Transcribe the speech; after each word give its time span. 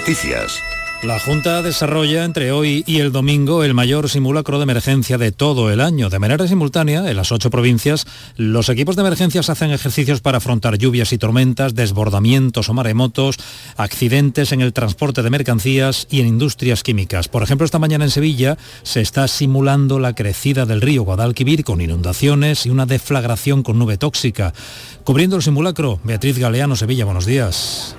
Noticias. 0.00 0.62
La 1.02 1.20
Junta 1.20 1.60
desarrolla 1.60 2.24
entre 2.24 2.52
hoy 2.52 2.84
y 2.86 3.00
el 3.00 3.12
domingo 3.12 3.64
el 3.64 3.74
mayor 3.74 4.08
simulacro 4.08 4.58
de 4.58 4.62
emergencia 4.62 5.18
de 5.18 5.30
todo 5.30 5.70
el 5.70 5.80
año. 5.80 6.08
De 6.08 6.18
manera 6.18 6.48
simultánea, 6.48 7.10
en 7.10 7.16
las 7.16 7.32
ocho 7.32 7.50
provincias, 7.50 8.06
los 8.36 8.70
equipos 8.70 8.96
de 8.96 9.02
emergencias 9.02 9.50
hacen 9.50 9.72
ejercicios 9.72 10.22
para 10.22 10.38
afrontar 10.38 10.78
lluvias 10.78 11.12
y 11.12 11.18
tormentas, 11.18 11.74
desbordamientos 11.74 12.70
o 12.70 12.74
maremotos, 12.74 13.36
accidentes 13.76 14.52
en 14.52 14.62
el 14.62 14.72
transporte 14.72 15.22
de 15.22 15.28
mercancías 15.28 16.06
y 16.10 16.20
en 16.20 16.28
industrias 16.28 16.82
químicas. 16.82 17.28
Por 17.28 17.42
ejemplo, 17.42 17.66
esta 17.66 17.78
mañana 17.78 18.04
en 18.04 18.10
Sevilla 18.10 18.56
se 18.82 19.02
está 19.02 19.28
simulando 19.28 19.98
la 19.98 20.14
crecida 20.14 20.64
del 20.64 20.80
río 20.80 21.02
Guadalquivir 21.02 21.62
con 21.62 21.82
inundaciones 21.82 22.64
y 22.64 22.70
una 22.70 22.86
deflagración 22.86 23.62
con 23.62 23.78
nube 23.78 23.98
tóxica. 23.98 24.54
Cubriendo 25.04 25.36
el 25.36 25.42
simulacro, 25.42 26.00
Beatriz 26.04 26.38
Galeano, 26.38 26.74
Sevilla, 26.74 27.04
buenos 27.04 27.26
días. 27.26 27.96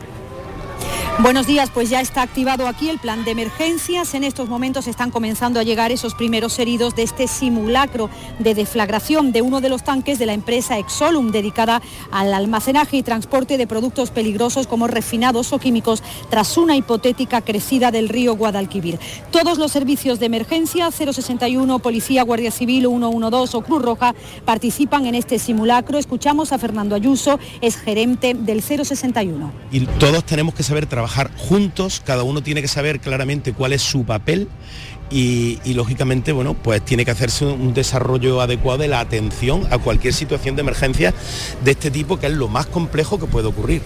Buenos 1.19 1.46
días, 1.46 1.69
pues 1.71 1.89
ya 1.89 2.01
está 2.01 2.24
activado 2.24 2.68
aquí 2.68 2.89
el 2.89 2.97
plan 2.97 3.24
de 3.24 3.32
emergencias. 3.32 4.15
En 4.15 4.24
estos 4.24 4.50
momentos 4.50 4.87
están 4.87 5.11
comenzando 5.11 5.60
a 5.60 5.64
llegar 5.64 5.92
esos 5.92 6.15
primeros 6.15 6.57
heridos 6.57 6.96
de 6.96 7.04
este 7.04 7.28
simulacro 7.28 8.10
de 8.39 8.56
deflagración 8.56 9.32
de 9.32 9.42
uno 9.42 9.61
de 9.61 9.70
los 9.70 9.83
tanques 9.83 10.18
de 10.18 10.25
la 10.25 10.33
empresa 10.33 10.79
Exolum, 10.79 11.32
dedicada 11.32 11.82
al 12.11 12.33
almacenaje 12.33 12.97
y 12.97 13.04
transporte 13.04 13.57
de 13.57 13.68
productos 13.68 14.09
peligrosos 14.09 14.68
como 14.68 14.87
refinados 14.87 15.54
o 15.54 15.59
químicos, 15.59 16.01
tras 16.29 16.57
una 16.57 16.75
hipotética 16.75 17.42
crecida 17.42 17.92
del 17.92 18.09
río 18.09 18.36
Guadalquivir. 18.36 19.00
Todos 19.32 19.57
los 19.57 19.71
servicios 19.71 20.20
de 20.20 20.25
emergencia, 20.25 20.89
061, 20.89 21.79
Policía, 21.79 22.23
Guardia 22.23 22.51
Civil, 22.51 22.87
112 22.87 23.57
o 23.57 23.61
Cruz 23.61 23.82
Roja, 23.82 24.15
participan 24.43 25.06
en 25.06 25.15
este 25.15 25.37
simulacro. 25.37 25.98
Escuchamos 25.98 26.51
a 26.51 26.57
Fernando 26.57 26.95
Ayuso, 26.95 27.39
es 27.61 27.75
gerente 27.75 28.34
del 28.34 28.61
061. 28.61 29.51
Y 29.71 29.82
todos 29.86 30.23
tenemos 30.25 30.56
que 30.56 30.64
saber 30.71 30.86
trabajar 30.86 31.30
juntos, 31.36 32.02
cada 32.06 32.23
uno 32.23 32.42
tiene 32.42 32.61
que 32.61 32.70
saber 32.70 33.02
claramente 33.02 33.52
cuál 33.52 33.73
es 33.73 33.82
su 33.82 34.06
papel 34.06 34.48
y, 35.09 35.59
y, 35.66 35.73
lógicamente, 35.73 36.32
bueno, 36.32 36.54
pues 36.54 36.84
tiene 36.86 37.04
que 37.04 37.12
hacerse 37.12 37.45
un 37.45 37.73
desarrollo 37.73 38.40
adecuado 38.40 38.78
de 38.80 38.88
la 38.88 39.02
atención 39.02 39.68
a 39.70 39.78
cualquier 39.78 40.14
situación 40.14 40.56
de 40.56 40.62
emergencia 40.62 41.14
de 41.66 41.72
este 41.72 41.92
tipo, 41.92 42.18
que 42.18 42.28
es 42.28 42.34
lo 42.34 42.48
más 42.48 42.68
complejo 42.68 43.20
que 43.20 43.26
puede 43.26 43.48
ocurrir. 43.50 43.82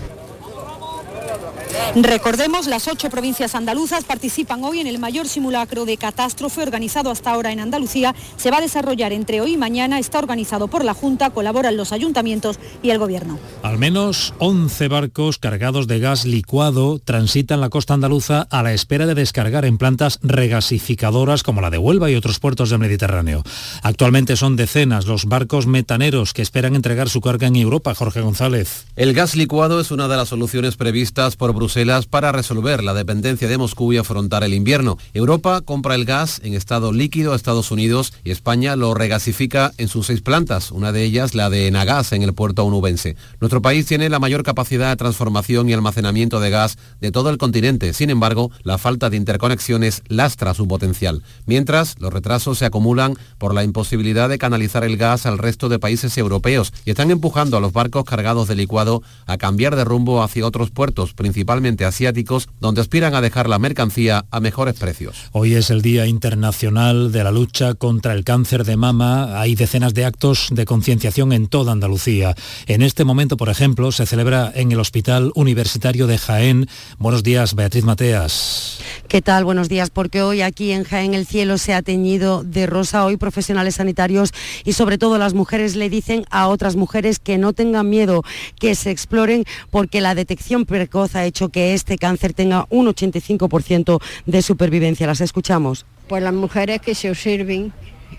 Recordemos, 1.95 2.67
las 2.67 2.87
ocho 2.87 3.09
provincias 3.09 3.55
andaluzas 3.55 4.03
participan 4.03 4.63
hoy 4.63 4.79
en 4.79 4.87
el 4.87 4.99
mayor 4.99 5.27
simulacro 5.27 5.85
de 5.85 5.97
catástrofe 5.97 6.61
organizado 6.61 7.09
hasta 7.09 7.31
ahora 7.31 7.51
en 7.51 7.59
Andalucía. 7.59 8.15
Se 8.37 8.51
va 8.51 8.57
a 8.57 8.61
desarrollar 8.61 9.13
entre 9.13 9.41
hoy 9.41 9.53
y 9.53 9.57
mañana, 9.57 9.99
está 9.99 10.19
organizado 10.19 10.67
por 10.67 10.83
la 10.83 10.93
Junta, 10.93 11.29
colaboran 11.29 11.77
los 11.77 11.91
ayuntamientos 11.91 12.59
y 12.83 12.89
el 12.89 12.99
Gobierno. 12.99 13.39
Al 13.63 13.77
menos 13.77 14.33
11 14.39 14.87
barcos 14.87 15.37
cargados 15.37 15.87
de 15.87 15.99
gas 15.99 16.25
licuado 16.25 16.99
transitan 16.99 17.61
la 17.61 17.69
costa 17.69 17.93
andaluza 17.93 18.47
a 18.49 18.63
la 18.63 18.73
espera 18.73 19.05
de 19.05 19.15
descargar 19.15 19.65
en 19.65 19.77
plantas 19.77 20.19
regasificadoras 20.21 21.43
como 21.43 21.61
la 21.61 21.69
de 21.69 21.77
Huelva 21.77 22.11
y 22.11 22.15
otros 22.15 22.39
puertos 22.39 22.69
del 22.69 22.79
Mediterráneo. 22.79 23.43
Actualmente 23.83 24.35
son 24.35 24.55
decenas 24.55 25.05
los 25.05 25.25
barcos 25.25 25.67
metaneros 25.67 26.33
que 26.33 26.41
esperan 26.41 26.75
entregar 26.75 27.09
su 27.09 27.21
carga 27.21 27.47
en 27.47 27.55
Europa. 27.55 27.95
Jorge 27.95 28.21
González. 28.21 28.85
El 28.95 29.13
gas 29.13 29.35
licuado 29.35 29.79
es 29.79 29.91
una 29.91 30.07
de 30.07 30.17
las 30.17 30.29
soluciones 30.29 30.75
previstas 30.75 31.35
por 31.35 31.53
Bruselas 31.53 31.64
para 32.09 32.31
resolver 32.31 32.83
la 32.83 32.93
dependencia 32.93 33.47
de 33.47 33.57
Moscú 33.57 33.91
y 33.91 33.97
afrontar 33.97 34.43
el 34.43 34.53
invierno. 34.53 34.97
Europa 35.13 35.61
compra 35.61 35.95
el 35.95 36.05
gas 36.05 36.39
en 36.43 36.53
estado 36.53 36.93
líquido 36.93 37.33
a 37.33 37.35
Estados 37.35 37.71
Unidos 37.71 38.13
y 38.23 38.29
España 38.29 38.75
lo 38.75 38.93
regasifica 38.93 39.71
en 39.77 39.87
sus 39.87 40.07
seis 40.07 40.21
plantas, 40.21 40.71
una 40.71 40.91
de 40.91 41.03
ellas 41.03 41.33
la 41.33 41.49
de 41.49 41.69
Nagas 41.71 42.11
en 42.11 42.21
el 42.21 42.33
puerto 42.33 42.63
onubense. 42.65 43.15
Nuestro 43.41 43.63
país 43.63 43.87
tiene 43.87 44.09
la 44.09 44.19
mayor 44.19 44.43
capacidad 44.43 44.89
de 44.89 44.95
transformación 44.95 45.67
y 45.67 45.73
almacenamiento 45.73 46.39
de 46.39 46.51
gas 46.51 46.77
de 47.01 47.11
todo 47.11 47.31
el 47.31 47.39
continente. 47.39 47.93
Sin 47.93 48.11
embargo, 48.11 48.51
la 48.63 48.77
falta 48.77 49.09
de 49.09 49.17
interconexiones 49.17 50.03
lastra 50.07 50.53
su 50.53 50.67
potencial. 50.67 51.23
Mientras, 51.47 51.95
los 51.99 52.13
retrasos 52.13 52.59
se 52.59 52.65
acumulan 52.65 53.15
por 53.39 53.55
la 53.55 53.63
imposibilidad 53.63 54.29
de 54.29 54.37
canalizar 54.37 54.83
el 54.83 54.97
gas 54.97 55.25
al 55.25 55.39
resto 55.39 55.67
de 55.67 55.79
países 55.79 56.15
europeos 56.17 56.73
y 56.85 56.91
están 56.91 57.09
empujando 57.09 57.57
a 57.57 57.59
los 57.59 57.73
barcos 57.73 58.05
cargados 58.05 58.47
de 58.47 58.55
licuado 58.55 59.01
a 59.25 59.37
cambiar 59.37 59.75
de 59.75 59.83
rumbo 59.83 60.21
hacia 60.21 60.45
otros 60.45 60.69
puertos, 60.69 61.13
principalmente 61.13 61.44
asiáticos, 61.85 62.49
donde 62.59 62.81
aspiran 62.81 63.15
a 63.15 63.21
dejar 63.21 63.47
la 63.47 63.59
mercancía 63.59 64.25
a 64.31 64.39
mejores 64.39 64.75
precios. 64.75 65.29
Hoy 65.31 65.53
es 65.53 65.69
el 65.69 65.81
Día 65.81 66.05
Internacional 66.05 67.11
de 67.11 67.23
la 67.23 67.31
Lucha 67.31 67.73
contra 67.75 68.13
el 68.13 68.23
Cáncer 68.23 68.63
de 68.65 68.77
Mama. 68.77 69.39
Hay 69.39 69.55
decenas 69.55 69.93
de 69.93 70.05
actos 70.05 70.49
de 70.51 70.65
concienciación 70.65 71.31
en 71.33 71.47
toda 71.47 71.71
Andalucía. 71.71 72.35
En 72.67 72.81
este 72.81 73.03
momento, 73.03 73.37
por 73.37 73.49
ejemplo, 73.49 73.91
se 73.91 74.05
celebra 74.05 74.51
en 74.55 74.71
el 74.71 74.79
Hospital 74.79 75.31
Universitario 75.35 76.07
de 76.07 76.17
Jaén. 76.17 76.67
Buenos 76.97 77.23
días, 77.23 77.55
Beatriz 77.55 77.83
Mateas. 77.83 78.79
¿Qué 79.07 79.21
tal? 79.21 79.45
Buenos 79.45 79.69
días, 79.69 79.89
porque 79.89 80.21
hoy 80.21 80.41
aquí 80.41 80.71
en 80.71 80.83
Jaén 80.83 81.13
el 81.13 81.25
cielo 81.25 81.57
se 81.57 81.73
ha 81.73 81.81
teñido 81.81 82.43
de 82.43 82.65
rosa. 82.65 83.05
Hoy 83.05 83.17
profesionales 83.17 83.75
sanitarios 83.75 84.31
y 84.63 84.73
sobre 84.73 84.97
todo 84.97 85.17
las 85.17 85.33
mujeres 85.33 85.75
le 85.75 85.89
dicen 85.89 86.25
a 86.31 86.47
otras 86.47 86.75
mujeres 86.75 87.19
que 87.19 87.37
no 87.37 87.53
tengan 87.53 87.89
miedo, 87.89 88.23
que 88.59 88.75
se 88.75 88.91
exploren, 88.91 89.45
porque 89.69 90.01
la 90.01 90.15
detección 90.15 90.65
precoz 90.65 91.15
ha 91.15 91.25
hecho 91.25 91.34
que 91.49 91.73
este 91.73 91.97
cáncer 91.97 92.33
tenga 92.33 92.65
un 92.69 92.87
85% 92.87 94.01
de 94.25 94.41
supervivencia. 94.41 95.07
Las 95.07 95.21
escuchamos. 95.21 95.85
Pues 96.07 96.23
las 96.23 96.33
mujeres 96.33 96.81
que 96.81 96.95
se 96.95 97.09
observen, 97.09 97.73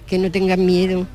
que 0.07 0.19
no 0.19 0.31
tengan 0.31 0.65
miedo, 0.65 1.07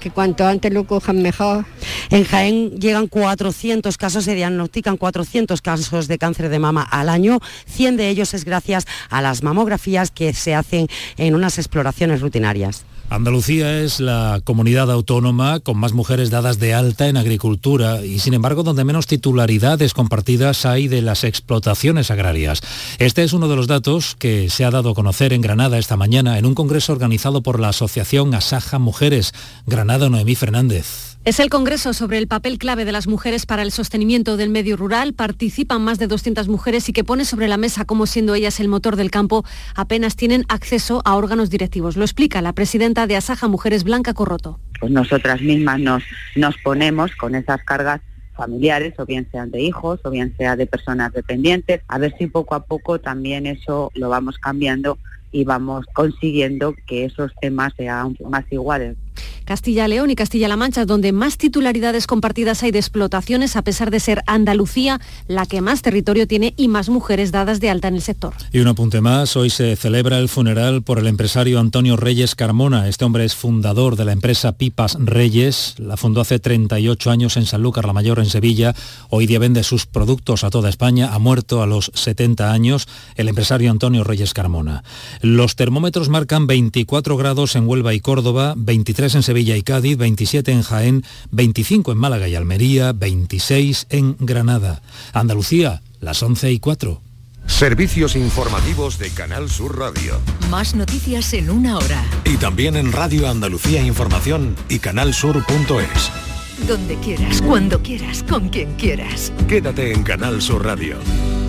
que 0.00 0.10
cuanto 0.10 0.46
antes 0.46 0.70
lo 0.72 0.86
cojan 0.86 1.22
mejor. 1.22 1.64
En 2.10 2.24
Jaén 2.24 2.78
llegan 2.78 3.06
400 3.06 3.96
casos, 3.96 4.24
se 4.24 4.34
diagnostican 4.34 4.98
400 4.98 5.62
casos 5.62 6.08
de 6.08 6.18
cáncer 6.18 6.50
de 6.50 6.58
mama 6.58 6.82
al 6.82 7.08
año. 7.08 7.40
100 7.66 7.96
de 7.96 8.10
ellos 8.10 8.34
es 8.34 8.44
gracias 8.44 8.84
a 9.08 9.22
las 9.22 9.42
mamografías 9.42 10.10
que 10.10 10.34
se 10.34 10.54
hacen 10.54 10.88
en 11.16 11.34
unas 11.34 11.56
exploraciones 11.58 12.20
rutinarias. 12.20 12.84
Andalucía 13.10 13.80
es 13.80 14.00
la 14.00 14.40
comunidad 14.42 14.90
autónoma 14.90 15.60
con 15.60 15.78
más 15.78 15.92
mujeres 15.92 16.30
dadas 16.30 16.58
de 16.58 16.74
alta 16.74 17.08
en 17.08 17.16
agricultura 17.16 18.04
y 18.04 18.18
sin 18.18 18.34
embargo 18.34 18.62
donde 18.62 18.84
menos 18.84 19.06
titularidades 19.06 19.94
compartidas 19.94 20.66
hay 20.66 20.88
de 20.88 21.02
las 21.02 21.22
explotaciones 21.22 22.10
agrarias. 22.10 22.60
Este 22.98 23.22
es 23.22 23.32
uno 23.32 23.48
de 23.48 23.56
los 23.56 23.66
datos 23.66 24.16
que 24.18 24.50
se 24.50 24.64
ha 24.64 24.70
dado 24.70 24.90
a 24.90 24.94
conocer 24.94 25.32
en 25.32 25.42
Granada 25.42 25.78
esta 25.78 25.96
mañana 25.96 26.38
en 26.38 26.46
un 26.46 26.54
congreso 26.54 26.92
organizado 26.92 27.42
por 27.42 27.60
la 27.60 27.68
Asociación 27.68 28.34
Asaja 28.34 28.78
Mujeres. 28.78 29.32
Granada 29.66 30.08
Noemí 30.08 30.34
Fernández. 30.34 31.13
Es 31.24 31.40
el 31.40 31.48
Congreso 31.48 31.94
sobre 31.94 32.18
el 32.18 32.28
papel 32.28 32.58
clave 32.58 32.84
de 32.84 32.92
las 32.92 33.06
mujeres 33.06 33.46
para 33.46 33.62
el 33.62 33.70
sostenimiento 33.70 34.36
del 34.36 34.50
medio 34.50 34.76
rural. 34.76 35.14
Participan 35.14 35.80
más 35.82 35.98
de 35.98 36.06
200 36.06 36.48
mujeres 36.48 36.86
y 36.90 36.92
que 36.92 37.02
pone 37.02 37.24
sobre 37.24 37.48
la 37.48 37.56
mesa 37.56 37.86
cómo 37.86 38.04
siendo 38.04 38.34
ellas 38.34 38.60
el 38.60 38.68
motor 38.68 38.96
del 38.96 39.10
campo, 39.10 39.42
apenas 39.74 40.16
tienen 40.16 40.44
acceso 40.50 41.00
a 41.06 41.16
órganos 41.16 41.48
directivos. 41.48 41.96
Lo 41.96 42.04
explica 42.04 42.42
la 42.42 42.52
presidenta 42.52 43.06
de 43.06 43.16
Asaja 43.16 43.48
Mujeres, 43.48 43.84
Blanca 43.84 44.12
Corroto. 44.12 44.60
Pues 44.78 44.92
nosotras 44.92 45.40
mismas 45.40 45.80
nos, 45.80 46.02
nos 46.36 46.58
ponemos 46.58 47.16
con 47.16 47.34
esas 47.34 47.64
cargas 47.64 48.02
familiares, 48.36 48.92
o 48.98 49.06
bien 49.06 49.26
sean 49.32 49.50
de 49.50 49.62
hijos, 49.62 50.00
o 50.04 50.10
bien 50.10 50.34
sea 50.36 50.56
de 50.56 50.66
personas 50.66 51.10
dependientes, 51.14 51.80
a 51.88 51.96
ver 51.96 52.14
si 52.18 52.26
poco 52.26 52.54
a 52.54 52.66
poco 52.66 53.00
también 53.00 53.46
eso 53.46 53.90
lo 53.94 54.10
vamos 54.10 54.36
cambiando 54.36 54.98
y 55.32 55.44
vamos 55.44 55.86
consiguiendo 55.94 56.74
que 56.86 57.06
esos 57.06 57.32
temas 57.40 57.72
sean 57.78 58.14
más 58.28 58.44
iguales. 58.50 58.98
Castilla 59.44 59.88
León 59.88 60.10
y 60.10 60.16
Castilla-La 60.16 60.56
Mancha, 60.56 60.84
donde 60.84 61.12
más 61.12 61.38
titularidades 61.38 62.06
compartidas 62.06 62.62
hay 62.62 62.70
de 62.70 62.78
explotaciones, 62.78 63.56
a 63.56 63.62
pesar 63.62 63.90
de 63.90 64.00
ser 64.00 64.22
Andalucía 64.26 65.00
la 65.28 65.46
que 65.46 65.60
más 65.60 65.82
territorio 65.82 66.26
tiene 66.26 66.54
y 66.56 66.68
más 66.68 66.88
mujeres 66.88 67.32
dadas 67.32 67.60
de 67.60 67.70
alta 67.70 67.88
en 67.88 67.96
el 67.96 68.02
sector. 68.02 68.34
Y 68.52 68.60
un 68.60 68.68
apunte 68.68 69.00
más, 69.00 69.36
hoy 69.36 69.50
se 69.50 69.76
celebra 69.76 70.18
el 70.18 70.28
funeral 70.28 70.82
por 70.82 70.98
el 70.98 71.06
empresario 71.06 71.60
Antonio 71.60 71.96
Reyes 71.96 72.34
Carmona. 72.34 72.88
Este 72.88 73.04
hombre 73.04 73.24
es 73.24 73.34
fundador 73.34 73.96
de 73.96 74.04
la 74.04 74.12
empresa 74.12 74.52
Pipas 74.52 74.96
Reyes, 74.98 75.74
la 75.78 75.96
fundó 75.96 76.20
hace 76.20 76.38
38 76.38 77.10
años 77.10 77.36
en 77.36 77.46
Sanlúcar 77.46 77.84
la 77.86 77.92
Mayor, 77.92 78.18
en 78.18 78.26
Sevilla. 78.26 78.74
Hoy 79.10 79.26
día 79.26 79.38
vende 79.38 79.62
sus 79.62 79.86
productos 79.86 80.44
a 80.44 80.50
toda 80.50 80.68
España, 80.68 81.12
ha 81.12 81.18
muerto 81.18 81.62
a 81.62 81.66
los 81.66 81.90
70 81.94 82.52
años 82.52 82.88
el 83.16 83.28
empresario 83.28 83.70
Antonio 83.70 84.04
Reyes 84.04 84.34
Carmona. 84.34 84.84
Los 85.20 85.56
termómetros 85.56 86.08
marcan 86.08 86.46
24 86.46 87.16
grados 87.16 87.56
en 87.56 87.68
Huelva 87.68 87.94
y 87.94 88.00
Córdoba, 88.00 88.54
23 88.56 89.03
en 89.12 89.22
Sevilla 89.22 89.56
y 89.56 89.62
Cádiz, 89.62 89.98
27 89.98 90.50
en 90.50 90.62
Jaén, 90.62 91.04
25 91.30 91.92
en 91.92 91.98
Málaga 91.98 92.26
y 92.26 92.34
Almería, 92.34 92.92
26 92.94 93.88
en 93.90 94.16
Granada. 94.18 94.80
Andalucía, 95.12 95.82
las 96.00 96.22
11 96.22 96.52
y 96.52 96.58
4. 96.58 97.00
Servicios 97.46 98.16
informativos 98.16 98.98
de 98.98 99.10
Canal 99.10 99.50
Sur 99.50 99.78
Radio. 99.78 100.18
Más 100.50 100.74
noticias 100.74 101.34
en 101.34 101.50
una 101.50 101.76
hora. 101.76 102.02
Y 102.24 102.38
también 102.38 102.76
en 102.76 102.90
Radio 102.90 103.28
Andalucía 103.28 103.82
Información 103.82 104.56
y 104.70 104.78
canalsur.es. 104.78 106.66
Donde 106.66 106.96
quieras, 106.96 107.42
cuando 107.42 107.82
quieras, 107.82 108.22
con 108.22 108.48
quien 108.48 108.74
quieras. 108.76 109.32
Quédate 109.48 109.92
en 109.92 110.04
Canal 110.04 110.40
Sur 110.40 110.64
Radio, 110.64 110.96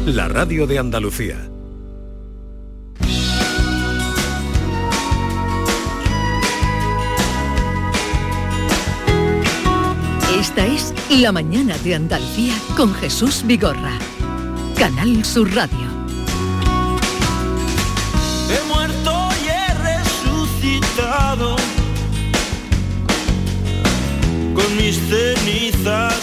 la 0.06 0.28
radio 0.28 0.68
de 0.68 0.80
Andalucía. 0.80 1.55
Esta 10.40 10.66
es 10.66 10.94
La 11.10 11.32
Mañana 11.32 11.78
de 11.78 11.96
Andalucía 11.96 12.54
con 12.76 12.94
Jesús 12.96 13.44
Vigorra. 13.46 13.98
Canal 14.78 15.24
Sur 15.24 15.50
Radio. 15.56 15.88
He 18.50 18.68
muerto 18.68 19.30
y 19.42 19.48
he 19.48 19.74
resucitado 19.76 21.56
con 24.54 24.78
mis 24.78 24.98
cenizas 25.08 26.20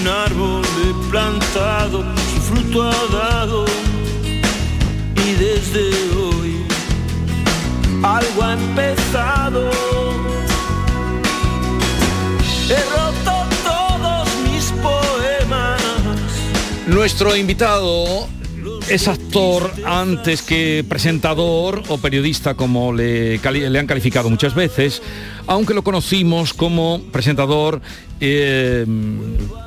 un 0.00 0.08
árbol 0.08 0.62
he 0.82 1.10
plantado, 1.10 2.04
su 2.32 2.40
fruto 2.40 2.84
ha 2.84 3.06
dado 3.12 3.66
y 5.14 5.32
desde 5.32 5.90
hoy 6.16 6.66
algo 8.02 8.42
ha 8.42 8.54
empezado. 8.54 9.95
Nuestro 16.96 17.36
invitado 17.36 18.26
es 18.88 19.06
actor 19.06 19.70
antes 19.84 20.40
que 20.40 20.82
presentador 20.88 21.82
o 21.88 21.98
periodista 21.98 22.54
como 22.54 22.90
le, 22.90 23.38
han 23.38 23.86
calificado 23.86 24.30
muchas 24.30 24.54
veces, 24.54 25.02
aunque 25.46 25.74
lo 25.74 25.84
conocimos 25.84 26.54
como 26.54 27.02
presentador 27.12 27.82
eh, 28.18 28.86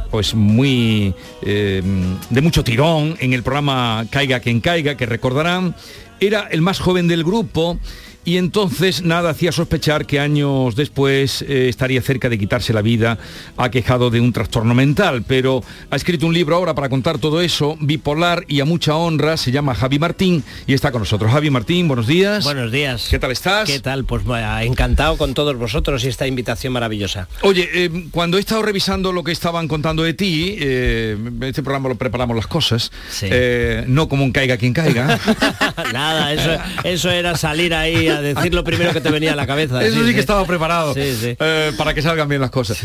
pues 0.09 0.33
muy 0.33 1.13
eh, 1.43 1.83
de 2.31 2.41
mucho 2.41 2.63
tirón 2.63 3.15
en 3.19 3.33
el 3.33 3.43
programa 3.43 4.07
Caiga 4.09 4.39
quien 4.39 4.59
caiga, 4.59 4.97
que 4.97 5.05
recordarán, 5.05 5.75
era 6.19 6.47
el 6.49 6.63
más 6.63 6.79
joven 6.79 7.07
del 7.07 7.23
grupo 7.23 7.77
y 8.25 8.37
entonces 8.37 9.01
nada 9.03 9.31
hacía 9.31 9.51
sospechar 9.51 10.05
que 10.05 10.19
años 10.19 10.75
después 10.75 11.41
eh, 11.41 11.69
estaría 11.69 12.01
cerca 12.01 12.29
de 12.29 12.37
quitarse 12.37 12.73
la 12.73 12.81
vida, 12.81 13.17
aquejado 13.57 14.09
de 14.09 14.19
un 14.19 14.33
trastorno 14.33 14.73
mental, 14.73 15.23
pero 15.27 15.63
ha 15.89 15.95
escrito 15.95 16.25
un 16.25 16.33
libro 16.33 16.55
ahora 16.55 16.75
para 16.75 16.89
contar 16.89 17.17
todo 17.17 17.41
eso, 17.41 17.77
bipolar 17.79 18.45
y 18.47 18.59
a 18.59 18.65
mucha 18.65 18.95
honra, 18.95 19.37
se 19.37 19.51
llama 19.51 19.75
Javi 19.75 19.99
Martín 19.99 20.43
y 20.67 20.73
está 20.73 20.91
con 20.91 21.01
nosotros. 21.01 21.31
Javi 21.31 21.49
Martín, 21.49 21.87
buenos 21.87 22.07
días. 22.07 22.43
Buenos 22.43 22.71
días. 22.71 23.07
¿Qué 23.09 23.19
tal 23.19 23.31
estás? 23.31 23.69
¿Qué 23.69 23.79
tal? 23.79 24.05
Pues 24.05 24.23
encantado 24.61 25.17
con 25.17 25.33
todos 25.33 25.55
vosotros 25.55 26.03
y 26.03 26.07
esta 26.07 26.27
invitación 26.27 26.73
maravillosa. 26.73 27.27
Oye, 27.41 27.69
eh, 27.73 28.05
cuando 28.11 28.37
he 28.37 28.41
estado 28.41 28.61
revisando 28.61 29.11
lo 29.11 29.23
que 29.23 29.31
estaban 29.31 29.67
contando 29.67 30.03
de 30.03 30.13
ti, 30.13 30.57
eh, 30.59 31.17
este 31.41 31.63
programa 31.63 31.89
lo 31.89 31.95
preparamos 31.95 32.35
las 32.35 32.47
cosas, 32.47 32.91
eh, 33.21 33.83
no 33.87 34.09
como 34.09 34.23
un 34.23 34.31
caiga 34.31 34.57
quien 34.57 34.73
caiga. 34.73 35.19
Nada, 35.93 36.33
eso, 36.33 36.57
eso 36.83 37.11
era 37.11 37.35
salir 37.37 37.73
ahí 37.73 38.08
a 38.09 38.21
decir 38.21 38.53
lo 38.53 38.63
primero 38.63 38.93
que 38.93 39.01
te 39.01 39.11
venía 39.11 39.33
a 39.33 39.35
la 39.35 39.47
cabeza. 39.47 39.83
Eso 39.83 40.05
sí, 40.05 40.13
que 40.13 40.19
estaba 40.19 40.45
preparado 40.45 40.93
eh, 40.95 41.71
para 41.77 41.93
que 41.93 42.01
salgan 42.01 42.27
bien 42.27 42.41
las 42.41 42.51
cosas. 42.51 42.79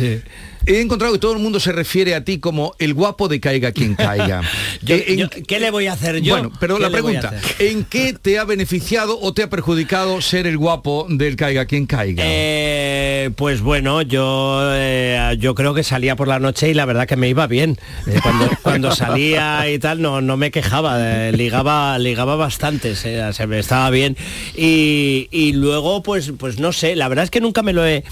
He 0.67 0.81
encontrado 0.81 1.13
que 1.13 1.19
todo 1.19 1.33
el 1.33 1.39
mundo 1.39 1.61
se 1.61 1.73
refiere 1.73 2.15
a 2.15 2.25
ti 2.25 2.39
como 2.39 2.75
el 2.79 2.95
guapo 2.95 3.29
de 3.29 3.41
caiga 3.41 3.73
quien 3.73 3.95
caiga. 3.97 4.43
Yo- 4.83 4.95
Eh, 4.97 5.05
en- 5.09 5.19
yo- 5.19 5.29
¿Qué 5.47 5.61
le 5.61 5.71
voy 5.71 5.87
a 5.87 5.93
hacer 5.93 6.21
yo? 6.21 6.35
Bueno, 6.35 6.53
pero 6.61 6.77
¿Qué 6.77 6.83
la 6.83 6.91
pregunta? 6.91 7.33
¿en 7.59 7.85
qué 7.85 8.15
te 8.21 8.39
ha 8.39 8.45
beneficiado 8.45 9.19
o 9.21 9.33
te 9.35 9.43
ha 9.43 9.51
perjudicado 9.51 10.21
ser 10.21 10.47
el 10.47 10.57
guapo 10.59 11.07
del 11.09 11.37
caiga 11.37 11.67
quien 11.67 11.87
caiga? 11.87 12.23
Eh, 12.27 13.31
pues 13.37 13.61
bueno, 13.61 14.03
yo 14.03 14.61
eh, 14.75 15.37
yo 15.39 15.55
creo 15.55 15.75
que 15.75 15.83
salía 15.83 16.17
por 16.17 16.29
la 16.29 16.39
noche 16.39 16.69
y 16.71 16.75
la 16.75 16.85
verdad 16.85 17.07
que 17.07 17.17
me 17.17 17.29
iba 17.29 17.47
bien. 17.47 17.79
Eh, 18.07 18.19
cuando, 18.23 18.49
cuando 18.63 18.91
salía 18.95 19.69
y 19.71 19.79
tal 19.79 20.01
no, 20.03 20.21
no 20.21 20.37
me 20.37 20.51
quejaba, 20.51 20.99
ligaba, 21.31 21.99
ligaba 21.99 22.37
bastante, 22.37 22.95
se 22.97 23.47
me 23.47 23.59
estaba 23.59 23.91
bien. 23.91 24.17
Y, 24.57 25.29
y 25.31 25.53
luego, 25.53 26.03
pues, 26.03 26.33
pues 26.39 26.59
no 26.59 26.73
sé, 26.73 26.97
la 26.97 27.09
verdad 27.09 27.25
es 27.25 27.31
que 27.31 27.41
nunca 27.41 27.63
me 27.63 27.73
lo 27.73 27.87
he. 27.87 28.05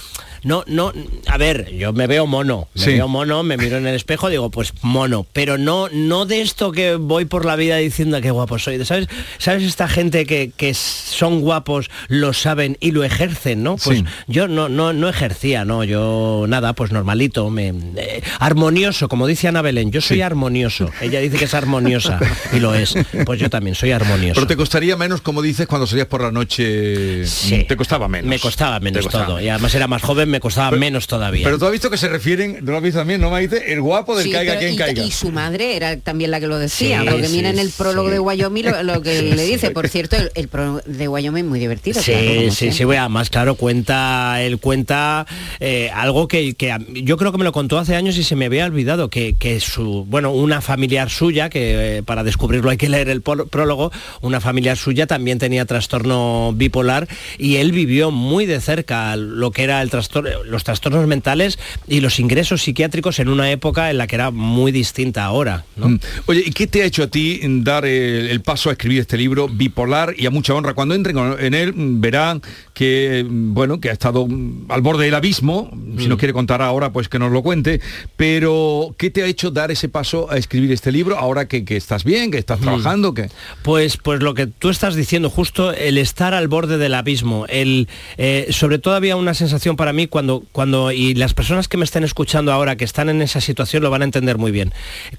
No, 0.45 0.65
no, 0.67 0.93
a 1.29 1.37
ver, 1.39 1.71
yo 1.77 1.93
me 1.93 2.07
veo 2.07 2.27
mono, 2.27 2.69
me 2.75 2.81
Sí. 2.83 2.91
veo 2.95 3.09
mono, 3.09 3.43
me 3.43 3.57
miro 3.57 3.77
en 3.79 3.87
el 3.87 3.95
espejo, 3.95 4.29
digo, 4.29 4.51
pues 4.51 4.73
mono, 4.83 5.27
pero 5.33 5.59
no, 5.59 5.89
no 5.93 6.27
de 6.27 6.41
esto 6.43 6.73
que 6.73 6.97
voy 6.97 7.25
por 7.27 7.45
la 7.45 7.57
vida 7.57 7.77
diciendo 7.77 8.21
qué 8.21 8.31
guapo 8.31 8.59
soy. 8.59 8.85
¿Sabes? 8.85 9.07
¿Sabes 9.39 9.63
esta 9.63 9.89
gente 9.89 10.27
que, 10.27 10.53
que 10.57 10.75
son 10.75 11.41
guapos, 11.41 11.91
lo 12.09 12.33
saben 12.33 12.77
y 12.81 12.91
lo 12.91 13.05
ejercen, 13.05 13.63
¿no? 13.63 13.77
Pues 13.77 13.99
Sí. 13.99 14.05
yo 14.27 14.49
no, 14.49 14.69
no, 14.69 14.93
no 14.93 15.09
ejercía, 15.09 15.65
no, 15.65 15.85
yo 15.85 16.47
nada, 16.49 16.73
pues 16.73 16.91
normalito, 16.93 17.49
me, 17.51 17.69
eh, 17.97 18.23
armonioso, 18.41 19.09
como 19.09 19.27
dice 19.27 19.49
Ana 19.49 19.63
Belén, 19.63 19.91
yo 19.93 20.01
soy 20.01 20.23
armonioso. 20.23 20.91
Ella 21.01 21.21
dice 21.21 21.37
que 21.39 21.45
es 21.45 21.55
armoniosa 21.55 22.19
y 22.53 22.59
lo 22.61 22.75
es. 22.75 22.95
Pues 23.25 23.39
yo 23.41 23.49
también 23.51 23.75
soy 23.75 23.93
armonioso. 23.93 24.35
Pero 24.35 24.47
te 24.47 24.57
costaría 24.57 24.97
menos, 24.97 25.21
como 25.21 25.43
dices, 25.43 25.67
cuando 25.67 25.87
salías 25.87 26.07
por 26.09 26.23
la 26.23 26.31
noche. 26.33 27.27
Sí. 27.27 27.65
Te 27.69 27.77
costaba 27.77 28.09
menos. 28.09 28.29
Me 28.29 28.39
costaba 28.39 28.81
menos 28.81 29.05
costaba 29.05 29.27
todo. 29.27 29.41
Y 29.41 29.49
además 29.49 29.75
era 29.75 29.87
más 29.87 30.03
joven, 30.03 30.31
me 30.33 30.41
costaba 30.41 30.77
menos 30.77 31.07
todavía. 31.07 31.45
Pero 31.45 31.59
tú 31.59 31.67
has 31.67 31.73
visto 31.73 31.89
que 31.91 31.97
se 31.97 32.09
refieren, 32.09 32.59
¿no 32.63 32.73
lo 32.73 32.79
has 32.79 32.83
visto 32.83 32.99
también, 32.99 33.21
no 33.21 33.31
Maite? 33.31 33.73
El 33.73 33.81
guapo 33.81 34.17
del 34.17 34.25
Sí, 34.25 34.33
caiga 34.33 34.55
pero 34.55 34.61
quien 34.61 34.75
y, 34.75 34.77
caiga. 34.77 35.05
y 35.05 35.11
su 35.13 35.31
madre 35.31 35.77
era 35.77 35.97
también 35.99 36.31
la 36.33 36.41
que 36.41 36.47
lo 36.49 36.59
decía, 36.59 37.01
Sí, 37.03 37.07
porque 37.09 37.29
sí, 37.29 37.37
mira 37.37 37.51
en 37.51 37.59
el 37.61 37.71
prólogo 37.71 38.09
sí. 38.09 38.15
de 38.15 38.19
Wyoming 38.19 38.65
lo, 38.65 38.83
lo 38.83 39.03
que 39.03 39.23
le 39.37 39.45
dice. 39.45 39.71
Por 39.71 39.89
cierto, 39.89 40.17
el, 40.17 40.31
el 40.35 40.49
prólogo 40.49 40.81
de 40.87 41.07
Wyoming 41.09 41.47
muy 41.49 41.61
divertido. 41.61 42.01
Sí, 42.03 42.13
claro, 42.13 42.51
sí, 42.51 42.73
sí, 42.73 42.85
bueno, 42.85 43.03
además, 43.03 43.31
claro, 43.31 43.55
cuenta, 43.55 44.43
él 44.43 44.59
cuenta 44.59 45.27
eh, 45.61 45.91
algo 45.95 46.27
que, 46.29 46.55
que 46.55 46.73
a- 46.73 46.81
yo 46.89 47.17
creo 47.17 47.31
que 47.33 47.39
me 47.39 47.45
lo 47.45 47.53
contó 47.53 47.79
hace 47.79 47.95
años 47.95 48.17
y 48.17 48.25
se 48.25 48.35
me 48.35 48.47
había 48.47 48.65
olvidado, 48.67 49.11
que, 49.11 49.35
que 49.39 49.61
su, 49.61 50.05
bueno, 50.09 50.33
una 50.33 50.61
familiar 50.61 51.11
suya, 51.11 51.51
que 51.51 51.99
eh, 51.99 52.03
para 52.03 52.25
descubrirlo 52.25 52.71
hay 52.71 52.77
que 52.79 52.89
leer 52.89 53.09
el 53.09 53.21
prólogo, 53.23 53.93
una 54.23 54.41
familiar 54.41 54.77
suya 54.77 55.07
también 55.07 55.39
tenía 55.39 55.65
trastorno 55.67 56.53
bipolar 56.55 57.09
y 57.39 57.57
él 57.57 57.73
vivió 57.73 58.11
muy 58.11 58.47
de 58.47 58.61
cerca 58.61 59.15
lo 59.17 59.51
que 59.51 59.65
era 59.65 59.83
el 59.83 59.91
trastorno, 59.91 60.22
los 60.23 60.65
trastornos 60.65 61.07
mentales 61.07 61.59
y 61.87 62.01
los 62.01 62.19
ingresos 62.19 62.63
psiquiátricos 62.63 63.19
en 63.19 63.29
una 63.29 63.51
época 63.51 63.91
en 63.91 63.99
la 63.99 64.07
que 64.07 64.17
era 64.17 64.31
muy 64.31 64.73
distinta 64.73 65.25
ahora. 65.25 65.65
¿no? 65.77 65.89
Mm. 65.91 66.01
Oye, 66.27 66.43
¿y 66.47 66.51
qué 66.51 66.67
te 66.67 66.83
ha 66.83 66.85
hecho 66.87 67.03
a 67.03 67.07
ti 67.07 67.41
dar 67.63 67.85
el, 67.85 68.29
el 68.29 68.41
paso 68.41 68.71
a 68.71 68.73
escribir 68.73 69.01
este 69.01 69.17
libro, 69.17 69.49
Bipolar 69.49 70.15
y 70.17 70.27
a 70.27 70.31
mucha 70.31 70.55
honra? 70.55 70.75
Cuando 70.75 70.95
entren 70.95 71.17
en 71.39 71.55
él 71.55 71.75
mm, 71.75 72.01
verán 72.01 72.43
que, 72.75 73.25
mm, 73.29 73.55
bueno, 73.55 73.81
que 73.81 73.91
ha 73.91 73.93
estado 73.93 74.27
mm, 74.27 74.67
al 74.71 74.81
borde 74.83 75.05
del 75.05 75.15
abismo, 75.15 75.71
si 75.99 76.09
nos 76.09 76.19
quiere 76.19 76.33
contar 76.33 76.63
ahora, 76.63 76.93
pues 76.93 77.09
que 77.09 77.19
nos 77.19 77.33
lo 77.33 77.43
cuente, 77.43 77.81
pero 78.17 78.95
¿qué 78.99 79.11
te 79.11 79.23
ha 79.23 79.27
hecho 79.27 79.51
dar 79.51 79.71
ese 79.71 79.89
paso 79.89 80.31
a 80.31 80.37
escribir 80.37 80.73
este 80.73 80.93
libro 80.93 81.19
ahora 81.19 81.49
que, 81.49 81.65
que 81.65 81.77
estás 81.77 82.05
bien, 82.05 82.31
que 82.31 82.39
estás 82.39 82.61
trabajando? 82.61 83.15
Que... 83.15 83.29
Pues, 83.63 83.97
pues 83.97 84.23
lo 84.23 84.35
que 84.35 84.47
tú 84.47 84.71
estás 84.71 84.95
diciendo, 84.95 85.31
justo 85.31 85.73
el 85.73 85.99
estar 85.99 86.35
al 86.35 86.49
borde 86.49 86.79
del 86.79 86.95
abismo, 86.95 87.47
el, 87.49 87.89
eh, 88.17 88.49
sobre 88.51 88.79
todo 88.79 88.95
había 88.95 89.17
una 89.17 89.35
sensación 89.35 89.77
para 89.77 89.93
mí 89.93 90.07
cuando, 90.13 90.45
cuando, 90.53 90.93
y 90.93 91.15
las 91.15 91.33
personas 91.33 91.69
que 91.69 91.79
me 91.79 91.85
estén 91.85 92.05
escuchando 92.05 92.53
ahora, 92.53 92.77
que 92.77 92.85
están 92.85 93.09
en 93.09 93.23
esa 93.23 93.41
situación, 93.41 93.83
lo 93.83 93.89
van 93.89 94.03
a 94.03 94.05
entender 94.05 94.37
muy 94.37 94.53
bien. 94.53 94.71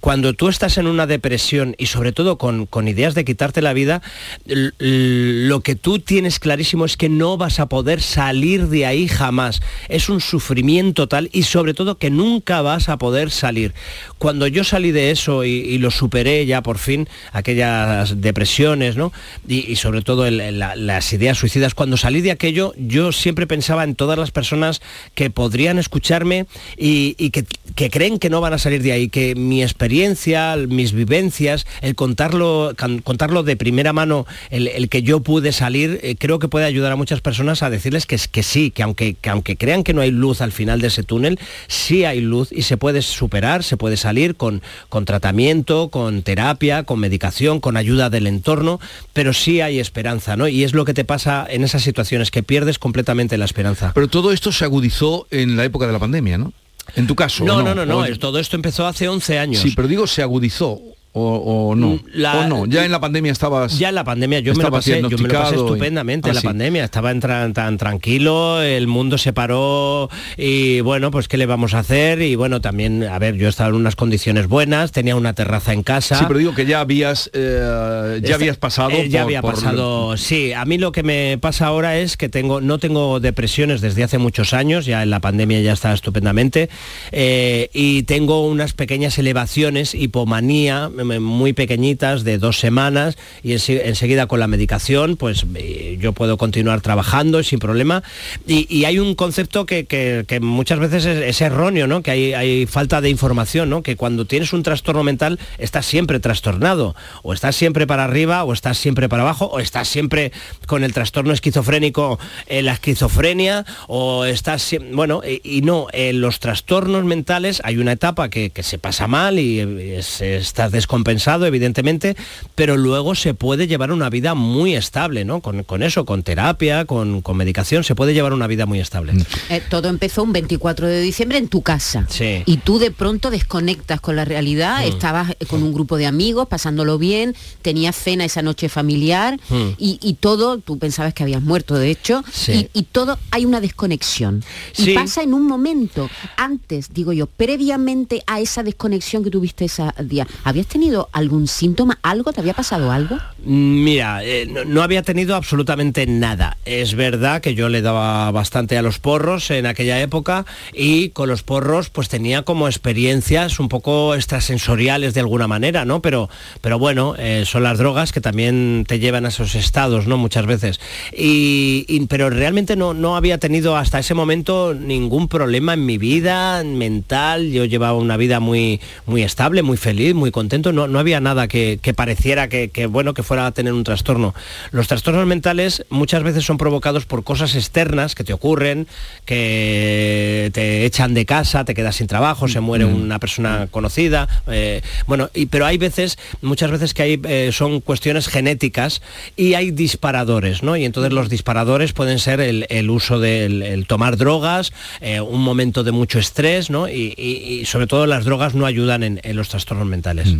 Cuando 0.01 0.33
tú 0.33 0.49
estás 0.49 0.77
en 0.77 0.85
una 0.85 1.07
depresión 1.07 1.73
y 1.79 1.87
sobre 1.87 2.11
todo 2.11 2.37
con, 2.37 2.67
con 2.67 2.87
ideas 2.87 3.15
de 3.15 3.25
quitarte 3.25 3.63
la 3.63 3.73
vida, 3.73 4.03
lo 4.45 5.61
que 5.61 5.73
tú 5.73 5.97
tienes 5.97 6.37
clarísimo 6.37 6.85
es 6.85 6.95
que 6.95 7.09
no 7.09 7.37
vas 7.37 7.59
a 7.59 7.69
poder 7.69 8.03
salir 8.03 8.67
de 8.67 8.85
ahí 8.85 9.07
jamás. 9.07 9.61
Es 9.89 10.09
un 10.09 10.21
sufrimiento 10.21 11.07
tal 11.07 11.27
y 11.33 11.41
sobre 11.41 11.73
todo 11.73 11.97
que 11.97 12.11
nunca 12.11 12.61
vas 12.61 12.87
a 12.87 12.99
poder 12.99 13.31
salir. 13.31 13.73
Cuando 14.19 14.45
yo 14.45 14.63
salí 14.63 14.91
de 14.91 15.09
eso 15.09 15.43
y, 15.43 15.79
lo 15.79 15.89
superé 15.89 16.45
ya 16.45 16.61
por 16.61 16.77
fin, 16.77 17.09
aquellas 17.31 18.21
depresiones, 18.21 18.95
¿no? 18.95 19.11
Y, 19.47 19.75
sobre 19.77 20.03
todo 20.03 20.29
las 20.29 21.13
ideas 21.13 21.39
suicidas, 21.39 21.73
cuando 21.73 21.97
salí 21.97 22.21
de 22.21 22.29
aquello, 22.29 22.75
yo 22.77 23.11
siempre 23.11 23.47
pensaba 23.47 23.83
en 23.83 23.95
todas 23.95 24.19
las 24.19 24.29
personas 24.29 24.82
que 25.15 25.29
podrían 25.29 25.79
escucharme 25.79 26.45
y, 26.77 27.29
que, 27.29 27.89
creen 27.89 28.19
que 28.19 28.29
no 28.29 28.41
van 28.41 28.53
a 28.53 28.57
salir 28.57 28.81
de 28.81 28.91
ahí, 28.91 29.09
que 29.09 29.35
mi 29.35 29.61
experiencia, 29.61 30.55
mis 30.55 30.93
vivencias, 30.93 31.65
el 31.81 31.95
contarlo, 31.95 32.73
de 32.73 33.55
primera 33.55 33.93
mano, 33.93 34.25
el, 34.49 34.89
que 34.89 35.03
yo 35.03 35.21
pude 35.21 35.51
salir, 35.51 35.99
eh, 36.03 36.15
creo 36.17 36.39
que 36.39 36.47
puede 36.47 36.65
ayudar 36.65 36.91
a 36.91 36.95
muchas 36.95 37.21
personas 37.21 37.63
a 37.63 37.69
decirles 37.69 38.05
que, 38.05 38.19
que 38.31 38.43
sí, 38.43 38.71
que 38.71 38.83
aunque, 38.83 39.15
que 39.15 39.29
aunque 39.29 39.57
crean 39.57 39.83
que 39.83 39.93
no 39.93 40.01
hay 40.01 40.11
luz 40.11 40.41
al 40.41 40.51
final 40.51 40.81
de 40.81 40.87
ese 40.87 41.03
túnel, 41.03 41.39
sí 41.67 42.05
hay 42.05 42.21
luz 42.21 42.51
y 42.51 42.63
se 42.63 42.77
puede 42.77 43.01
superar, 43.01 43.63
se 43.63 43.77
puede 43.77 43.97
salir 43.97 44.35
con, 44.35 44.61
con 44.89 45.05
tratamiento, 45.05 45.89
con 45.89 46.23
terapia, 46.23 46.83
con 46.83 46.99
medicación, 46.99 47.59
con 47.59 47.77
ayuda 47.77 48.09
del 48.09 48.27
entorno, 48.27 48.79
pero 49.13 49.33
sí 49.33 49.61
hay 49.61 49.79
esperanza, 49.79 50.35
¿no? 50.35 50.47
Y 50.47 50.63
es 50.63 50.73
lo 50.73 50.85
que 50.85 50.93
te 50.93 51.05
pasa 51.05 51.45
en 51.49 51.63
esas 51.63 51.83
situaciones, 51.83 52.31
que 52.31 52.43
pierdes 52.43 52.79
completamente 52.79 53.37
la 53.37 53.45
esperanza. 53.45 53.91
Pero 53.93 54.07
todo 54.07 54.31
esto 54.31 54.51
se 54.51 54.65
agudizó 54.73 55.27
en 55.29 55.55
la 55.55 55.65
época 55.65 55.85
de 55.85 55.93
la 55.93 55.99
pandemia, 55.99 56.39
¿no? 56.39 56.51
En 56.95 57.05
tu 57.05 57.15
caso. 57.15 57.45
No, 57.45 57.57
¿o 57.57 57.61
no, 57.63 57.75
no, 57.75 57.85
no, 57.85 58.17
todo 58.17 58.39
esto 58.39 58.55
empezó 58.55 58.87
hace 58.87 59.07
11 59.07 59.39
años. 59.39 59.61
Sí, 59.61 59.73
pero 59.75 59.87
digo, 59.87 60.07
se 60.07 60.23
agudizó. 60.23 60.81
O, 61.15 61.69
o 61.69 61.75
no. 61.75 61.89
Mm, 61.89 61.99
La- 62.15 62.39
o 62.39 62.47
no. 62.47 62.65
Ya 62.65 62.85
en 62.85 62.91
la 62.91 62.99
pandemia 62.99 63.31
estabas. 63.31 63.77
Ya 63.77 63.89
en 63.89 63.95
la 63.95 64.03
pandemia 64.03 64.39
yo 64.39 64.55
me 64.55 64.63
lo 64.63 64.71
pasé, 64.71 64.99
yo 64.99 65.09
me 65.17 65.27
lo 65.27 65.33
pasé 65.41 65.55
y- 65.55 65.59
estupendamente 65.59 66.27
Ah, 66.27 66.31
en 66.31 66.35
la 66.35 66.41
sí. 66.41 66.47
pandemia, 66.47 66.83
estaba 66.83 67.11
en 67.11 67.19
tan 67.53 67.77
tranquilo, 67.77 68.61
el 68.63 68.87
mundo 68.87 69.19
se 69.19 69.31
paró 69.31 70.09
y 70.37 70.81
bueno, 70.81 71.11
pues 71.11 71.27
qué 71.27 71.37
le 71.37 71.45
vamos 71.45 71.75
a 71.75 71.79
hacer 71.79 72.21
y 72.23 72.35
bueno, 72.35 72.61
también, 72.61 73.03
a 73.03 73.19
ver, 73.19 73.35
yo 73.35 73.47
estaba 73.47 73.69
en 73.69 73.75
unas 73.75 73.95
condiciones 73.95 74.47
buenas, 74.47 74.91
tenía 74.91 75.15
una 75.15 75.33
terraza 75.33 75.71
en 75.73 75.83
casa. 75.83 76.17
Sí, 76.17 76.25
pero 76.27 76.39
digo 76.39 76.55
que 76.55 76.65
ya 76.65 76.79
habías, 76.79 77.29
eh, 77.33 78.17
ya 78.19 78.25
Esta- 78.25 78.35
habías 78.35 78.57
pasado. 78.57 78.89
eh, 78.89 79.07
ya 79.07 79.19
por- 79.19 79.25
había 79.27 79.41
por- 79.43 79.53
pasado, 79.53 80.17
sí. 80.17 80.51
A 80.53 80.65
mí 80.65 80.79
lo 80.79 80.91
que 80.91 81.03
me 81.03 81.37
pasa 81.39 81.67
ahora 81.67 81.97
es 81.99 82.17
que 82.17 82.27
tengo, 82.27 82.59
no 82.59 82.79
tengo 82.79 83.19
depresiones 83.19 83.81
desde 83.81 84.03
hace 84.03 84.17
muchos 84.17 84.53
años, 84.53 84.87
ya 84.87 85.03
en 85.03 85.11
la 85.11 85.19
pandemia 85.19 85.61
ya 85.61 85.73
estaba 85.73 85.93
estupendamente, 85.93 86.69
eh, 87.11 87.69
y 87.71 88.01
tengo 88.03 88.47
unas 88.47 88.73
pequeñas 88.73 89.17
elevaciones, 89.19 89.93
hipomanía, 89.93 90.89
muy 91.03 91.53
pequeñitas 91.53 92.23
de 92.23 92.37
dos 92.37 92.59
semanas 92.59 93.17
y 93.43 93.51
ense- 93.51 93.81
enseguida 93.85 94.27
con 94.27 94.39
la 94.39 94.47
medicación 94.47 95.15
pues 95.17 95.45
eh, 95.55 95.97
yo 95.99 96.13
puedo 96.13 96.37
continuar 96.37 96.81
trabajando 96.81 97.41
sin 97.43 97.59
problema. 97.59 98.03
Y, 98.47 98.83
hay 98.85 98.99
un 98.99 99.15
concepto 99.15 99.65
que, 99.65 99.85
que- 99.85 100.23
muchas 100.39 100.79
veces 100.79 101.05
es, 101.05 101.41
erróneo, 101.41 101.87
¿no? 101.87 102.01
que 102.01 102.11
hay, 102.11 102.33
hay 102.33 102.65
falta 102.65 103.01
de 103.01 103.09
información, 103.09 103.69
¿no? 103.69 103.81
que 103.83 103.95
cuando 103.95 104.25
tienes 104.25 104.53
un 104.53 104.63
trastorno 104.63 105.03
mental 105.03 105.39
estás 105.57 105.85
siempre 105.85 106.19
trastornado, 106.19 106.95
o 107.21 107.33
estás 107.33 107.55
siempre 107.55 107.87
para 107.87 108.03
arriba, 108.05 108.43
o 108.43 108.53
estás 108.53 108.77
siempre 108.77 109.07
para 109.09 109.23
abajo, 109.23 109.45
o 109.45 109.59
estás 109.59 109.87
siempre 109.87 110.31
con 110.67 110.83
el 110.83 110.93
trastorno 110.93 111.33
esquizofrénico 111.33 112.19
en 112.47 112.65
la 112.65 112.73
esquizofrenia, 112.73 113.65
o 113.87 114.25
estás, 114.25 114.75
bueno, 114.91 115.21
y, 115.25 115.41
y 115.57 115.61
no, 115.61 115.87
en 115.93 116.21
los 116.21 116.39
trastornos 116.39 117.03
mentales 117.05 117.61
hay 117.63 117.77
una 117.77 117.93
etapa 117.93 118.29
que, 118.29 118.49
que 118.49 118.63
se 118.63 118.77
pasa 118.77 119.07
mal 119.07 119.39
y 119.39 119.59
eh, 119.59 119.97
es- 119.99 120.21
estás 120.21 120.71
descompensado, 120.93 121.47
evidentemente, 121.47 122.15
pero 122.53 122.77
luego 122.77 123.15
se 123.15 123.33
puede 123.33 123.65
llevar 123.67 123.91
una 123.91 124.09
vida 124.11 124.35
muy 124.35 124.75
estable, 124.75 125.25
¿no? 125.25 125.41
Con, 125.41 125.63
con 125.63 125.81
eso, 125.81 126.05
con 126.05 126.21
terapia, 126.21 126.85
con, 126.85 127.21
con 127.21 127.35
medicación, 127.35 127.83
se 127.83 127.95
puede 127.95 128.13
llevar 128.13 128.31
una 128.33 128.45
vida 128.45 128.67
muy 128.67 128.79
estable. 128.79 129.13
Eh, 129.49 129.61
todo 129.71 129.89
empezó 129.89 130.21
un 130.21 130.33
24 130.33 130.85
de 130.87 131.01
diciembre 131.01 131.39
en 131.39 131.47
tu 131.47 131.63
casa. 131.63 132.05
Sí. 132.09 132.43
Y 132.45 132.57
tú 132.57 132.77
de 132.77 132.91
pronto 132.91 133.31
desconectas 133.31 134.01
con 134.01 134.15
la 134.15 134.23
realidad, 134.25 134.81
Mm. 134.83 134.87
estabas 134.89 135.31
eh, 135.39 135.45
con 135.47 135.63
un 135.63 135.73
grupo 135.73 135.97
de 135.97 136.05
amigos, 136.05 136.47
pasándolo 136.47 136.99
bien, 136.99 137.35
tenías 137.63 137.95
cena 137.95 138.25
esa 138.25 138.43
noche 138.43 138.69
familiar 138.69 139.39
Mm. 139.49 139.69
y, 139.79 139.97
y 140.01 140.13
todo, 140.15 140.59
tú 140.59 140.77
pensabas 140.77 141.13
que 141.15 141.23
habías 141.23 141.41
muerto, 141.41 141.73
de 141.75 141.89
hecho, 141.89 142.23
Sí. 142.31 142.69
y, 142.73 142.79
y 142.79 142.83
todo 142.83 143.17
hay 143.31 143.45
una 143.45 143.61
desconexión. 143.61 144.43
Sí. 144.73 144.91
Y 144.91 144.93
pasa 144.93 145.23
en 145.23 145.33
un 145.33 145.47
momento, 145.47 146.07
antes, 146.37 146.93
digo 146.93 147.13
yo, 147.13 147.25
previamente 147.25 148.21
a 148.27 148.39
esa 148.39 148.61
desconexión 148.61 149.23
que 149.23 149.31
tuviste 149.31 149.65
ese 149.65 149.83
día, 150.03 150.27
¿habías 150.43 150.67
tenido 150.67 150.82
algún 151.11 151.47
síntoma, 151.47 151.99
algo? 152.01 152.33
¿Te 152.33 152.41
había 152.41 152.53
pasado 152.53 152.91
algo? 152.91 153.17
Mira, 153.45 154.23
eh, 154.23 154.47
no, 154.65 154.81
había 154.81 155.01
tenido 155.03 155.35
absolutamente 155.35 156.05
nada. 156.07 156.57
Es 156.65 156.95
verdad 156.95 157.41
que 157.41 157.55
yo 157.55 157.69
le 157.69 157.81
daba 157.81 158.31
bastante 158.31 158.77
a 158.77 158.81
los 158.81 158.99
porros 158.99 159.51
en 159.51 159.65
aquella 159.65 159.99
época 160.01 160.45
y 160.73 161.09
con 161.09 161.27
los 161.29 161.43
porros 161.43 161.89
pues 161.89 162.07
tenía 162.09 162.43
como 162.43 162.67
experiencias 162.67 163.59
un 163.59 163.69
poco 163.69 164.15
extrasensoriales 164.15 165.13
de 165.13 165.19
alguna 165.21 165.47
manera, 165.47 165.85
¿no? 165.85 166.01
Pero, 166.01 166.29
pero 166.61 166.79
bueno, 166.79 167.15
eh, 167.17 167.43
son 167.45 167.63
las 167.63 167.77
drogas 167.77 168.11
que 168.11 168.21
también 168.21 168.85
te 168.87 168.99
llevan 168.99 169.25
a 169.25 169.29
esos 169.29 169.55
estados, 169.55 170.07
¿no? 170.07 170.17
Muchas 170.17 170.45
veces. 170.45 170.79
Y- 171.15 171.85
pero 172.09 172.29
realmente 172.29 172.75
no, 172.75 172.93
no 172.93 173.15
había 173.15 173.37
tenido 173.37 173.77
hasta 173.77 173.99
ese 173.99 174.13
momento 174.13 174.73
ningún 174.73 175.27
problema 175.27 175.73
en 175.73 175.85
mi 175.85 175.97
vida 175.97 176.61
mental. 176.63 177.49
Yo 177.51 177.65
llevaba 177.65 177.97
una 177.97 178.17
vida 178.17 178.39
muy, 178.39 178.81
muy 179.05 179.23
estable, 179.23 179.63
muy 179.63 179.77
feliz, 179.77 180.13
muy 180.13 180.31
contento. 180.31 180.72
No, 180.73 180.87
no 180.87 180.99
había 180.99 181.19
nada 181.19 181.47
que, 181.47 181.79
que 181.81 181.93
pareciera 181.93 182.49
que, 182.49 182.69
que, 182.69 182.85
bueno, 182.87 183.13
que 183.13 183.23
fuera 183.23 183.45
a 183.47 183.51
tener 183.51 183.73
un 183.73 183.83
trastorno. 183.83 184.33
Los 184.71 184.87
trastornos 184.87 185.25
mentales 185.27 185.85
muchas 185.89 186.23
veces 186.23 186.43
son 186.45 186.57
provocados 186.57 187.05
por 187.05 187.23
cosas 187.23 187.55
externas 187.55 188.15
que 188.15 188.23
te 188.23 188.33
ocurren, 188.33 188.87
que 189.25 190.49
te 190.53 190.85
echan 190.85 191.13
de 191.13 191.25
casa, 191.25 191.65
te 191.65 191.73
quedas 191.73 191.95
sin 191.95 192.07
trabajo, 192.07 192.47
se 192.47 192.59
muere 192.59 192.85
una 192.85 193.19
persona 193.19 193.67
conocida. 193.71 194.27
eh, 194.47 194.81
bueno, 195.07 195.29
y, 195.33 195.45
pero 195.47 195.65
hay 195.65 195.77
veces, 195.77 196.17
muchas 196.41 196.71
veces 196.71 196.93
que 196.93 197.03
hay, 197.03 197.21
eh, 197.25 197.49
son 197.53 197.81
cuestiones 197.81 198.27
genéticas 198.27 199.01
y 199.35 199.53
hay 199.53 199.71
disparadores, 199.71 200.63
¿no? 200.63 200.75
Y 200.77 200.85
entonces 200.85 201.13
los 201.13 201.29
disparadores 201.29 201.93
pueden 201.93 202.19
ser 202.19 202.39
el, 202.41 202.65
el 202.69 202.89
uso 202.89 203.19
del 203.19 203.61
el 203.63 203.85
tomar 203.87 204.17
drogas, 204.17 204.71
eh, 205.01 205.21
un 205.21 205.41
momento 205.43 205.83
de 205.83 205.91
mucho 205.91 206.19
estrés, 206.19 206.69
¿no? 206.69 206.87
Y, 206.87 207.13
y- 207.17 207.43
y 207.61 207.65
sobre 207.65 207.87
todo 207.87 208.05
las 208.07 208.25
drogas 208.25 208.55
no 208.55 208.65
ayudan 208.65 209.03
en, 209.03 209.19
en 209.23 209.35
los 209.35 209.49
trastornos 209.49 209.87
mentales. 209.87 210.33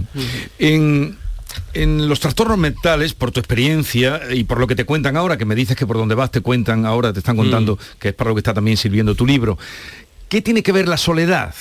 En, 0.60 1.18
en 1.74 2.08
los 2.08 2.20
trastornos 2.20 2.58
mentales, 2.58 3.14
por 3.14 3.32
tu 3.32 3.40
experiencia 3.40 4.22
y 4.32 4.44
por 4.44 4.60
lo 4.60 4.68
que 4.68 4.76
te 4.76 4.86
cuentan 4.86 5.18
ahora, 5.18 5.38
que 5.38 5.46
me 5.46 5.56
dices 5.56 5.76
que 5.76 5.88
por 5.88 5.98
donde 5.98 6.16
vas 6.16 6.32
te 6.32 6.42
cuentan 6.42 6.86
ahora, 6.86 7.14
te 7.14 7.20
están 7.20 7.36
contando, 7.36 7.78
que 8.00 8.10
es 8.10 8.14
para 8.14 8.30
lo 8.30 8.36
que 8.36 8.40
está 8.40 8.54
también 8.54 8.78
sirviendo 8.78 9.16
tu 9.16 9.26
libro, 9.26 9.58
¿qué 10.30 10.42
tiene 10.42 10.64
que 10.64 10.72
ver 10.72 10.88
la 10.88 10.98
soledad? 10.98 11.54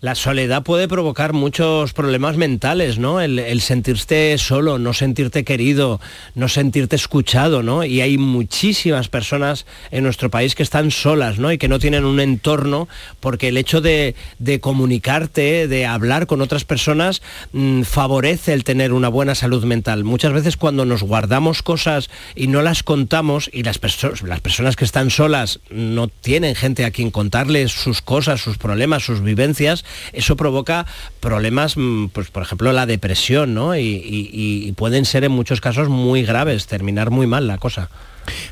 La 0.00 0.14
soledad 0.14 0.62
puede 0.62 0.86
provocar 0.86 1.32
muchos 1.32 1.92
problemas 1.92 2.36
mentales, 2.36 2.98
¿no? 2.98 3.20
El, 3.20 3.60
sentirte 3.60 4.38
solo, 4.38 4.78
no 4.78 4.92
sentirte 4.92 5.42
querido, 5.42 6.00
no 6.36 6.48
sentirte 6.48 6.94
escuchado, 6.94 7.64
¿no? 7.64 7.82
Y 7.82 8.00
hay 8.00 8.16
muchísimas 8.16 9.08
personas 9.08 9.66
en 9.90 10.04
nuestro 10.04 10.30
país 10.30 10.54
que 10.54 10.62
están 10.62 10.92
solas, 10.92 11.40
¿no? 11.40 11.50
Y 11.50 11.58
que 11.58 11.66
no 11.66 11.80
tienen 11.80 12.04
un 12.04 12.20
entorno, 12.20 12.86
porque 13.18 13.48
el 13.48 13.56
hecho 13.56 13.80
de, 13.80 14.14
comunicarte, 14.60 15.66
de 15.66 15.86
hablar 15.86 16.28
con 16.28 16.42
otras 16.42 16.64
personas, 16.64 17.20
mm, 17.52 17.82
favorece 17.82 18.52
el 18.52 18.62
tener 18.62 18.92
una 18.92 19.08
buena 19.08 19.34
salud 19.34 19.64
mental. 19.64 20.04
Muchas 20.04 20.32
veces 20.32 20.56
cuando 20.56 20.84
nos 20.84 21.02
guardamos 21.02 21.62
cosas 21.62 22.08
y 22.36 22.46
no 22.46 22.62
las 22.62 22.84
contamos, 22.84 23.50
y 23.52 23.64
las, 23.64 23.80
las 24.22 24.40
personas 24.40 24.76
que 24.76 24.84
están 24.84 25.10
solas 25.10 25.58
no 25.70 26.06
tienen 26.06 26.54
gente 26.54 26.84
a 26.84 26.92
quien 26.92 27.10
contarles 27.10 27.72
sus 27.72 28.00
cosas, 28.00 28.40
sus 28.40 28.58
problemas, 28.58 29.02
sus 29.02 29.24
vivencias, 29.24 29.84
eso 30.12 30.36
provoca 30.36 30.86
problemas, 31.20 31.76
mm, 31.76 32.06
pues 32.08 32.30
por 32.30 32.42
ejemplo 32.42 32.72
la 32.72 32.86
depresión, 32.86 33.54
¿no? 33.54 33.76
Y, 33.76 34.74
pueden 34.76 35.04
ser 35.04 35.24
en 35.24 35.32
muchos 35.32 35.60
casos 35.60 35.88
muy 35.88 36.22
graves, 36.22 36.66
terminar 36.66 37.10
muy 37.10 37.26
mal 37.26 37.46
la 37.46 37.58
cosa. 37.58 37.90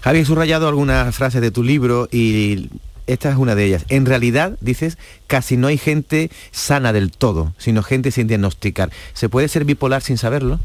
Javi, 0.02 0.20
he 0.20 0.24
subrayado 0.24 0.66
algunas 0.68 1.14
frases 1.14 1.40
de 1.40 1.50
tu 1.50 1.62
libro 1.62 2.08
y 2.10 2.68
esta 3.06 3.30
es 3.30 3.36
una 3.36 3.54
de 3.54 3.64
ellas. 3.64 3.84
En 3.88 4.06
realidad, 4.06 4.56
dices, 4.60 4.98
casi 5.26 5.56
no 5.56 5.68
hay 5.68 5.78
gente 5.78 6.30
sana 6.50 6.92
del 6.92 7.12
todo, 7.12 7.54
sino 7.58 7.82
gente 7.82 8.10
sin 8.10 8.26
diagnosticar. 8.26 8.90
¿Se 9.12 9.28
puede 9.28 9.48
ser 9.48 9.64
bipolar 9.64 10.02
sin 10.02 10.18
saberlo? 10.18 10.58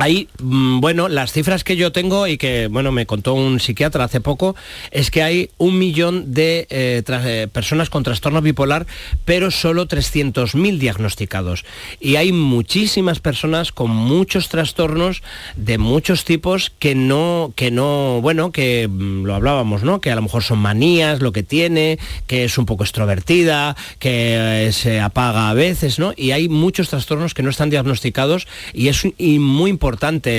Hay, 0.00 0.28
mm, 0.40 0.80
bueno, 0.80 1.08
las 1.08 1.32
cifras 1.32 1.64
que 1.64 1.76
yo 1.76 1.90
tengo 1.90 2.28
y 2.28 2.38
que, 2.38 2.68
bueno, 2.68 2.92
me 2.92 3.04
contó 3.04 3.34
un 3.34 3.58
psiquiatra 3.58 4.04
hace 4.04 4.20
poco, 4.20 4.54
es 4.92 5.10
que 5.10 5.24
hay 5.24 5.50
un 5.58 5.76
millón 5.76 6.32
de 6.32 6.68
eh, 6.70 7.02
eh, 7.06 7.48
personas 7.52 7.90
con 7.90 8.04
trastorno 8.04 8.40
bipolar, 8.40 8.86
pero 9.24 9.50
solo 9.50 9.88
300.000 9.88 10.78
diagnosticados. 10.78 11.64
Y 11.98 12.14
hay 12.14 12.30
muchísimas 12.30 13.18
personas 13.18 13.72
con 13.72 13.90
muchos 13.90 14.48
trastornos 14.48 15.22
de 15.56 15.78
muchos 15.78 16.24
tipos 16.24 16.70
que 16.78 16.94
no, 16.94 17.52
que 17.56 17.72
no, 17.72 18.20
bueno, 18.22 18.52
que 18.52 18.86
mm, 18.88 19.24
lo 19.24 19.34
hablábamos, 19.34 19.82
¿no? 19.82 20.00
Que 20.00 20.12
a 20.12 20.14
lo 20.14 20.22
mejor 20.22 20.44
son 20.44 20.60
manías, 20.60 21.20
lo 21.20 21.32
que 21.32 21.42
tiene, 21.42 21.98
que 22.28 22.44
es 22.44 22.56
un 22.56 22.66
poco 22.66 22.84
extrovertida, 22.84 23.76
que 23.98 24.68
eh, 24.68 24.72
se 24.72 25.00
apaga 25.00 25.50
a 25.50 25.54
veces, 25.54 25.98
¿no? 25.98 26.12
Y 26.16 26.30
hay 26.30 26.48
muchos 26.48 26.88
trastornos 26.88 27.34
que 27.34 27.42
no 27.42 27.50
están 27.50 27.68
diagnosticados 27.68 28.46
y 28.72 28.88
es 28.88 29.02
y 29.18 29.40
muy 29.40 29.70
importante 29.70 29.87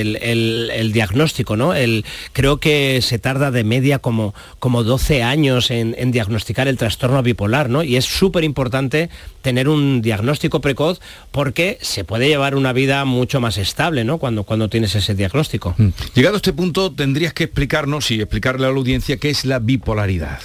el, 0.00 0.16
el- 0.22 0.70
el 0.72 0.92
diagnóstico, 0.92 1.56
¿no? 1.56 1.74
El, 1.74 2.04
creo 2.32 2.58
que 2.58 3.00
se 3.02 3.18
tarda 3.18 3.50
de 3.50 3.64
media 3.64 3.98
como, 3.98 4.34
como 4.58 4.84
12 4.84 5.22
años 5.22 5.70
en, 5.70 5.94
diagnosticar 6.12 6.68
el 6.68 6.76
trastorno 6.76 7.22
bipolar, 7.22 7.68
¿no? 7.68 7.82
Y 7.82 7.96
es 7.96 8.04
súper 8.04 8.44
importante 8.44 9.10
tener 9.42 9.68
un 9.68 10.02
diagnóstico 10.02 10.60
precoz 10.60 11.00
porque 11.30 11.78
se 11.80 12.04
puede 12.04 12.28
llevar 12.28 12.54
una 12.54 12.72
vida 12.72 13.04
mucho 13.04 13.40
más 13.40 13.56
estable, 13.58 14.04
¿no? 14.04 14.18
Cuando, 14.18 14.44
cuando 14.44 14.68
tienes 14.68 14.94
ese 14.94 15.14
diagnóstico. 15.14 15.74
Llegado 16.14 16.36
a 16.36 16.38
este 16.38 16.52
punto, 16.52 16.92
tendrías 16.92 17.32
que 17.32 17.44
explicarnos 17.44 18.10
y 18.10 18.20
explicarle 18.20 18.66
a 18.66 18.70
la 18.70 18.76
audiencia 18.76 19.16
qué 19.16 19.30
es 19.30 19.44
la 19.44 19.58
bipolaridad. 19.58 20.40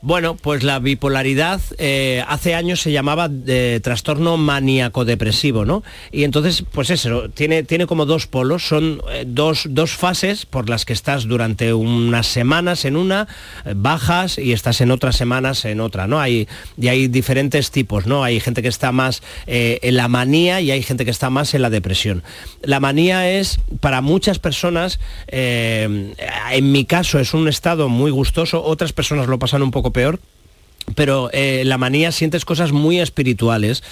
Bueno, 0.00 0.36
pues 0.36 0.62
la 0.62 0.78
bipolaridad 0.78 1.60
eh, 1.78 2.22
hace 2.28 2.54
años 2.54 2.80
se 2.80 2.92
llamaba 2.92 3.28
eh, 3.46 3.80
trastorno 3.82 4.36
maníaco-depresivo, 4.36 5.64
¿no? 5.64 5.82
Y 6.12 6.22
entonces, 6.22 6.62
pues 6.70 6.90
eso, 6.90 7.28
tiene, 7.30 7.64
tiene 7.64 7.86
como 7.86 8.06
dos 8.06 8.28
polos, 8.28 8.66
son 8.66 9.02
eh, 9.10 9.24
dos, 9.26 9.66
dos 9.70 9.92
fases 9.92 10.46
por 10.46 10.68
las 10.68 10.84
que 10.84 10.92
estás 10.92 11.26
durante 11.26 11.74
unas 11.74 12.28
semanas 12.28 12.84
en 12.84 12.96
una, 12.96 13.26
bajas 13.74 14.38
y 14.38 14.52
estás 14.52 14.80
en 14.80 14.92
otras 14.92 15.16
semanas 15.16 15.64
en 15.64 15.80
otra, 15.80 16.06
¿no? 16.06 16.20
Hay, 16.20 16.46
y 16.80 16.86
hay 16.86 17.08
diferentes 17.08 17.72
tipos, 17.72 18.06
¿no? 18.06 18.22
Hay 18.22 18.38
gente 18.38 18.62
que 18.62 18.68
está 18.68 18.92
más 18.92 19.22
en 19.46 19.96
la 19.96 20.06
manía 20.06 20.60
y 20.60 20.70
hay 20.70 20.82
gente 20.82 21.04
que 21.04 21.10
está 21.10 21.28
más 21.28 21.54
en 21.54 21.62
la 21.62 21.70
depresión. 21.70 22.22
La 22.62 22.78
manía 22.78 23.30
es, 23.30 23.58
para 23.80 24.00
muchas 24.00 24.38
personas, 24.38 25.00
en 25.26 26.72
mi 26.72 26.84
caso 26.84 27.18
es 27.18 27.34
un 27.34 27.48
estado 27.48 27.88
muy 27.88 28.10
gustoso, 28.10 28.62
otras 28.62 28.92
personas 28.92 29.26
lo 29.26 29.38
pasan 29.38 29.62
un 29.62 29.70
poco 29.70 29.87
peor, 29.90 30.18
pero 30.94 31.30
eh, 31.32 31.62
la 31.64 31.78
manía 31.78 32.12
sientes 32.12 32.44
cosas 32.44 32.72
muy 32.72 33.00
espirituales. 33.00 33.82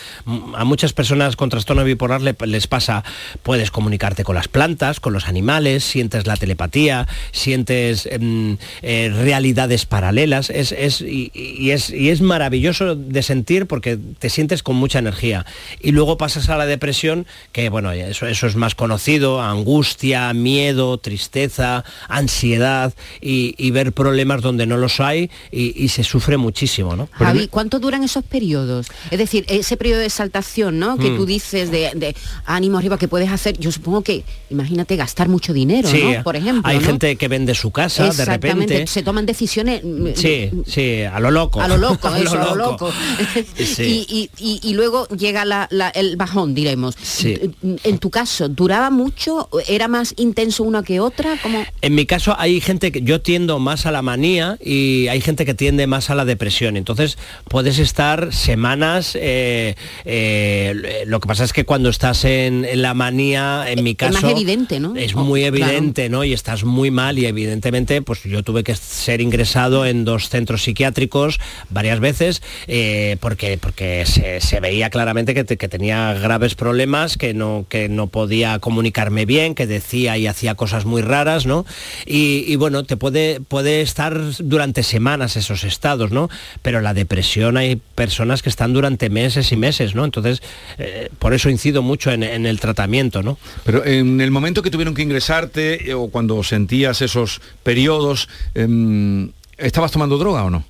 A 0.55 0.65
muchas 0.65 0.93
personas 0.93 1.37
con 1.37 1.49
trastorno 1.49 1.85
bipolar 1.85 2.21
le- 2.23 2.37
les 2.47 2.67
pasa, 2.67 3.05
puedes 3.43 3.71
comunicarte 3.71 4.25
con 4.25 4.35
las 4.35 4.49
plantas, 4.49 5.01
con 5.01 5.13
los 5.13 5.27
animales, 5.29 5.85
sientes 5.85 6.27
la 6.27 6.37
telepatía, 6.37 7.07
sientes 7.33 8.07
em, 8.11 8.57
eh, 8.83 9.11
realidades 9.15 9.87
paralelas. 9.87 10.51
Es, 10.51 10.73
es- 10.73 11.01
y, 11.01 11.31
y 11.35 11.71
es, 11.71 11.91
y 11.91 12.11
es 12.11 12.21
maravilloso 12.21 12.95
de 12.95 13.23
sentir 13.23 13.67
porque 13.67 13.99
te 14.19 14.31
sientes 14.31 14.63
con 14.63 14.77
mucha 14.77 14.99
energía. 14.99 15.47
Y 15.81 15.93
luego 15.93 16.17
pasas 16.17 16.49
a 16.49 16.57
la 16.57 16.67
depresión, 16.67 17.27
que 17.53 17.69
bueno, 17.69 17.93
eso, 17.93 18.27
eso 18.27 18.47
es 18.47 18.57
más 18.57 18.75
conocido, 18.75 19.43
angustia, 19.43 20.33
miedo, 20.35 20.99
tristeza, 20.99 21.85
ansiedad 22.09 22.93
y, 23.21 23.55
y 23.59 23.71
ver 23.71 23.93
problemas 23.93 24.43
donde 24.43 24.67
no 24.67 24.77
los 24.77 25.01
hay 25.01 25.31
y, 25.51 25.73
y 25.83 25.89
se 25.89 26.05
sufre 26.05 26.37
muchísimo. 26.37 26.86
Javi, 27.13 27.49
¿cuánto 27.49 27.79
duran 27.79 28.03
esos 28.05 28.25
periodos? 28.25 28.87
Es 29.11 29.19
decir, 29.19 29.45
ese 29.49 29.77
periodo 29.77 30.01
de 30.01 30.07
exaltación, 30.07 30.79
¿no? 30.79 30.97
Que 30.99 31.11
Mm. 31.11 31.17
tú 31.17 31.27
dices 31.27 31.71
de, 31.71 31.91
de 31.95 32.15
ánimo 32.45 32.79
arriba 32.79 32.99
que 32.99 33.09
puedes 33.09 33.31
hacer, 33.31 33.59
yo 33.59 33.73
supongo 33.73 34.03
que, 34.03 34.25
imagínate, 34.51 34.97
gastar 34.97 35.29
mucho 35.29 35.53
dinero, 35.53 35.89
Sí, 35.89 36.03
¿no? 36.17 36.23
Por 36.23 36.37
ejemplo. 36.37 36.63
hay 36.65 36.79
¿no? 36.79 36.87
gente 36.87 37.17
que 37.17 37.29
vende 37.29 37.55
su 37.55 37.71
casa 37.71 38.11
de 38.11 38.25
repente. 38.25 38.87
se 38.87 39.03
toman 39.03 39.27
decisiones 39.27 39.83
mm, 39.85 40.09
Sí, 40.15 40.51
sí, 40.67 41.03
a 41.03 41.19
lo 41.21 41.31
loco. 41.31 41.61
a 41.61 41.69
lo 41.69 41.77
loco, 41.77 42.09
A 42.09 42.19
lo 42.19 42.25
eso, 42.25 42.35
a 42.41 42.45
lo 42.45 42.55
loco. 42.57 42.87
loco. 42.87 42.93
Sí. 43.57 44.07
y, 44.09 44.31
y- 44.39 44.61
y- 44.63 44.71
y 44.71 44.75
luego 44.75 45.07
llega 45.09 45.45
la- 45.45 45.67
la- 45.71 45.91
el 45.91 46.17
bajón, 46.17 46.55
diremos. 46.55 46.95
Sí. 47.03 47.39
En 47.85 47.99
tu 47.99 48.11
caso, 48.11 48.49
¿duraba 48.49 48.91
mucho? 48.91 49.49
¿Era 49.69 49.89
más 49.89 50.15
intenso 50.17 50.63
una 50.63 50.83
que 50.83 51.01
otra? 51.01 51.37
¿Cómo? 51.43 51.65
En 51.81 51.95
mi 51.95 52.07
caso 52.07 52.35
hay 52.39 52.61
gente 52.61 52.93
que 52.93 53.03
yo 53.03 53.21
tiendo 53.21 53.59
más 53.59 53.87
a 53.87 53.91
la 53.93 54.03
manía 54.03 54.59
y 54.65 55.09
hay 55.09 55.21
gente 55.21 55.45
que 55.45 55.55
tiende 55.55 55.87
más 55.87 56.11
a 56.11 56.15
la 56.15 56.25
depresión. 56.25 56.76
Entonces 56.77 57.19
puedes 57.49 57.79
estar 57.79 58.33
semanas. 58.33 59.17
eh, 59.21 59.75
eh, 60.05 61.05
lo 61.07 61.21
que 61.21 61.29
pasa 61.29 61.45
es 61.45 61.53
que 61.53 61.65
cuando 61.65 61.89
estás 61.89 62.25
en, 62.25 62.65
en 62.65 62.83
la 62.83 62.95
manía, 62.95 63.65
en 63.69 63.83
mi 63.85 63.91
Es 63.91 63.97
caso. 63.97 64.13
más 64.23 64.31
evidente, 64.33 64.81
¿no? 64.81 64.95
Es 64.97 65.15
Oh, 65.15 65.25
muy 65.25 65.41
claro. 65.43 65.57
evidente, 65.57 66.09
¿no? 66.09 66.25
Y 66.25 66.33
estás 66.33 66.65
muy 66.65 66.91
mal 66.91 67.19
y 67.19 67.27
evidentemente, 67.27 68.03
pues 68.03 68.23
yo 68.25 68.43
tuve 68.43 68.65
que 68.65 68.75
ser 68.75 69.21
ingresado 69.21 69.87
en 69.87 70.05
dos 70.05 70.29
centros 70.29 70.63
psiquiátricos 70.63 71.39
varias 71.71 72.01
veces 72.01 72.43
eh, 72.67 73.17
porque, 73.21 73.59
porque 73.59 74.05
se, 74.07 74.41
se 74.41 74.61
veía 74.61 74.91
claramente 74.91 75.35
que, 75.35 75.45
te- 75.45 75.57
que 75.57 75.69
tenía 75.69 76.13
graves 76.15 76.55
problemas, 76.55 77.17
que 77.17 77.35
no, 77.35 77.67
que 77.69 77.89
no 77.89 78.09
podía 78.09 78.59
comunicarme 78.59 79.25
bien, 79.27 79.55
que 79.55 79.67
decía 79.67 80.19
y 80.19 80.27
hacía 80.27 80.55
cosas 80.55 80.85
muy 80.85 81.03
raras, 81.03 81.47
¿no? 81.47 81.65
Y, 82.05 82.45
y 82.47 82.57
bueno, 82.57 82.85
te 82.85 82.97
puede, 82.97 83.41
puede 83.41 83.81
estar 83.81 84.19
durante 84.39 84.83
semanas 84.83 85.37
esos 85.37 85.65
estados, 85.65 86.11
¿no? 86.11 86.29
Pero 86.67 86.81
la 86.81 86.95
depresión 86.95 87.57
hay 87.57 87.77
personas 87.77 88.43
que 88.43 88.49
están 88.49 88.73
durante 88.73 89.09
meses 89.09 89.53
y 89.53 89.57
meses, 89.57 89.95
¿no? 89.95 90.05
Entonces, 90.05 90.43
eh, 90.79 91.11
por 91.21 91.33
eso 91.33 91.49
incido 91.49 91.81
mucho 91.81 92.11
en, 92.11 92.25
el 92.25 92.59
tratamiento, 92.59 93.23
¿no? 93.23 93.39
Pero 93.63 93.85
en 93.85 94.21
el 94.21 94.33
momento 94.33 94.63
que 94.63 94.71
tuvieron 94.73 94.93
que 94.93 95.03
ingresarte 95.03 95.89
eh, 95.89 95.95
o 95.95 96.09
cuando 96.09 96.43
sentías 96.43 97.03
esos 97.03 97.41
periodos, 97.63 98.29
em, 98.57 99.31
¿estabas 99.59 99.93
tomando 99.93 100.19
droga 100.19 100.43
o 100.43 100.51
no? 100.51 100.65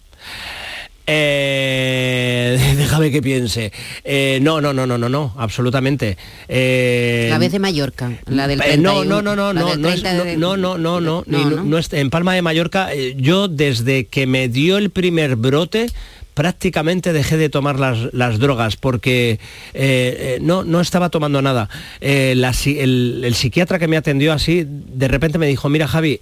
Eh, 1.09 2.59
déjame 2.77 3.11
que 3.11 3.23
piense. 3.23 3.73
Eh, 4.05 4.39
no, 4.43 4.61
no, 4.61 4.73
no, 4.73 4.87
no, 4.87 4.99
no, 4.99 5.09
no, 5.09 5.35
absolutamente. 5.39 6.17
Eh, 6.49 7.29
La 7.31 7.39
vez 7.39 7.53
de 7.53 7.59
Mallorca, 7.59 8.13
la 8.27 8.49
del 8.49 8.61
eh, 8.61 8.77
no, 8.77 8.95
31, 9.03 9.23
no, 9.23 9.37
no, 9.37 9.53
no, 9.53 9.53
no, 9.53 9.77
no, 9.77 9.89
es- 9.89 10.03
30 10.03 10.25
de- 10.25 10.37
no, 10.37 10.57
no, 10.57 10.79
no, 10.79 11.01
no, 11.01 11.23
No, 11.27 11.39
no, 11.45 11.51
¿no? 11.57 11.65
no 11.65 11.79
es- 11.79 11.93
en 11.93 12.11
Palma 12.11 12.35
de 12.35 12.43
Mallorca, 12.43 12.93
eh, 12.93 13.15
yo 13.17 13.49
desde 13.49 14.07
que 14.07 14.27
me 14.27 14.49
dio 14.49 14.79
el 14.79 14.91
primer 14.91 15.37
brote, 15.37 15.87
prácticamente 16.37 17.15
dejé 17.15 17.39
de 17.39 17.49
tomar 17.49 17.81
las, 17.81 18.13
las 18.13 18.39
drogas 18.39 18.77
porque 18.77 19.31
eh, 19.33 19.39
eh, 19.75 20.39
no, 20.43 20.65
no 20.65 20.83
estaba 20.83 21.09
tomando 21.09 21.41
nada. 21.41 21.71
Eh, 22.03 22.35
el, 22.37 23.35
psiquiatra 23.35 23.79
que 23.79 23.89
me 23.89 23.97
atendió 23.97 24.35
así, 24.35 24.67
de 24.69 25.09
repente 25.09 25.39
me 25.39 25.47
dijo, 25.47 25.71
mira 25.71 25.89
Javi, 25.89 26.21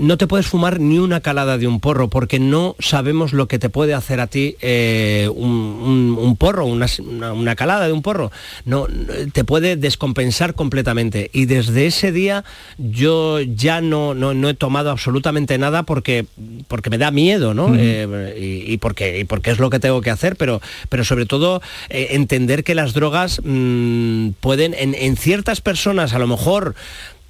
no 0.00 0.16
te 0.16 0.26
puedes 0.26 0.46
fumar 0.46 0.80
ni 0.80 0.98
una 0.98 1.20
calada 1.20 1.58
de 1.58 1.66
un 1.66 1.78
porro 1.78 2.08
porque 2.08 2.38
no 2.40 2.74
sabemos 2.78 3.34
lo 3.34 3.48
que 3.48 3.58
te 3.58 3.68
puede 3.68 3.92
hacer 3.92 4.18
a 4.20 4.28
ti 4.28 4.56
un, 4.62 5.50
un- 5.50 6.16
un 6.18 6.36
porro, 6.36 6.64
una, 6.64 6.86
una- 7.34 7.54
calada 7.54 7.86
de 7.86 7.92
un 7.92 8.00
porro. 8.00 8.32
No, 8.64 8.86
te 9.34 9.44
puede 9.44 9.76
descompensar 9.76 10.54
completamente. 10.54 11.28
Y 11.34 11.44
desde 11.44 11.86
ese 11.86 12.12
día 12.12 12.44
yo 12.78 13.40
ya 13.40 13.82
no, 13.82 14.14
no, 14.14 14.32
no 14.32 14.48
he 14.48 14.54
tomado 14.54 14.90
absolutamente 14.90 15.58
nada 15.58 15.82
porque, 15.82 16.24
porque 16.68 16.90
me 16.90 16.98
da 16.98 17.10
miedo, 17.10 17.54
¿no? 17.54 17.74
Eh, 17.76 18.36
y, 18.38 18.72
y 18.72 18.76
porque, 18.78 19.18
y 19.18 19.24
porque 19.24 19.50
es 19.50 19.58
lo 19.58 19.70
que 19.70 19.80
tengo 19.80 20.00
que 20.00 20.10
hacer, 20.10 20.36
pero, 20.36 20.60
pero 20.88 21.04
sobre 21.04 21.26
todo 21.26 21.62
eh, 21.88 22.08
entender 22.10 22.64
que 22.64 22.74
las 22.74 22.92
drogas 22.92 23.40
mm, 23.44 24.30
pueden, 24.40 24.74
en, 24.74 24.94
en 24.94 25.16
ciertas 25.16 25.60
personas 25.60 26.12
a 26.12 26.18
lo 26.18 26.26
mejor 26.26 26.74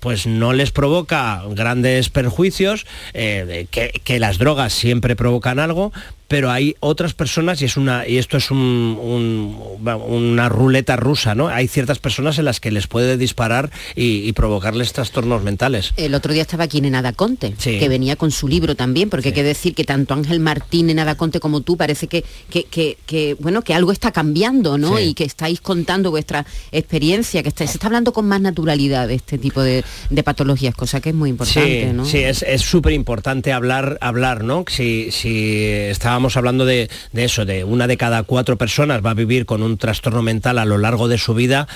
pues 0.00 0.26
no 0.26 0.54
les 0.54 0.70
provoca 0.70 1.42
grandes 1.50 2.08
perjuicios, 2.08 2.86
eh, 3.12 3.66
que 3.70 4.18
las 4.18 4.38
drogas 4.38 4.72
siempre 4.72 5.14
provocan 5.14 5.58
algo, 5.58 5.92
pero 6.30 6.48
hay 6.52 6.76
otras 6.78 7.12
personas, 7.12 7.60
y, 7.60 7.64
es 7.64 7.76
una, 7.76 8.06
y 8.06 8.18
esto 8.18 8.36
es 8.36 8.52
un- 8.52 8.96
un- 9.02 9.58
una 9.98 10.48
ruleta 10.48 10.94
rusa, 10.94 11.34
¿no? 11.34 11.48
Hay 11.48 11.66
ciertas 11.66 11.98
personas 11.98 12.38
en 12.38 12.44
las 12.44 12.60
que 12.60 12.70
les 12.70 12.86
puede 12.86 13.16
disparar 13.16 13.72
y, 13.96 14.18
y 14.28 14.32
provocarles 14.32 14.92
trastornos 14.92 15.42
mentales. 15.42 15.92
El 15.96 16.14
otro 16.14 16.32
día 16.32 16.42
estaba 16.42 16.62
aquí 16.64 16.80
Nenada 16.80 17.12
Conte, 17.14 17.54
Sí. 17.58 17.80
que 17.80 17.88
venía 17.88 18.14
con 18.14 18.30
su 18.30 18.46
libro 18.46 18.76
también, 18.76 19.10
porque 19.10 19.30
hay 19.30 19.34
que 19.34 19.42
decir 19.42 19.74
que 19.74 19.82
tanto 19.82 20.14
Ángel 20.14 20.38
Martín, 20.38 20.86
Nenada 20.86 21.16
Conte 21.16 21.40
como 21.40 21.62
tú, 21.62 21.76
parece 21.76 22.06
que, 22.06 22.22
que, 22.48 22.62
que- 22.62 22.96
que,, 23.06 23.34
bueno, 23.40 23.62
que 23.62 23.74
algo 23.74 23.90
está 23.90 24.12
cambiando, 24.12 24.78
¿no? 24.78 24.98
Sí. 24.98 25.02
Y 25.06 25.14
que 25.14 25.24
estáis 25.24 25.60
contando 25.60 26.12
vuestra 26.12 26.46
experiencia, 26.70 27.42
que 27.42 27.48
está- 27.48 27.66
se 27.66 27.72
está 27.72 27.88
hablando 27.88 28.12
con 28.12 28.28
más 28.28 28.40
naturalidad 28.40 29.08
de 29.08 29.14
este 29.14 29.36
tipo 29.36 29.62
de, 29.62 29.82
de 30.10 30.22
patologías, 30.22 30.76
cosa 30.76 31.00
que 31.00 31.08
es 31.08 31.14
muy 31.16 31.30
importante, 31.30 31.86
sí, 31.88 31.92
¿no? 31.92 32.04
sí, 32.04 32.18
es 32.18 32.42
es 32.44 32.62
súper 32.62 32.92
importante 32.92 33.52
hablar, 33.52 33.98
hablar, 34.00 34.44
¿no? 34.44 34.64
Si, 34.68 35.10
si 35.10 35.64
estábamos 35.64 36.19
hablando 36.36 36.64
de, 36.64 36.90
de 37.12 37.24
eso, 37.24 37.44
de 37.44 37.64
una 37.64 37.86
de 37.86 37.96
cada 37.96 38.22
cuatro 38.22 38.56
personas 38.56 39.04
va 39.04 39.10
a 39.10 39.14
vivir 39.14 39.46
con 39.46 39.62
un 39.62 39.78
trastorno 39.78 40.22
mental 40.22 40.58
a 40.58 40.64
lo 40.64 40.78
largo 40.78 41.08
de 41.08 41.18
su 41.18 41.34
vida, 41.34 41.66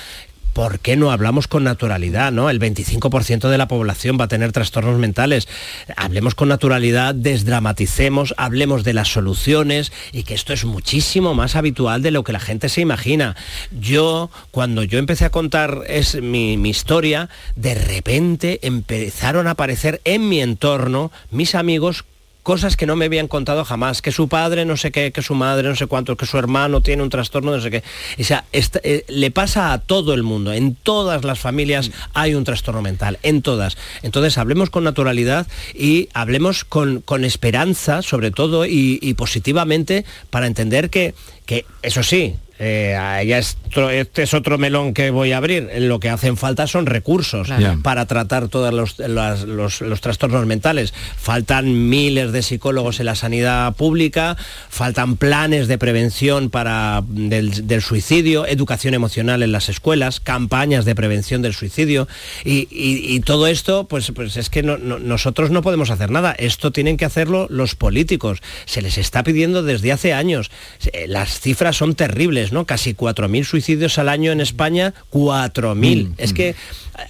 ¿Por 0.55 0.79
qué 0.79 0.95
no 0.95 1.11
hablamos 1.11 1.49
con 1.49 1.65
naturalidad? 1.65 2.31
¿no? 2.31 2.49
El 2.49 2.61
25% 2.61 3.49
de 3.49 3.57
la 3.57 3.67
población 3.67 4.17
va 4.17 4.23
a 4.23 4.29
tener 4.29 4.53
trastornos 4.53 4.97
mentales. 4.97 5.49
Hablemos 5.97 6.33
con 6.33 6.47
naturalidad, 6.47 7.13
desdramaticemos, 7.13 8.33
hablemos 8.37 8.85
de 8.85 8.93
las 8.93 9.09
soluciones 9.09 9.91
y 10.13 10.23
que 10.23 10.33
esto 10.33 10.53
es 10.53 10.63
muchísimo 10.63 11.33
más 11.33 11.57
habitual 11.57 12.01
de 12.01 12.11
lo 12.11 12.23
que 12.23 12.31
la 12.31 12.39
gente 12.39 12.69
se 12.69 12.79
imagina. 12.79 13.35
Yo, 13.77 14.31
cuando 14.51 14.83
yo 14.83 14.97
empecé 14.97 15.25
a 15.25 15.29
contar 15.29 15.81
es 15.89 16.21
mi, 16.21 16.55
mi 16.55 16.69
historia, 16.69 17.27
de 17.57 17.75
repente 17.75 18.65
empezaron 18.65 19.47
a 19.47 19.51
aparecer 19.51 19.99
en 20.05 20.29
mi 20.29 20.39
entorno 20.39 21.11
mis 21.31 21.53
amigos 21.53 22.05
cosas 22.45 22.77
que 22.77 22.85
no 22.85 22.95
me 22.95 23.05
habían 23.05 23.27
contado 23.27 23.65
jamás, 23.65 24.03
que 24.03 24.11
su 24.11 24.29
padre 24.29 24.65
no 24.65 24.77
sé 24.77 24.91
qué, 24.91 25.11
que 25.11 25.23
su 25.23 25.33
madre 25.33 25.67
no 25.67 25.75
sé 25.75 25.87
cuánto, 25.87 26.15
que 26.15 26.27
su 26.27 26.37
hermano 26.37 26.79
tiene 26.79 27.01
un 27.01 27.09
trastorno 27.09 27.49
no 27.49 27.59
sé 27.59 27.71
qué. 27.71 27.83
O 28.19 28.23
sea, 28.23 28.45
eh, 28.53 29.03
le 29.07 29.31
pasa 29.31 29.73
a 29.73 29.79
todo 29.79 30.13
el 30.13 30.21
mundo, 30.21 30.53
en 30.53 30.75
todas 30.75 31.23
las 31.23 31.39
familias 31.39 31.89
hay 32.13 32.35
un 32.35 32.43
trastorno 32.43 32.83
mental, 32.83 33.17
en 33.23 33.41
todas. 33.41 33.77
Entonces 34.03 34.37
hablemos 34.37 34.69
con 34.69 34.83
naturalidad 34.83 35.47
y 35.73 36.07
hablemos 36.13 36.65
con, 36.65 37.01
con 37.01 37.25
esperanza, 37.25 38.03
sobre 38.03 38.29
todo, 38.29 38.67
y, 38.67 38.99
y 39.01 39.15
positivamente, 39.15 40.05
para 40.29 40.45
entender 40.45 40.91
que, 40.91 41.15
que 41.47 41.65
eso 41.81 42.03
sí, 42.03 42.35
eh, 42.59 42.95
ya 43.27 43.37
es 43.37 43.57
este 43.91 44.23
es 44.23 44.33
otro 44.33 44.57
melón 44.57 44.93
que 44.93 45.09
voy 45.11 45.31
a 45.33 45.37
abrir. 45.37 45.69
Lo 45.79 45.99
que 45.99 46.09
hacen 46.09 46.37
falta 46.37 46.67
son 46.67 46.85
recursos 46.85 47.47
Claro. 47.47 47.79
Para 47.83 48.05
tratar 48.05 48.47
todos 48.47 48.73
los, 48.73 48.97
los- 48.99 49.81
los 49.81 50.01
trastornos 50.01 50.45
mentales. 50.45 50.93
Faltan 51.17 51.89
miles 51.89 52.31
de 52.31 52.41
psicólogos 52.43 52.99
en 52.99 53.07
la 53.07 53.15
sanidad 53.15 53.73
pública, 53.75 54.37
faltan 54.69 55.17
planes 55.17 55.67
de 55.67 55.77
prevención 55.77 56.49
para, 56.49 57.03
del, 57.07 57.67
del 57.67 57.81
suicidio, 57.81 58.45
educación 58.47 58.93
emocional 58.93 59.43
en 59.43 59.51
las 59.51 59.69
escuelas, 59.69 60.19
campañas 60.19 60.85
de 60.85 60.95
prevención 60.95 61.41
del 61.41 61.53
suicidio 61.53 62.07
y, 62.43 62.67
y- 62.71 63.15
y 63.15 63.19
todo 63.21 63.47
esto, 63.47 63.85
pues, 63.87 64.11
pues 64.15 64.37
es 64.37 64.49
que 64.49 64.63
no- 64.63 64.77
no- 64.77 64.99
nosotros 64.99 65.51
no 65.51 65.61
podemos 65.61 65.89
hacer 65.89 66.11
nada. 66.11 66.33
Esto 66.37 66.71
tienen 66.71 66.97
que 66.97 67.05
hacerlo 67.05 67.47
los 67.49 67.75
políticos. 67.75 68.39
Se 68.65 68.81
les 68.81 68.97
está 68.97 69.23
pidiendo 69.23 69.63
desde 69.63 69.91
hace 69.91 70.13
años. 70.13 70.51
Eh, 70.93 71.05
Las 71.07 71.39
cifras 71.39 71.75
son 71.77 71.95
terribles, 71.95 72.44
¿no? 72.51 72.65
Casi 72.65 72.93
4.000 72.93 73.43
suicidios 73.43 73.97
al 73.97 74.09
año 74.09 74.31
en 74.31 74.41
España, 74.41 74.93
4.000. 75.11 76.09
Mm, 76.09 76.13
es 76.17 76.33
que 76.33 76.49
eh, 76.49 76.55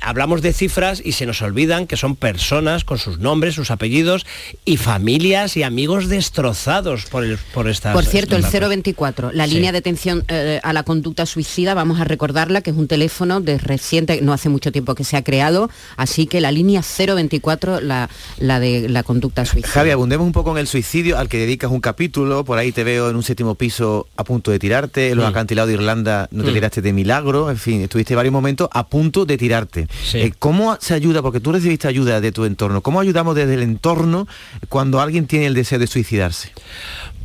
hablamos 0.01 0.41
de 0.41 0.53
cifras 0.53 1.01
y 1.03 1.11
se 1.13 1.25
nos 1.25 1.41
olvidan 1.41 1.87
que 1.87 1.97
son 1.97 2.15
personas 2.15 2.83
con 2.83 2.97
sus 2.97 3.19
nombres, 3.19 3.55
sus 3.55 3.71
apellidos 3.71 4.25
y 4.65 4.77
familias 4.77 5.57
y 5.57 5.63
amigos 5.63 6.09
destrozados 6.09 7.05
por, 7.05 7.23
el, 7.23 7.37
por 7.53 7.67
estas... 7.69 7.93
Por 7.93 8.05
cierto, 8.05 8.35
el 8.35 8.43
estas- 8.43 8.59
024, 8.69 9.31
la 9.33 9.45
Sí. 9.47 9.53
línea 9.55 9.71
de 9.71 9.77
atención 9.79 10.23
eh, 10.27 10.59
a 10.63 10.73
la 10.73 10.83
conducta 10.83 11.25
suicida, 11.25 11.73
vamos 11.73 11.99
a 11.99 12.03
recordarla, 12.03 12.61
que 12.61 12.71
es 12.71 12.75
un 12.77 12.87
teléfono 12.87 13.41
de 13.41 13.57
reciente, 13.57 14.21
no 14.21 14.33
hace 14.33 14.49
mucho 14.49 14.71
tiempo 14.71 14.95
que 14.95 15.03
se 15.03 15.17
ha 15.17 15.23
creado, 15.23 15.69
así 15.97 16.25
que 16.27 16.41
la 16.41 16.51
línea 16.51 16.81
024, 16.81 17.81
la, 17.81 18.09
la 18.39 18.59
de 18.59 18.89
la 18.89 19.03
conducta 19.03 19.45
suicida. 19.45 19.71
Javi, 19.71 19.91
abundemos 19.91 20.25
un 20.25 20.31
poco 20.33 20.51
en 20.51 20.57
el 20.57 20.67
suicidio 20.67 21.17
al 21.17 21.29
que 21.29 21.37
dedicas 21.37 21.69
un 21.71 21.81
capítulo, 21.81 22.43
por 22.45 22.57
ahí 22.57 22.71
te 22.71 22.83
veo 22.83 23.09
en 23.09 23.15
un 23.15 23.23
séptimo 23.23 23.55
piso 23.55 24.07
a 24.17 24.23
punto 24.23 24.51
de 24.51 24.59
tirarte, 24.59 25.09
en 25.09 25.17
los 25.17 25.25
los 25.25 25.31
acantilados 25.31 25.67
de 25.69 25.73
Irlanda 25.73 26.27
no 26.31 26.43
te 26.43 26.51
Mm. 26.51 26.53
tiraste 26.53 26.81
de 26.83 26.93
milagro, 26.93 27.49
en 27.49 27.57
fin, 27.57 27.81
estuviste 27.81 28.15
varios 28.15 28.31
momentos 28.31 28.69
a 28.71 28.85
punto 28.87 29.25
de 29.25 29.37
tirarte. 29.37 29.74
Eh, 30.13 30.33
¿Cómo 30.39 30.77
se 30.79 30.93
ayuda? 30.93 31.21
Porque 31.21 31.39
tú 31.39 31.51
recibiste 31.51 31.87
ayuda 31.87 32.21
de 32.21 32.31
tu 32.31 32.45
entorno. 32.45 32.81
¿Cómo 32.81 32.99
ayudamos 32.99 33.35
desde 33.35 33.55
el 33.55 33.61
entorno 33.61 34.27
cuando 34.69 35.01
alguien 35.01 35.27
tiene 35.27 35.47
el 35.47 35.53
deseo 35.53 35.79
de 35.79 35.87
suicidarse? 35.87 36.51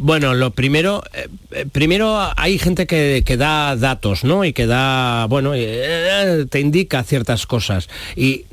Bueno, 0.03 0.33
lo 0.33 0.53
primero, 0.53 1.03
eh, 1.13 1.29
eh, 1.51 1.67
primero 1.71 2.19
hay 2.39 2.59
gente 2.59 2.87
que, 2.87 3.23
que 3.23 3.37
da 3.37 3.77
datos, 3.77 4.25
¿no? 4.25 4.47
Y 4.47 4.55
que 4.55 4.67
da, 4.67 5.27
bueno, 5.27 5.53
eh, 5.55 6.47
te 6.49 6.59
indica 6.59 7.03
ciertas 7.03 7.47
cosas. 7.47 7.91
Y, 8.17 8.47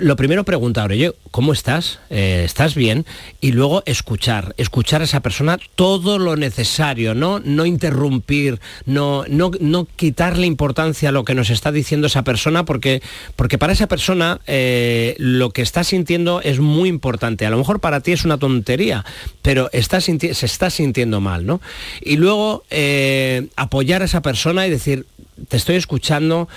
lo 0.00 0.16
primero 0.16 0.44
preguntar, 0.44 0.90
oye, 0.92 1.12
¿cómo 1.30 1.52
estás? 1.52 1.98
¿Estás 2.08 2.74
bien? 2.74 3.04
Y 3.42 3.52
luego 3.52 3.82
escuchar, 3.84 4.54
escuchar 4.56 5.02
a 5.02 5.04
esa 5.04 5.20
persona 5.20 5.58
todo 5.74 6.18
lo 6.18 6.36
necesario, 6.36 7.14
¿no? 7.14 7.38
No 7.38 7.66
interrumpir, 7.66 8.58
no, 8.86 9.24
no, 9.28 9.50
no 9.60 9.86
quitarle 9.96 10.46
importancia 10.46 11.10
a 11.10 11.12
lo 11.12 11.26
que 11.26 11.34
nos 11.34 11.50
está 11.50 11.70
diciendo 11.70 12.06
esa 12.06 12.24
persona, 12.24 12.64
porque, 12.64 13.02
porque 13.36 13.58
para 13.58 13.74
esa 13.74 13.88
persona 13.88 14.40
lo 15.18 15.50
que 15.50 15.60
está 15.60 15.84
sintiendo 15.84 16.40
es 16.40 16.60
muy 16.60 16.88
importante. 16.88 17.44
A 17.44 17.50
lo 17.50 17.58
mejor 17.58 17.80
para 17.80 18.00
ti 18.00 18.12
es 18.12 18.24
una 18.24 18.38
tontería, 18.38 19.04
pero 19.42 19.68
está 19.72 20.00
se 20.00 20.46
está 20.46 20.70
sintiendo 20.70 20.93
mal, 21.20 21.46
¿no? 21.46 21.60
Y 22.00 22.16
luego 22.16 22.64
eh, 22.70 23.48
apoyar 23.56 24.02
a 24.02 24.06
esa 24.06 24.22
persona 24.22 24.66
y 24.66 24.70
decir, 24.70 25.06
te 25.48 25.56
estoy 25.56 25.76
escuchando, 25.76 26.48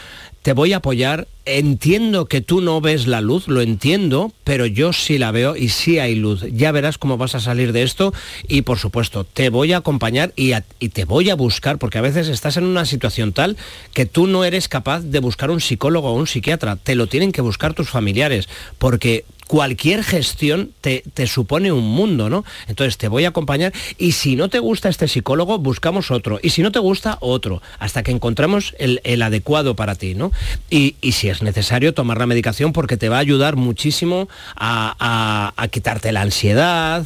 te 0.42 0.54
voy 0.54 0.74
a 0.74 0.78
apoyar, 0.78 1.28
entiendo 1.48 2.26
que 2.26 2.42
tú 2.42 2.62
no 2.62 2.82
ves 2.82 3.08
la 3.08 3.22
luz, 3.22 3.48
lo 3.48 3.62
entiendo, 3.62 4.32
pero 4.44 4.66
yo 4.66 4.94
sí 4.94 5.18
la 5.18 5.32
veo 5.32 5.56
y 5.56 5.70
sí 5.70 5.98
hay 5.98 6.16
luz. 6.16 6.46
Ya 6.52 6.72
verás 6.72 6.98
cómo 6.98 7.18
vas 7.18 7.36
a 7.36 7.40
salir 7.40 7.72
de 7.72 7.84
esto 7.84 8.14
y 8.48 8.64
por 8.64 8.78
supuesto 8.78 9.24
te 9.24 9.50
voy 9.50 9.74
a 9.74 9.78
acompañar 9.78 10.34
y, 10.36 10.54
te 10.90 11.06
voy 11.06 11.30
a 11.30 11.36
buscar, 11.36 11.78
porque 11.78 11.98
a 11.98 12.02
veces 12.02 12.28
estás 12.28 12.58
en 12.58 12.66
una 12.66 12.86
situación 12.86 13.32
tal 13.32 13.58
que 13.94 14.06
tú 14.06 14.28
no 14.28 14.44
eres 14.44 14.68
capaz 14.68 15.02
de 15.02 15.20
buscar 15.20 15.50
un 15.50 15.62
psicólogo 15.62 16.10
o 16.10 16.14
un 16.14 16.28
psiquiatra, 16.28 16.76
te 16.76 16.96
lo 16.96 17.08
tienen 17.08 17.32
que 17.32 17.42
buscar 17.42 17.74
tus 17.74 17.90
familiares, 17.90 18.50
porque 18.78 19.26
cualquier 19.48 20.04
gestión 20.04 20.72
te, 20.82 21.04
supone 21.28 21.72
un 21.72 21.86
mundo, 21.86 22.30
¿no? 22.30 22.44
Entonces 22.68 22.98
te 22.98 23.08
voy 23.08 23.26
a 23.26 23.30
acompañar 23.30 23.74
y 23.98 24.12
si 24.12 24.36
no 24.36 24.50
te 24.50 24.60
gusta 24.60 24.90
este 24.90 25.08
psicólogo, 25.08 25.58
buscamos 25.58 26.12
otro. 26.12 26.40
Y 26.44 26.52
si 26.52 26.62
no 26.62 26.72
te 26.72 26.80
gusta, 26.80 27.18
otro, 27.22 27.62
hasta 27.80 28.04
que 28.04 28.12
encontremos 28.12 28.76
el, 28.78 29.02
el 29.04 29.22
adecuado 29.22 29.76
para 29.76 29.96
ti, 29.96 30.14
¿no? 30.14 30.32
Y, 30.70 30.96
y 31.02 31.14
si 31.14 31.30
es 31.30 31.37
necesario, 31.42 31.94
tomar 31.94 32.18
la 32.18 32.26
medicación 32.26 32.74
porque 32.74 32.98
te 32.98 33.10
va 33.10 33.18
a 33.18 33.20
ayudar 33.20 33.56
muchísimo 33.56 34.28
a, 34.56 34.96
a- 35.00 35.54
a 35.62 35.68
quitarte 35.68 36.12
la 36.12 36.22
ansiedad, 36.22 37.06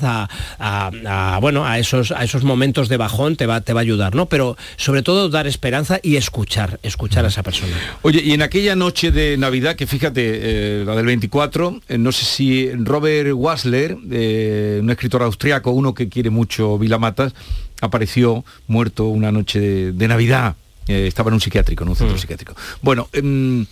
a, 0.59 1.39
bueno, 1.41 1.65
a 1.65 1.79
esos, 1.79 2.11
a 2.11 2.23
esos 2.23 2.43
momentos 2.43 2.89
de 2.89 2.97
bajón 2.97 3.35
te 3.35 3.45
va, 3.45 3.61
te 3.61 3.73
va 3.73 3.79
a 3.79 3.83
ayudar, 3.83 4.15
¿no? 4.15 4.25
Pero 4.27 4.57
sobre 4.77 5.01
todo 5.03 5.29
dar 5.29 5.47
esperanza 5.47 5.99
y 6.01 6.15
escuchar, 6.15 6.79
escuchar 6.83 7.25
a 7.25 7.29
esa 7.29 7.43
persona. 7.43 7.73
Oye, 8.01 8.21
y 8.23 8.31
en 8.33 8.41
aquella 8.41 8.75
noche 8.75 9.11
de 9.11 9.37
Navidad, 9.37 9.75
que 9.75 9.87
fíjate, 9.87 10.21
eh, 10.23 10.83
la 10.85 10.95
del 10.95 11.05
24, 11.05 11.81
eh, 11.89 11.97
no 11.97 12.11
sé 12.11 12.25
si 12.25 12.69
Robert 12.73 13.31
Wasler, 13.33 13.97
eh, 14.11 14.79
un 14.81 14.89
escritor 14.89 15.23
austriaco, 15.23 15.71
uno 15.71 15.93
que 15.93 16.09
quiere 16.09 16.29
mucho 16.29 16.77
Vilamatas, 16.77 17.33
apareció 17.81 18.45
muerto 18.67 19.05
una 19.07 19.31
noche 19.31 19.59
de, 19.59 19.91
de 19.91 20.07
Navidad. 20.07 20.55
Eh, 20.87 21.05
estaba 21.07 21.29
en 21.29 21.35
un 21.35 21.41
psiquiátrico, 21.41 21.83
en 21.83 21.89
un 21.89 21.95
centro 21.95 22.17
psiquiátrico. 22.17 22.55
Bueno, 22.81 23.07
em, 23.13 23.65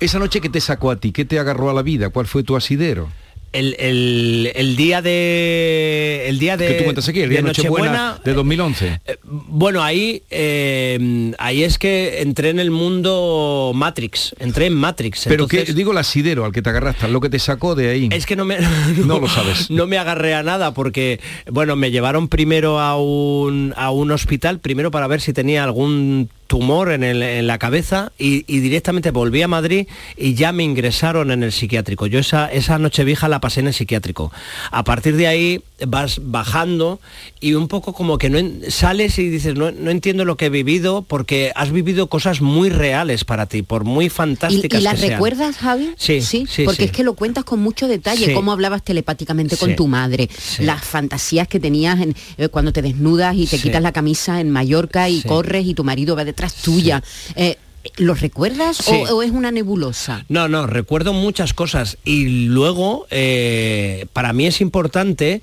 esa 0.00 0.18
noche 0.18 0.40
que 0.40 0.48
te 0.48 0.60
sacó 0.60 0.90
a 0.90 0.96
ti, 0.96 1.12
¿qué 1.12 1.24
te 1.24 1.38
agarró 1.38 1.70
a 1.70 1.74
la 1.74 1.82
vida? 1.82 2.10
¿Cuál 2.10 2.26
fue 2.26 2.42
tu 2.42 2.56
asidero? 2.56 3.08
El, 3.50 3.76
el- 3.78 4.52
el 4.54 4.76
día 4.76 5.00
de 5.00 6.26
el 6.28 6.38
día 6.38 6.58
de 6.58 6.66
que 6.68 6.74
tú 6.74 6.84
cuentas 6.84 7.08
aquí, 7.08 7.20
el 7.22 7.30
día 7.30 7.38
de 7.38 7.44
Nochebuena 7.44 8.20
de 8.22 8.34
2011. 8.34 9.00
Bueno, 9.24 9.82
ahí, 9.82 10.22
eh, 10.28 11.32
ahí 11.38 11.62
es 11.62 11.78
que 11.78 12.20
entré 12.20 12.50
en 12.50 12.58
el 12.58 12.70
mundo 12.70 13.72
Matrix, 13.74 14.34
entré 14.38 14.66
en 14.66 14.74
Matrix. 14.74 15.24
Pero 15.24 15.44
entonces- 15.44 15.64
que 15.64 15.72
digo 15.72 15.92
el 15.92 15.98
asidero 15.98 16.44
al 16.44 16.52
que 16.52 16.60
te 16.60 16.68
agarraste, 16.68 17.08
lo 17.08 17.22
que 17.22 17.30
te 17.30 17.38
sacó 17.38 17.74
de 17.74 17.88
ahí. 17.88 18.08
Es 18.12 18.26
que 18.26 18.36
no 18.36 18.44
me... 18.44 18.58
No 19.06 19.18
lo 19.18 19.28
sabes. 19.28 19.70
No 19.70 19.86
me 19.86 19.96
agarré 19.96 20.34
a 20.34 20.42
nada 20.42 20.74
porque, 20.74 21.18
bueno, 21.50 21.74
me 21.74 21.90
llevaron 21.90 22.28
primero 22.28 22.78
a 22.80 22.98
un, 23.00 23.72
a 23.78 23.90
un 23.90 24.10
hospital, 24.10 24.58
primero 24.60 24.90
para 24.90 25.06
ver 25.06 25.22
si 25.22 25.32
tenía 25.32 25.64
algún 25.64 26.28
tumor 26.48 26.90
en, 26.90 27.04
el- 27.04 27.22
en 27.22 27.46
la 27.46 27.58
cabeza 27.58 28.10
y, 28.18 28.44
y 28.52 28.58
directamente 28.58 29.12
volví 29.12 29.42
a 29.42 29.48
Madrid 29.48 29.86
y 30.16 30.34
ya 30.34 30.50
me 30.50 30.64
ingresaron 30.64 31.30
en 31.30 31.44
el 31.44 31.52
psiquiátrico. 31.52 32.06
Yo 32.08 32.18
esa, 32.18 32.50
esa 32.50 32.78
noche 32.78 33.04
vieja 33.04 33.28
la 33.28 33.38
pasé 33.40 33.60
en 33.60 33.68
el 33.68 33.74
psiquiátrico. 33.74 34.32
A 34.72 34.82
partir 34.82 35.14
de 35.16 35.28
ahí 35.28 35.60
vas 35.86 36.20
bajando 36.24 36.98
y 37.40 37.54
un 37.54 37.68
poco 37.68 37.92
como 37.92 38.18
que 38.18 38.30
no 38.30 38.40
sales 38.68 39.18
y 39.20 39.28
dices, 39.28 39.54
no, 39.54 39.70
no 39.70 39.90
entiendo 39.92 40.24
lo 40.24 40.36
que 40.36 40.46
he 40.46 40.50
vivido 40.50 41.02
porque 41.02 41.52
has 41.54 41.70
vivido 41.70 42.08
cosas 42.08 42.40
muy 42.40 42.70
reales 42.70 43.24
para 43.24 43.46
ti, 43.46 43.62
por 43.62 43.84
muy 43.84 44.06
¿Y, 44.06 44.08
fantásticas 44.08 44.80
y 44.80 44.82
las 44.82 44.94
que 44.94 45.00
sean. 45.00 45.12
recuerdas, 45.12 45.56
Javi? 45.58 45.90
Sí, 45.98 46.20
sí, 46.22 46.46
Porque 46.64 46.82
sí. 46.82 46.84
es 46.84 46.90
que 46.92 47.04
lo 47.04 47.12
cuentas 47.14 47.44
con 47.44 47.60
mucho 47.60 47.86
detalle, 47.86 48.24
Sí. 48.26 48.32
cómo 48.34 48.50
hablabas 48.52 48.82
telepáticamente 48.82 49.56
con 49.56 49.76
tu 49.76 49.86
madre, 49.86 50.28
las 50.58 50.82
fantasías 50.82 51.46
que 51.46 51.60
tenías 51.60 52.00
en- 52.00 52.16
eh, 52.38 52.48
cuando 52.48 52.72
te 52.72 52.80
desnudas 52.82 53.36
y 53.36 53.46
te 53.46 53.58
quitas 53.58 53.82
la 53.82 53.92
camisa 53.92 54.40
en 54.40 54.50
Mallorca 54.50 55.08
y 55.10 55.20
corres 55.22 55.66
y 55.66 55.74
tu 55.74 55.84
marido 55.84 56.16
va 56.16 56.22
detrás 56.38 56.54
tuya. 56.62 57.02
Eh, 57.34 57.56
¿Los 57.96 58.20
recuerdas 58.20 58.76
Sí. 58.76 58.92
o, 59.10 59.16
o 59.16 59.22
es 59.22 59.30
una 59.32 59.50
nebulosa? 59.50 60.24
No, 60.28 60.46
no, 60.46 60.66
recuerdo 60.66 61.12
muchas 61.12 61.52
cosas 61.52 61.98
y 62.04 62.46
luego 62.46 63.06
eh, 63.10 64.06
para 64.12 64.32
mí 64.32 64.46
es 64.46 64.60
importante 64.60 65.42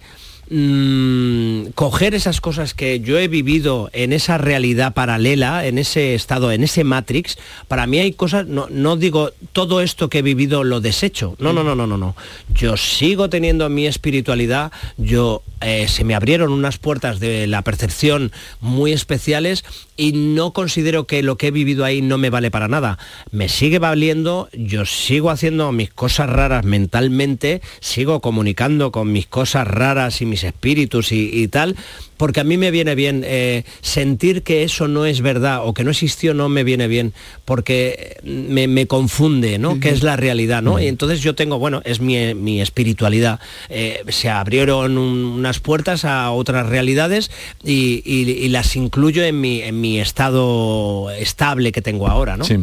mm, 0.50 1.68
coger 1.76 2.16
esas 2.16 2.42
cosas 2.42 2.74
que 2.74 3.00
yo 3.00 3.18
he 3.18 3.28
vivido 3.28 3.90
en 3.94 4.14
esa 4.14 4.38
realidad 4.38 4.94
paralela, 4.94 5.66
en 5.66 5.78
ese 5.78 6.16
estado, 6.16 6.52
en 6.52 6.64
ese 6.64 6.84
Matrix. 6.84 7.38
Para 7.68 7.88
mí 7.88 8.00
hay 8.00 8.14
cosas, 8.14 8.48
no, 8.48 8.68
no 8.70 8.98
digo 8.98 9.32
todo 9.54 9.82
esto 9.82 10.10
que 10.10 10.20
he 10.20 10.22
vivido 10.22 10.64
lo 10.64 10.82
desecho. 10.82 11.36
No, 11.40 11.54
no, 11.54 11.64
no, 11.64 11.76
no, 11.76 11.88
no, 11.88 11.98
no. 11.98 12.16
Yo 12.54 12.78
sigo 12.78 13.30
teniendo 13.30 13.70
mi 13.70 13.88
espiritualidad. 13.88 14.72
Yo 14.98 15.44
eh, 15.62 15.88
se 15.88 16.04
me 16.04 16.16
abrieron 16.16 16.52
unas 16.52 16.78
puertas 16.78 17.20
de 17.20 17.48
la 17.48 17.62
percepción 17.62 18.32
muy 18.60 18.92
especiales 18.92 19.64
y 19.98 20.12
no 20.12 20.52
considero 20.52 21.08
que 21.08 21.24
lo 21.24 21.38
que 21.38 21.48
he 21.48 21.52
vivido 21.52 21.86
ahí 21.86 22.02
no 22.02 22.18
me 22.18 22.30
vale 22.30 22.52
para 22.52 22.68
nada. 22.68 23.00
Me 23.32 23.50
sigue 23.50 23.80
valiendo, 23.80 24.50
yo 24.54 24.86
sigo 24.86 25.30
haciendo 25.30 25.72
mis 25.72 25.92
cosas 25.92 26.30
raras 26.30 26.66
mentalmente, 26.66 27.62
sigo 27.80 28.22
comunicando 28.22 28.92
con 28.92 29.12
mis 29.12 29.28
cosas 29.28 29.68
raras 29.68 30.22
y 30.22 30.26
mis 30.26 30.35
espíritus 30.44 31.12
y, 31.12 31.30
y 31.32 31.48
tal, 31.48 31.76
porque 32.18 32.40
a 32.40 32.44
mí 32.44 32.58
me 32.58 32.72
viene 32.72 32.96
bien 32.96 33.24
eh, 33.26 33.64
sentir 33.82 34.44
que 34.44 34.64
eso 34.64 34.88
no 34.88 35.06
es 35.06 35.22
verdad 35.22 35.66
o 35.66 35.74
que 35.74 35.84
no 35.84 35.92
existió 35.92 36.34
no 36.34 36.50
me 36.50 36.64
viene 36.64 36.88
bien, 36.88 37.14
porque 37.46 38.18
me, 38.24 38.68
me 38.68 38.88
confunde, 38.88 39.58
¿no? 39.60 39.80
Que 39.80 39.90
es 39.90 40.04
la 40.04 40.16
realidad, 40.16 40.62
¿no? 40.62 40.80
Y 40.80 40.88
entonces 40.88 41.22
yo 41.22 41.36
tengo, 41.36 41.60
bueno, 41.60 41.82
es 41.86 42.00
mi, 42.00 42.34
mi 42.34 42.62
espiritualidad. 42.62 43.40
Eh, 43.70 44.04
se 44.10 44.30
abrieron 44.30 44.98
un- 44.98 45.26
unas 45.26 45.60
puertas 45.60 46.06
a 46.06 46.32
otras 46.32 46.68
realidades 46.68 47.32
y, 47.64 48.02
y- 48.06 48.30
y 48.32 48.50
las 48.50 48.76
incluyo 48.76 49.24
en 49.24 49.40
mi, 49.42 49.62
en 49.62 49.80
mi 49.82 50.00
estado 50.00 51.10
estable 51.12 51.72
que 51.72 51.82
tengo 51.82 52.08
ahora, 52.08 52.38
¿no? 52.38 52.46
Sí. 52.46 52.56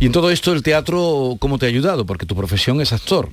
Y 0.00 0.06
en 0.06 0.12
todo 0.12 0.30
esto 0.32 0.52
el 0.52 0.62
teatro, 0.64 1.36
¿cómo 1.38 1.58
te 1.58 1.66
ha 1.66 1.68
ayudado? 1.68 2.04
Porque 2.04 2.26
tu 2.26 2.34
profesión 2.34 2.80
es 2.80 2.92
actor. 2.92 3.28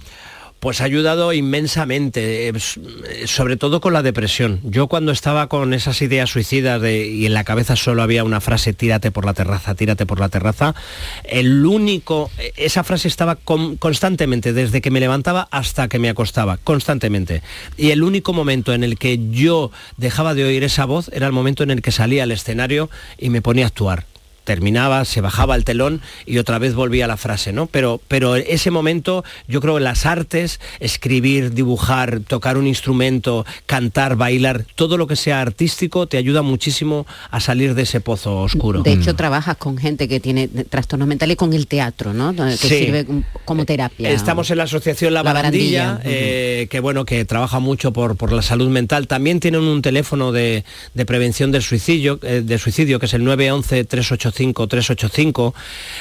Pues 0.60 0.82
ha 0.82 0.84
ayudado 0.84 1.32
inmensamente, 1.32 2.50
eh, 2.50 2.54
eh, 2.54 3.28
sobre 3.28 3.56
todo 3.56 3.80
con 3.80 3.94
la 3.94 4.02
depresión. 4.04 4.60
Yo 4.64 4.88
cuando 4.88 5.14
estaba 5.14 5.48
con 5.48 5.74
esas 5.74 6.02
ideas 6.02 6.30
suicidas 6.30 6.82
y 6.84 7.26
en 7.26 7.34
la 7.34 7.46
cabeza 7.46 7.78
solo 7.78 8.04
había 8.04 8.26
una 8.26 8.42
frase, 8.42 8.74
tírate 8.74 9.10
por 9.10 9.24
la 9.26 9.34
terraza, 9.34 9.74
tírate 9.76 10.06
por 10.06 10.20
la 10.20 10.28
terraza, 10.28 10.76
el 11.24 11.66
único, 11.66 12.30
eh, 12.38 12.52
esa 12.58 12.84
frase 12.84 13.08
estaba 13.08 13.36
con- 13.36 13.78
constantemente, 13.78 14.52
desde 14.52 14.82
que 14.82 14.92
me 14.92 15.00
levantaba 15.00 15.48
hasta 15.50 15.88
que 15.88 15.98
me 15.98 16.10
acostaba, 16.10 16.58
constantemente. 16.58 17.42
Y 17.78 17.92
el 17.92 18.04
único 18.04 18.34
momento 18.34 18.74
en 18.74 18.84
el 18.84 18.98
que 18.98 19.18
yo 19.32 19.72
dejaba 19.96 20.34
de 20.34 20.44
oír 20.44 20.66
esa 20.66 20.84
voz 20.84 21.10
era 21.14 21.26
el 21.28 21.34
momento 21.34 21.64
en 21.64 21.72
el 21.72 21.82
que 21.82 21.92
salía 21.94 22.24
al 22.24 22.32
escenario 22.32 22.90
y 23.18 23.30
me 23.30 23.42
ponía 23.42 23.64
a 23.64 23.68
actuar 23.68 24.06
terminaba, 24.50 25.06
se 25.06 25.22
bajaba 25.22 25.56
el 25.56 25.64
telón 25.64 26.02
y 26.26 26.40
otra 26.40 26.58
vez 26.58 26.74
volvía 26.74 27.06
la 27.06 27.18
frase, 27.18 27.54
¿no? 27.54 27.68
Pero, 27.68 28.02
pero 28.08 28.36
ese 28.36 28.72
momento, 28.72 29.24
yo 29.48 29.62
creo 29.62 29.76
que 29.76 29.82
las 29.82 30.08
artes, 30.08 30.60
escribir, 30.80 31.54
dibujar, 31.54 32.22
tocar 32.22 32.58
un 32.58 32.66
instrumento, 32.66 33.46
cantar, 33.68 34.16
bailar, 34.16 34.66
todo 34.74 34.98
lo 34.98 35.06
que 35.06 35.16
sea 35.16 35.40
artístico 35.42 36.08
te 36.08 36.18
ayuda 36.18 36.42
muchísimo 36.42 37.06
a 37.30 37.40
salir 37.40 37.76
de 37.76 37.84
ese 37.84 38.02
pozo 38.02 38.38
oscuro. 38.42 38.82
De 38.82 38.94
hecho, 38.94 39.16
trabajas 39.16 39.56
con 39.58 39.78
gente 39.78 40.08
que 40.08 40.20
tiene 40.20 40.48
trastornos 40.48 41.08
mentales 41.08 41.38
con 41.38 41.54
el 41.54 41.68
teatro, 41.68 42.12
¿no? 42.16 42.34
Que 42.36 42.58
Sí. 42.58 42.68
sirve 42.86 43.06
como 43.46 43.66
terapia. 43.66 44.10
Estamos 44.10 44.50
en 44.50 44.58
la 44.58 44.64
asociación 44.64 45.14
La, 45.14 45.22
La 45.22 45.32
Barandilla, 45.32 45.84
Barandilla, 45.94 46.12
eh, 46.12 46.68
que 46.72 46.80
bueno, 46.80 47.06
que 47.06 47.24
trabaja 47.26 47.60
mucho 47.60 47.94
por, 47.94 48.16
por 48.18 48.32
la 48.32 48.42
salud 48.42 48.70
mental. 48.70 49.06
También 49.08 49.40
tienen 49.40 49.62
un 49.62 49.84
teléfono 49.84 50.32
de, 50.32 50.64
de 50.96 51.06
prevención 51.06 51.52
del 51.52 51.62
suicidio, 51.62 52.20
eh, 52.24 52.42
de 52.44 52.58
suicidio, 52.58 52.98
que 53.00 53.06
es 53.06 53.14
el 53.14 53.24
911 53.24 53.84
385 53.84 54.39
985-385. 54.40 55.54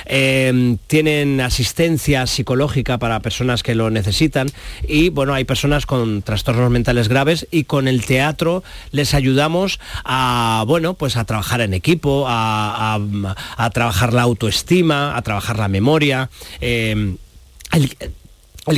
Eh, 0.07 0.77
tienen 0.87 1.41
asistencia 1.41 2.27
psicológica 2.27 2.99
para 2.99 3.21
personas 3.21 3.63
que 3.63 3.75
lo 3.75 3.91
necesitan 3.91 4.49
y 4.87 5.11
bueno, 5.11 5.35
hay 5.35 5.45
personas 5.45 5.87
con 5.87 6.23
trastornos 6.23 6.71
mentales 6.71 7.09
graves 7.09 7.47
y 7.51 7.65
con 7.65 7.89
el 7.89 8.05
teatro 8.05 8.63
les 8.91 9.15
ayudamos 9.15 9.81
a, 10.05 10.65
bueno, 10.67 10.95
pues 10.95 11.17
a 11.17 11.25
trabajar 11.25 11.61
en 11.61 11.75
equipo, 11.75 12.25
a, 12.29 12.99
trabajar 13.73 14.13
la 14.13 14.23
autoestima, 14.23 15.17
a 15.17 15.23
trabajar 15.23 15.59
la 15.59 15.69
memoria. 15.69 16.31
El 16.61 17.19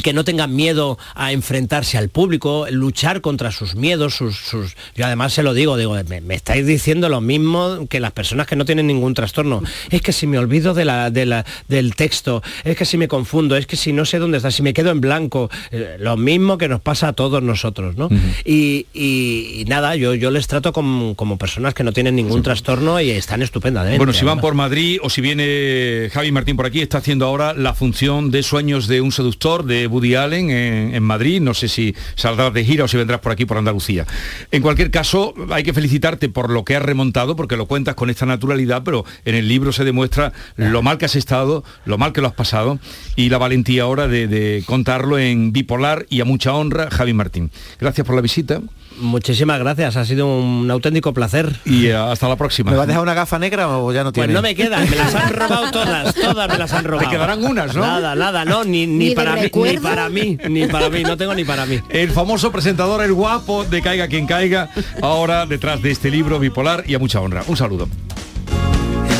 que 0.02 0.12
no 0.12 0.24
tengan 0.24 0.54
miedo 0.54 0.98
a 1.14 1.32
enfrentarse 1.32 1.98
al 1.98 2.08
público, 2.08 2.66
luchar 2.70 3.20
contra 3.20 3.50
sus 3.50 3.74
miedos, 3.74 4.14
sus, 4.14 4.36
sus... 4.36 4.76
yo 4.94 5.04
además 5.04 5.32
se 5.32 5.42
lo 5.42 5.54
digo, 5.54 5.76
digo, 5.76 5.96
me, 6.08 6.34
estáis 6.34 6.66
diciendo 6.66 7.08
lo 7.08 7.20
mismo 7.20 7.86
que 7.88 8.00
las 8.00 8.12
personas 8.12 8.46
que 8.46 8.56
no 8.56 8.64
tienen 8.64 8.86
ningún 8.86 9.14
trastorno. 9.14 9.62
Es 9.90 10.02
que 10.02 10.12
si 10.12 10.26
me 10.26 10.38
olvido 10.38 10.74
de 10.74 10.84
la, 10.84 11.10
del 11.10 11.94
texto, 11.94 12.42
es 12.64 12.76
que 12.76 12.84
si 12.84 12.96
me 12.96 13.08
confundo, 13.08 13.56
es 13.56 13.66
que 13.66 13.76
si 13.76 13.92
no 13.92 14.04
sé 14.04 14.18
dónde 14.18 14.38
está, 14.38 14.50
si 14.50 14.62
me 14.62 14.72
quedo 14.72 14.90
en 14.90 15.00
blanco, 15.00 15.50
eh, 15.70 15.96
lo 15.98 16.16
mismo 16.16 16.58
que 16.58 16.68
nos 16.68 16.80
pasa 16.80 17.08
a 17.08 17.12
todos 17.12 17.42
nosotros, 17.42 17.96
¿no? 17.96 18.08
y, 18.44 19.64
nada, 19.68 19.96
yo, 19.96 20.14
yo 20.14 20.30
les 20.30 20.46
trato 20.46 20.72
como, 20.72 21.14
personas 21.38 21.74
que 21.74 21.84
no 21.84 21.92
tienen 21.92 22.16
ningún 22.16 22.42
trastorno 22.42 23.00
y 23.00 23.10
están 23.10 23.42
estupendamente. 23.42 23.98
Bueno, 23.98 24.12
si 24.12 24.24
van 24.24 24.40
por 24.40 24.54
Madrid 24.54 24.98
o 25.02 25.10
si 25.10 25.20
viene 25.20 26.10
Javi 26.12 26.32
Martín 26.32 26.56
por 26.56 26.66
aquí, 26.66 26.80
está 26.80 26.98
haciendo 26.98 27.26
ahora 27.26 27.54
la 27.54 27.74
función 27.74 28.30
de 28.30 28.42
Sueños 28.42 28.86
de 28.86 29.00
un 29.00 29.12
seductor, 29.12 29.64
de 29.64 29.79
Woody 29.86 30.14
Allen 30.14 30.50
en, 30.50 31.02
Madrid. 31.02 31.40
No 31.40 31.54
sé 31.54 31.68
si 31.68 31.94
saldrás 32.14 32.52
de 32.52 32.64
gira 32.64 32.84
o 32.84 32.88
si 32.88 32.96
vendrás 32.96 33.20
por 33.20 33.32
aquí, 33.32 33.44
por 33.44 33.58
Andalucía. 33.58 34.06
En 34.50 34.62
cualquier 34.62 34.90
caso, 34.90 35.34
hay 35.50 35.62
que 35.62 35.72
felicitarte 35.72 36.28
por 36.28 36.50
lo 36.50 36.64
que 36.64 36.76
has 36.76 36.82
remontado, 36.82 37.36
porque 37.36 37.56
lo 37.56 37.66
cuentas 37.66 37.94
con 37.94 38.10
esta 38.10 38.26
naturalidad, 38.26 38.82
pero 38.84 39.04
en 39.24 39.34
el 39.34 39.48
libro 39.48 39.72
se 39.72 39.84
demuestra 39.84 40.32
lo 40.56 40.82
mal 40.82 40.98
que 40.98 41.06
has 41.06 41.16
estado, 41.16 41.64
lo 41.84 41.98
mal 41.98 42.12
que 42.12 42.20
lo 42.20 42.28
has 42.28 42.34
pasado 42.34 42.78
y 43.16 43.28
la 43.28 43.38
valentía 43.38 43.82
ahora 43.82 44.08
de, 44.08 44.26
de 44.26 44.62
contarlo 44.66 45.18
en 45.18 45.52
bipolar 45.52 46.06
y 46.08 46.20
a 46.20 46.24
mucha 46.24 46.54
honra, 46.54 46.90
Javi 46.90 47.12
Martín. 47.12 47.50
Gracias 47.78 48.06
por 48.06 48.16
la 48.16 48.22
visita. 48.22 48.60
Muchísimas 49.00 49.58
gracias, 49.58 49.96
ha 49.96 50.04
sido 50.04 50.26
un 50.26 50.70
auténtico 50.70 51.12
placer. 51.14 51.56
Y 51.64 51.86
eh, 51.86 51.96
hasta 51.96 52.28
la 52.28 52.36
próxima. 52.36 52.70
¿Me 52.70 52.76
vas 52.76 52.84
a 52.84 52.86
dejar 52.86 53.02
una 53.02 53.14
gafa 53.14 53.38
negra 53.38 53.68
o 53.78 53.92
ya 53.92 54.04
no 54.04 54.12
tiene? 54.12 54.28
Pues 54.28 54.34
no 54.34 54.42
me 54.42 54.54
quedan, 54.54 54.88
me 54.88 54.96
las 54.96 55.14
han 55.14 55.32
robado 55.32 55.70
todas, 55.70 56.14
todas 56.14 56.48
me 56.48 56.58
las 56.58 56.72
han 56.72 56.84
robado. 56.84 57.08
Te 57.08 57.16
quedarán 57.16 57.42
unas, 57.42 57.74
¿no? 57.74 57.80
Nada, 57.80 58.14
nada, 58.14 58.44
no, 58.44 58.64
ni, 58.64 59.14
para 59.14 59.34
mí, 59.36 59.50
ni 59.52 59.78
para 59.78 60.08
mí, 60.08 60.38
ni 60.48 60.66
para 60.66 60.90
mí, 60.90 61.02
no 61.02 61.16
tengo 61.16 61.34
ni 61.34 61.44
para 61.44 61.66
mí. 61.66 61.80
El 61.88 62.10
famoso 62.10 62.52
presentador, 62.52 63.02
el 63.02 63.12
guapo 63.12 63.64
de 63.64 63.82
Caiga 63.82 64.08
quien 64.08 64.26
caiga, 64.26 64.70
ahora 65.00 65.46
detrás 65.46 65.82
de 65.82 65.90
este 65.90 66.10
libro 66.10 66.38
bipolar 66.38 66.84
y 66.86 66.94
a 66.94 66.98
mucha 66.98 67.20
honra. 67.20 67.42
Un 67.46 67.56
saludo. 67.56 67.88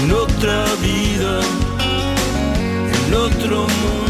En 0.03 0.11
otra 0.13 0.65
vida, 0.83 1.41
en 3.07 3.15
otro 3.15 3.61
mundo. 3.61 4.10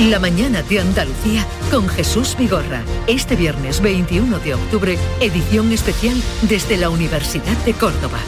La 0.00 0.18
mañana 0.18 0.62
de 0.62 0.78
Andalucía 0.78 1.46
con 1.70 1.88
Jesús 1.88 2.36
Vigorra. 2.38 2.82
Este 3.06 3.34
viernes 3.34 3.80
21 3.80 4.38
de 4.40 4.52
octubre, 4.52 4.98
edición 5.22 5.72
especial 5.72 6.22
desde 6.42 6.76
la 6.76 6.90
Universidad 6.90 7.56
de 7.64 7.72
Córdoba. 7.72 8.18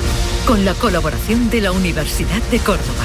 Con 0.47 0.65
la 0.65 0.73
colaboración 0.73 1.51
de 1.51 1.61
la 1.61 1.73
Universidad 1.73 2.41
de 2.51 2.59
Córdoba. 2.61 3.05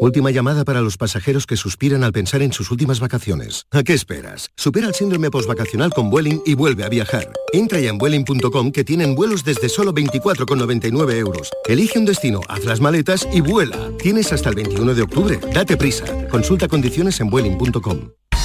Última 0.00 0.30
llamada 0.30 0.64
para 0.64 0.82
los 0.82 0.98
pasajeros 0.98 1.46
que 1.46 1.56
suspiran 1.56 2.04
al 2.04 2.12
pensar 2.12 2.42
en 2.42 2.52
sus 2.52 2.70
últimas 2.70 3.00
vacaciones. 3.00 3.66
¿A 3.70 3.82
qué 3.82 3.94
esperas? 3.94 4.50
Supera 4.56 4.88
el 4.88 4.94
síndrome 4.94 5.30
postvacacional 5.30 5.90
con 5.92 6.10
Vueling 6.10 6.42
y 6.44 6.54
vuelve 6.54 6.84
a 6.84 6.88
viajar. 6.88 7.32
Entra 7.52 7.80
ya 7.80 7.90
en 7.90 7.98
Vueling.com 7.98 8.72
que 8.72 8.84
tienen 8.84 9.14
vuelos 9.14 9.42
desde 9.42 9.68
solo 9.68 9.94
24,99 9.94 11.14
euros. 11.16 11.50
Elige 11.66 11.98
un 11.98 12.04
destino, 12.04 12.40
haz 12.48 12.64
las 12.64 12.80
maletas 12.80 13.26
y 13.32 13.40
vuela. 13.40 13.90
Tienes 13.98 14.32
hasta 14.32 14.50
el 14.50 14.56
21 14.56 14.94
de 14.94 15.02
octubre. 15.02 15.40
Date 15.54 15.76
prisa. 15.76 16.04
Consulta 16.28 16.68
condiciones 16.68 17.20
en 17.20 17.30
Vueling.com. 17.30 18.10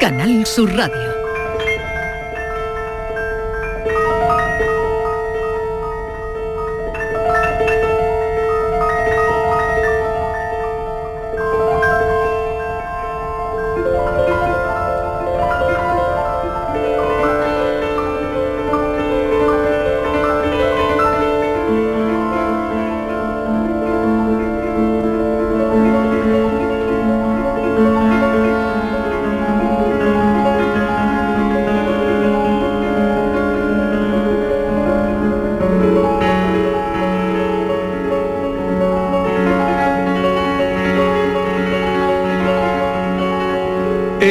Canal 0.00 0.44
Sur 0.46 0.68
Radio. 0.76 1.13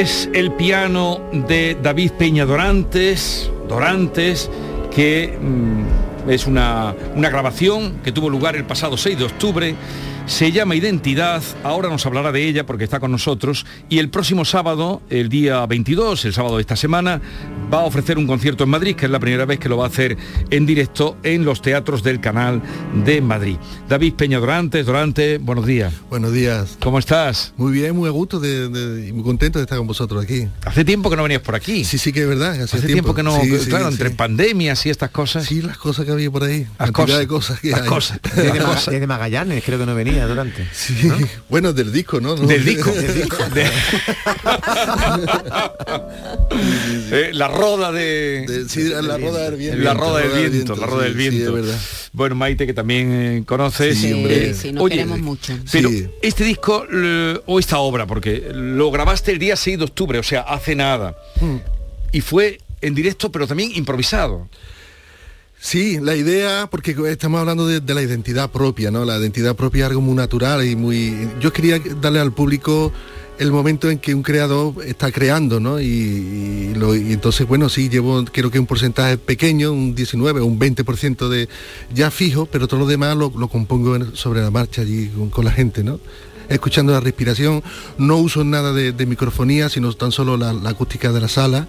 Es 0.03 0.29
el 0.33 0.51
piano 0.51 1.21
de 1.31 1.77
David 1.81 2.11
Peña 2.19 2.45
Dorantes, 2.45 3.49
Dorantes, 3.69 4.51
que 4.93 5.39
mm, 5.41 6.29
es 6.29 6.45
una, 6.45 6.93
una 7.15 7.29
grabación 7.29 8.01
que 8.03 8.11
tuvo 8.11 8.29
lugar 8.29 8.57
el 8.57 8.65
pasado 8.65 8.97
6 8.97 9.17
de 9.17 9.23
octubre. 9.23 9.75
Se 10.25 10.51
llama 10.51 10.75
Identidad, 10.75 11.41
ahora 11.63 11.87
nos 11.87 12.05
hablará 12.05 12.33
de 12.33 12.45
ella 12.45 12.65
porque 12.65 12.83
está 12.83 12.99
con 12.99 13.11
nosotros 13.11 13.65
y 13.87 13.99
el 13.99 14.09
próximo 14.09 14.43
sábado, 14.43 15.01
el 15.09 15.29
día 15.29 15.65
22, 15.65 16.25
el 16.25 16.33
sábado 16.33 16.57
de 16.57 16.61
esta 16.61 16.75
semana, 16.75 17.21
va 17.73 17.79
a 17.81 17.85
ofrecer 17.85 18.17
un 18.19 18.27
concierto 18.27 18.63
en 18.65 18.69
Madrid, 18.69 18.95
que 18.95 19.05
es 19.05 19.11
la 19.11 19.19
primera 19.19 19.45
vez 19.45 19.57
que 19.59 19.67
lo 19.67 19.77
va 19.77 19.85
a 19.85 19.87
hacer 19.87 20.15
en 20.51 20.65
directo 20.65 21.17
en 21.23 21.43
los 21.43 21.61
teatros 21.61 22.03
del 22.03 22.19
canal 22.21 22.61
de 23.03 23.19
Madrid. 23.21 23.55
David 23.89 24.13
Peña 24.13 24.39
Dorantes, 24.39 24.85
Dorante, 24.85 25.39
buenos 25.39 25.65
días. 25.65 25.91
Buenos 26.09 26.31
días. 26.33 26.77
¿Cómo 26.81 26.99
estás? 26.99 27.53
Muy 27.57 27.71
bien, 27.71 27.95
muy 27.95 28.07
a 28.07 28.11
gusto 28.11 28.39
de- 28.39 28.69
de- 28.69 29.07
y 29.07 29.11
muy 29.13 29.23
contento 29.23 29.57
de 29.57 29.63
estar 29.63 29.77
con 29.79 29.87
vosotros 29.87 30.23
aquí. 30.23 30.47
Hace 30.65 30.85
tiempo 30.85 31.09
que 31.09 31.15
no 31.15 31.23
venías 31.23 31.41
por 31.41 31.55
aquí. 31.55 31.83
Sí, 31.83 31.97
sí 31.97 32.13
que 32.13 32.21
es 32.21 32.27
verdad. 32.27 32.61
Hace 32.61 32.79
tiempo, 32.81 33.15
que 33.15 33.23
no, 33.23 33.41
Sí, 33.41 33.49
que, 33.49 33.59
sí, 33.59 33.69
claro, 33.69 33.87
sí. 33.87 33.93
entre 33.93 34.11
pandemias 34.11 34.85
y 34.85 34.89
estas 34.91 35.09
cosas. 35.09 35.45
Sí, 35.45 35.61
las 35.63 35.77
cosas 35.77 36.05
que 36.05 36.11
había 36.11 36.29
por 36.29 36.43
ahí. 36.43 36.67
Las 36.77 36.91
cosas. 36.91 37.17
de 37.19 37.27
cosas 37.27 37.59
que 37.59 37.71
Las 37.71 37.81
hay. 37.81 37.87
cosas. 37.87 38.19
Desde, 38.35 38.59
Ma- 38.59 38.75
desde 38.91 39.07
Magallanes, 39.07 39.63
creo 39.63 39.79
que 39.79 39.85
no 39.87 39.95
venía 39.95 40.27
durante. 40.27 40.67
Sí. 40.73 40.93
Bueno, 41.49 41.71
del 41.73 41.91
disco, 41.91 42.19
¿no? 42.19 42.35
No- 42.35 42.47
Del 42.47 42.63
disco. 42.65 42.91
De- 42.91 43.69
Eh, 47.11 47.29
la 47.33 47.47
roda 47.63 47.91
de, 47.91 48.45
De- 48.47 48.69
sí, 48.69 48.83
la 48.89 49.17
roda 49.17 49.49
del 49.49 49.55
viento. 49.55 49.81
la 49.83 49.93
roda 49.93 50.19
del 50.19 50.29
La 50.29 50.33
roda 50.33 50.41
del 50.41 50.49
viento, 50.51 50.75
la 50.75 50.85
roda 50.87 51.03
sí, 51.07 51.13
del 51.13 51.13
sí, 51.23 51.29
viento. 51.29 51.57
es 51.57 51.65
verdad. 51.65 51.79
bueno, 52.13 52.35
Maite, 52.35 52.65
que 52.65 52.73
también 52.73 53.11
eh, 53.11 53.43
conoces. 53.45 53.97
Sí, 53.97 54.11
hombre. 54.13 54.49
Eh, 54.49 54.53
Sí, 54.53 54.71
nos 54.71 54.83
oye, 54.83 54.95
queremos 54.95 55.19
mucho. 55.19 55.53
Pero 55.71 55.89
Sí. 55.89 56.07
este 56.21 56.43
disco, 56.43 56.85
o 57.45 57.59
esta 57.59 57.79
obra, 57.79 58.05
porque 58.07 58.51
lo 58.53 58.91
grabaste 58.91 59.31
el 59.31 59.39
día 59.39 59.55
6 59.55 59.77
de 59.79 59.83
octubre, 59.85 60.19
o 60.19 60.23
sea, 60.23 60.41
hace 60.41 60.75
nada. 60.75 61.15
Hmm. 61.41 61.57
Y 62.11 62.21
fue 62.21 62.59
en 62.81 62.93
directo, 62.95 63.31
pero 63.31 63.47
también 63.47 63.71
improvisado. 63.75 64.47
Sí, 65.59 65.97
la 66.01 66.13
idea, 66.15 66.67
porque 66.69 66.93
estamos 67.07 67.39
hablando 67.39 67.65
de, 67.65 67.79
de 67.79 67.93
la 67.93 68.01
identidad 68.01 68.51
propia, 68.51 68.91
¿no? 68.91 69.05
La 69.05 69.17
identidad 69.17 69.55
propia 69.55 69.85
es 69.85 69.89
algo 69.91 70.01
muy 70.01 70.13
natural 70.15 70.65
y 70.67 70.75
muy... 70.75 71.15
Yo 71.39 71.53
quería 71.53 71.79
darle 72.01 72.19
al 72.19 72.33
público 72.33 72.91
el 73.39 73.51
momento 73.51 73.89
en 73.89 73.99
que 73.99 74.13
un 74.13 74.23
creador 74.23 74.75
está 74.85 75.11
creando, 75.11 75.59
¿no? 75.59 75.79
Y, 75.79 76.73
entonces, 77.09 77.47
bueno, 77.47 77.69
sí, 77.69 77.89
llevo, 77.89 78.23
creo 78.25 78.51
que 78.51 78.59
un 78.59 78.65
porcentaje 78.65 79.17
pequeño, 79.17 79.71
un 79.71 79.95
19 79.95 80.41
o 80.41 80.45
un 80.45 80.59
20% 80.59 81.29
de 81.29 81.49
ya 81.93 82.11
fijo, 82.11 82.45
pero 82.45 82.67
todo 82.67 82.81
lo 82.81 82.85
demás 82.85 83.15
lo, 83.15 83.31
lo 83.35 83.47
compongo 83.47 83.97
sobre 84.15 84.41
la 84.41 84.51
marcha 84.51 84.81
allí 84.81 85.11
con, 85.31 85.45
la 85.45 85.51
gente, 85.51 85.83
¿no? 85.83 85.99
Escuchando 86.49 86.91
la 86.91 86.99
respiración, 86.99 87.63
no 87.97 88.17
uso 88.17 88.43
nada 88.43 88.73
de, 88.73 88.91
de 88.91 89.05
microfonía, 89.05 89.69
sino 89.69 89.91
tan 89.93 90.11
solo 90.11 90.37
la 90.37 90.69
acústica 90.69 91.11
de 91.11 91.21
la 91.21 91.27
sala 91.27 91.67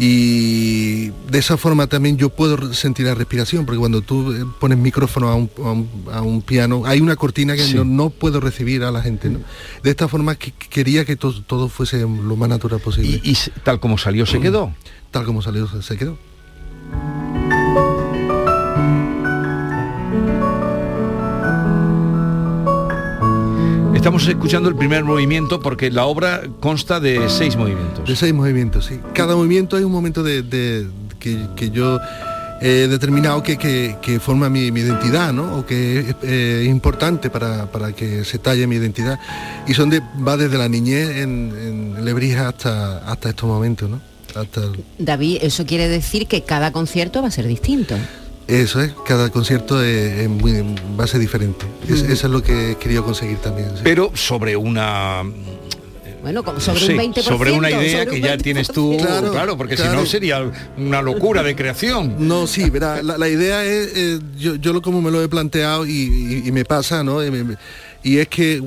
y 0.00 1.08
de 1.30 1.38
esa 1.38 1.56
forma 1.56 1.86
también 1.88 2.16
yo 2.16 2.28
puedo 2.30 2.72
sentir 2.72 3.06
la 3.06 3.14
respiración, 3.14 3.66
porque 3.66 3.78
cuando 3.78 4.00
tú 4.00 4.32
eh, 4.32 4.44
pones 4.60 4.78
micrófono 4.78 5.28
a 5.28 5.34
un, 5.34 5.50
a 5.58 5.70
un- 5.72 5.88
a 6.12 6.22
un 6.22 6.40
piano, 6.42 6.82
hay 6.86 7.00
una 7.00 7.16
cortina 7.16 7.56
que 7.56 7.64
Sí. 7.64 7.74
no, 7.74 7.84
no 7.84 8.10
puedo 8.10 8.40
recibir 8.40 8.84
a 8.84 8.90
la 8.92 9.02
gente. 9.02 9.28
¿no? 9.28 9.40
De 9.82 9.90
esta 9.90 10.06
forma 10.08 10.36
que, 10.36 10.52
que 10.52 10.68
quería 10.68 11.04
que 11.04 11.16
to- 11.16 11.42
todo 11.42 11.68
fuese 11.68 12.00
lo 12.00 12.36
más 12.36 12.48
natural 12.48 12.80
posible. 12.80 13.20
Y, 13.24 13.36
tal 13.64 13.80
como 13.80 13.98
salió, 13.98 14.24
se 14.24 14.40
quedó. 14.40 14.72
Tal 15.10 15.24
como 15.24 15.42
salió, 15.42 15.66
se 15.82 15.96
quedó. 15.96 16.16
Estamos 23.98 24.26
escuchando 24.28 24.68
el 24.68 24.76
primer 24.76 25.02
movimiento 25.02 25.60
porque 25.60 25.90
la 25.90 26.06
obra 26.06 26.42
consta 26.60 27.00
de 27.00 27.28
seis 27.28 27.56
movimientos. 27.56 28.08
De 28.08 28.14
seis 28.14 28.32
movimientos, 28.32 28.86
sí. 28.86 29.00
Cada 29.12 29.34
movimiento 29.34 29.76
hay 29.76 29.82
un 29.82 29.90
momento 29.90 30.22
de, 30.22 30.42
de- 30.42 30.86
que, 31.18 31.36
que 31.56 31.70
yo 31.70 31.98
he 32.62 32.86
determinado 32.86 33.42
que, 33.42 33.56
que- 33.58 33.96
que 34.00 34.20
forma 34.20 34.48
mi, 34.48 34.70
mi 34.70 34.80
identidad, 34.80 35.32
¿no? 35.32 35.58
O 35.58 35.66
que 35.66 35.98
es 35.98 36.16
eh, 36.22 36.64
importante 36.68 37.28
para, 37.28 37.66
para 37.72 37.92
que 37.92 38.24
se 38.24 38.38
talle 38.38 38.68
mi 38.68 38.76
identidad. 38.76 39.18
Y 39.66 39.74
son 39.74 39.90
de, 39.90 40.00
va 40.26 40.36
desde 40.36 40.56
la 40.58 40.68
niñez 40.68 41.16
en, 41.16 41.52
en 41.98 42.04
Lebrija 42.04 42.48
hasta, 42.48 42.98
hasta 42.98 43.30
estos 43.30 43.48
momentos, 43.48 43.90
¿no? 43.90 44.00
Hasta 44.34 44.60
el- 44.62 44.84
David, 44.98 45.38
eso 45.42 45.66
quiere 45.66 45.88
decir 45.88 46.28
que 46.28 46.42
cada 46.44 46.70
concierto 46.70 47.20
va 47.20 47.28
a 47.28 47.32
ser 47.32 47.48
distinto. 47.48 47.96
Eso 48.48 48.80
es, 48.80 48.92
cada 49.06 49.30
concierto 49.30 49.82
es, 49.82 50.20
es 50.20 50.28
muy, 50.28 50.52
va 50.98 51.04
a 51.04 51.06
ser 51.06 51.20
diferente. 51.20 51.66
Es- 51.88 52.02
Mm. 52.02 52.12
Eso 52.12 52.26
es 52.26 52.32
lo 52.32 52.42
que 52.42 52.72
he 52.72 52.76
querido 52.76 53.04
conseguir 53.04 53.36
también. 53.38 53.68
sí. 53.76 53.80
Pero 53.84 54.10
sobre 54.14 54.56
una 54.56 55.22
Bueno, 56.22 56.42
como 56.42 56.58
sobre 56.60 56.80
sé, 56.80 56.92
un 56.92 56.98
20%. 56.98 57.22
sobre 57.22 57.52
una 57.52 57.70
idea 57.70 58.00
sobre 58.04 58.10
que 58.10 58.16
un 58.16 58.22
ya 58.22 58.36
tienes 58.38 58.68
tú, 58.68 58.96
claro, 58.98 59.30
Claro, 59.30 59.56
porque 59.56 59.76
si 59.76 59.82
claro. 59.82 60.00
no 60.00 60.06
sería 60.06 60.50
una 60.76 61.00
locura 61.00 61.42
de 61.42 61.54
creación. 61.54 62.16
No, 62.26 62.46
sí, 62.46 62.68
verá, 62.70 63.02
la, 63.02 63.16
la 63.18 63.28
idea 63.28 63.64
es, 63.64 63.92
eh, 63.94 64.18
yo, 64.36 64.56
yo 64.56 64.72
lo 64.72 64.82
como 64.82 65.00
me 65.00 65.10
lo 65.10 65.22
he 65.22 65.28
planteado 65.28 65.86
y, 65.86 65.92
y- 65.92 66.42
y 66.48 66.52
me 66.52 66.64
pasa, 66.64 67.04
¿no? 67.04 67.24
Y 67.24 67.30
me- 67.30 67.44
me- 67.44 67.56
Y 68.02 68.18
es 68.18 68.28
que 68.28 68.62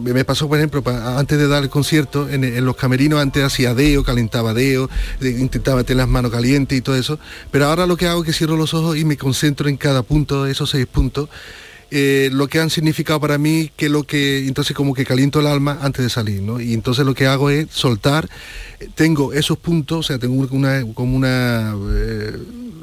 me 0.00 0.24
pasó, 0.24 0.48
por 0.48 0.58
ejemplo, 0.58 0.82
antes 1.16 1.38
de 1.38 1.46
dar 1.46 1.62
el 1.62 1.70
concierto, 1.70 2.28
en, 2.28 2.64
los 2.64 2.74
camerinos 2.76 3.20
antes 3.20 3.44
hacía 3.44 3.74
deo, 3.74 4.02
calentaba 4.02 4.54
deo, 4.54 4.90
de- 5.20 5.30
intentaba 5.30 5.84
tener 5.84 5.98
las 5.98 6.08
manos 6.08 6.32
calientes 6.32 6.76
y 6.76 6.82
todo 6.82 6.96
eso. 6.96 7.18
Pero 7.50 7.66
ahora 7.66 7.86
lo 7.86 7.96
que 7.96 8.06
hago 8.08 8.20
es 8.22 8.26
que 8.26 8.32
cierro 8.32 8.56
los 8.56 8.74
ojos 8.74 8.96
y 8.96 9.04
me 9.04 9.16
concentro 9.16 9.68
en 9.68 9.76
cada 9.76 10.02
punto 10.02 10.44
de 10.44 10.52
esos 10.52 10.70
seis 10.70 10.86
puntos. 10.86 11.28
Eh, 11.94 12.30
lo 12.32 12.48
que 12.48 12.58
han 12.58 12.70
significado 12.70 13.20
para 13.20 13.36
mí 13.38 13.70
que 13.76 13.88
lo 13.90 14.02
que 14.04 14.46
entonces 14.48 14.74
como 14.74 14.94
que 14.94 15.04
caliento 15.04 15.40
el 15.40 15.46
alma 15.46 15.78
antes 15.82 16.02
de 16.02 16.08
salir 16.10 16.40
¿no? 16.42 16.58
y 16.60 16.72
entonces 16.74 17.04
lo 17.04 17.14
que 17.14 17.26
hago 17.26 17.50
es 17.50 17.66
soltar 17.70 18.28
Eh, 18.80 18.88
tengo 18.94 19.32
esos 19.32 19.58
puntos 19.58 19.98
o 19.98 20.02
sea 20.02 20.18
tengo 20.18 20.34
una 20.50 20.82
como 20.94 21.14
una 21.16 21.74
eh, 21.94 22.32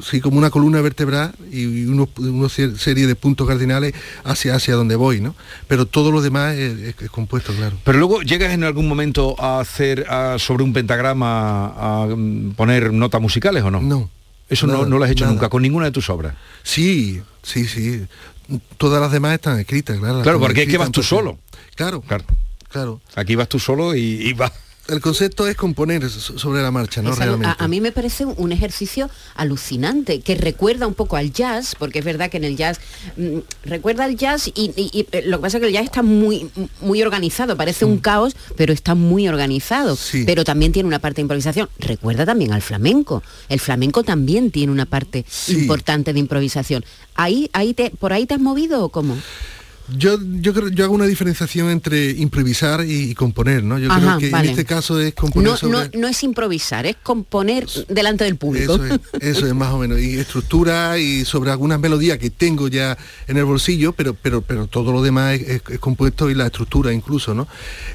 sí 0.01 0.21
como 0.21 0.37
una 0.37 0.49
columna 0.49 0.79
vertebral 0.81 1.33
y 1.51 1.85
una 1.85 2.47
serie 2.47 3.05
de 3.07 3.15
puntos 3.15 3.47
cardinales 3.47 3.93
hacia 4.23 4.55
hacia 4.55 4.75
donde 4.75 4.95
voy 4.95 5.19
no 5.19 5.35
pero 5.67 5.85
todo 5.85 6.11
lo 6.11 6.21
demás 6.21 6.55
es, 6.55 6.79
es- 6.79 7.01
es 7.01 7.09
compuesto 7.09 7.51
claro 7.53 7.75
Pero 7.83 7.97
luego 7.97 8.21
llegas 8.21 8.53
en 8.53 8.63
algún 8.63 8.87
momento 8.87 9.35
a 9.39 9.59
hacer 9.59 10.05
a- 10.07 10.37
sobre 10.39 10.63
un 10.63 10.71
pentagrama 10.71 11.73
a 11.75 12.05
mm, 12.15 12.51
poner 12.55 12.93
notas 12.93 13.19
musicales 13.21 13.63
o 13.63 13.71
no? 13.71 13.81
No. 13.81 14.09
Eso 14.49 14.65
no, 14.65 14.83
no 14.85 14.97
lo 14.97 15.03
has 15.05 15.11
hecho 15.11 15.25
nada. 15.25 15.33
nunca 15.35 15.49
con 15.49 15.61
ninguna 15.61 15.85
de 15.85 15.91
tus 15.91 16.09
obras. 16.09 16.33
sí 16.63 17.21
sí 17.43 17.65
sí 17.65 18.01
todas 18.77 19.01
las 19.01 19.11
demás 19.11 19.33
están 19.35 19.59
escritas 19.59 19.97
claro 19.99 20.21
Claro, 20.21 20.39
porque 20.39 20.63
es 20.63 20.69
que 20.69 20.77
vas 20.77 20.91
tú 20.91 21.03
solo. 21.03 21.37
claro 21.75 22.01
Claro. 22.01 22.25
claro 22.69 23.01
Aquí 23.15 23.35
vas 23.35 23.47
tú 23.49 23.59
solo 23.59 23.95
y, 23.95 24.01
y 24.27 24.33
vas. 24.33 24.51
El 24.89 25.01
concepto 25.01 25.47
es 25.47 25.55
componer 25.55 26.09
so- 26.09 26.37
sobre 26.37 26.61
la 26.61 26.71
marcha 26.71 27.01
no 27.01 27.13
realmente 27.15 27.47
a, 27.47 27.63
a 27.63 27.67
mí 27.67 27.81
me 27.81 27.91
parece 27.91 28.25
un, 28.25 28.51
ejercicio 28.51 29.09
alucinante 29.35 30.21
que 30.21 30.35
recuerda 30.35 30.87
un 30.87 30.93
poco 30.93 31.15
al 31.15 31.31
jazz, 31.31 31.75
porque 31.77 31.99
es 31.99 32.05
verdad 32.05 32.29
que 32.29 32.37
en 32.37 32.43
el 32.43 32.57
jazz 32.57 32.79
mm, 33.17 33.37
recuerda 33.63 34.05
al 34.05 34.15
jazz 34.15 34.47
y, 34.47 34.71
y- 34.75 34.89
y, 34.93 35.07
eh, 35.11 35.23
lo 35.25 35.37
que 35.37 35.41
pasa 35.43 35.57
es 35.57 35.61
que 35.61 35.67
el 35.67 35.73
jazz 35.73 35.85
está 35.85 36.03
muy 36.03 36.49
muy 36.81 37.01
organizado, 37.01 37.55
parece 37.57 37.85
Mm. 37.85 37.89
un 37.89 37.97
caos, 37.99 38.35
pero 38.57 38.73
está 38.73 38.95
muy 38.95 39.27
organizado. 39.27 39.97
Pero 40.25 40.43
también 40.43 40.71
tiene 40.71 40.87
una 40.87 40.99
parte 40.99 41.17
de 41.17 41.21
improvisación. 41.23 41.69
Recuerda 41.79 42.25
también 42.25 42.51
al 42.53 42.61
flamenco. 42.61 43.23
El 43.47 43.59
flamenco 43.59 44.03
también 44.03 44.51
tiene 44.51 44.71
una 44.71 44.85
parte 44.85 45.25
importante 45.47 46.13
de 46.13 46.19
improvisación. 46.19 46.83
Ahí, 47.15 47.49
ahí 47.53 47.73
te, 47.73 47.89
por 47.91 48.13
ahí 48.13 48.25
te 48.25 48.33
has 48.33 48.39
movido 48.41 48.83
o 48.83 48.89
cómo? 48.89 49.17
Yo, 49.97 50.17
yo 50.41 50.53
creo 50.53 50.69
yo 50.69 50.83
hago 50.85 50.93
una 50.93 51.05
diferenciación 51.05 51.69
entre 51.69 52.11
improvisar 52.11 52.85
y, 52.85 53.11
y 53.11 53.15
componer, 53.15 53.63
¿no? 53.63 53.79
Yo 53.79 53.91
Ajá, 53.91 53.99
creo 53.99 54.17
que 54.19 54.29
vale. 54.29 54.45
en 54.45 54.51
este 54.51 54.65
caso 54.65 54.99
es 54.99 55.13
componer 55.13 55.49
No, 55.51 55.57
sobre. 55.57 55.71
no, 55.93 55.99
no 56.01 56.07
es 56.07 56.23
improvisar, 56.23 56.85
es 56.85 56.95
componer 57.01 57.65
delante 57.87 58.23
del 58.23 58.35
público. 58.35 58.75
Eso 58.75 58.85
es, 58.85 58.99
eso 59.21 59.47
es 59.47 59.53
más 59.55 59.73
o 59.73 59.77
menos. 59.79 59.99
Y 59.99 60.17
estructura 60.19 60.97
y 60.99 61.25
sobre 61.25 61.51
algunas 61.51 61.79
melodías 61.79 62.17
que 62.17 62.29
tengo 62.29 62.67
ya 62.67 62.97
en 63.27 63.37
el 63.37 63.45
bolsillo, 63.45 63.93
pero, 63.93 64.13
pero, 64.13 64.41
pero 64.41 64.67
todo 64.67 64.91
lo 64.91 65.01
demás 65.01 65.35
es, 65.35 65.47
es- 65.49 65.61
es 65.69 65.79
compuesto 65.79 66.29
y 66.29 66.35
la 66.35 66.45
estructura 66.47 66.93
incluso, 66.93 67.33
¿no? 67.33 67.47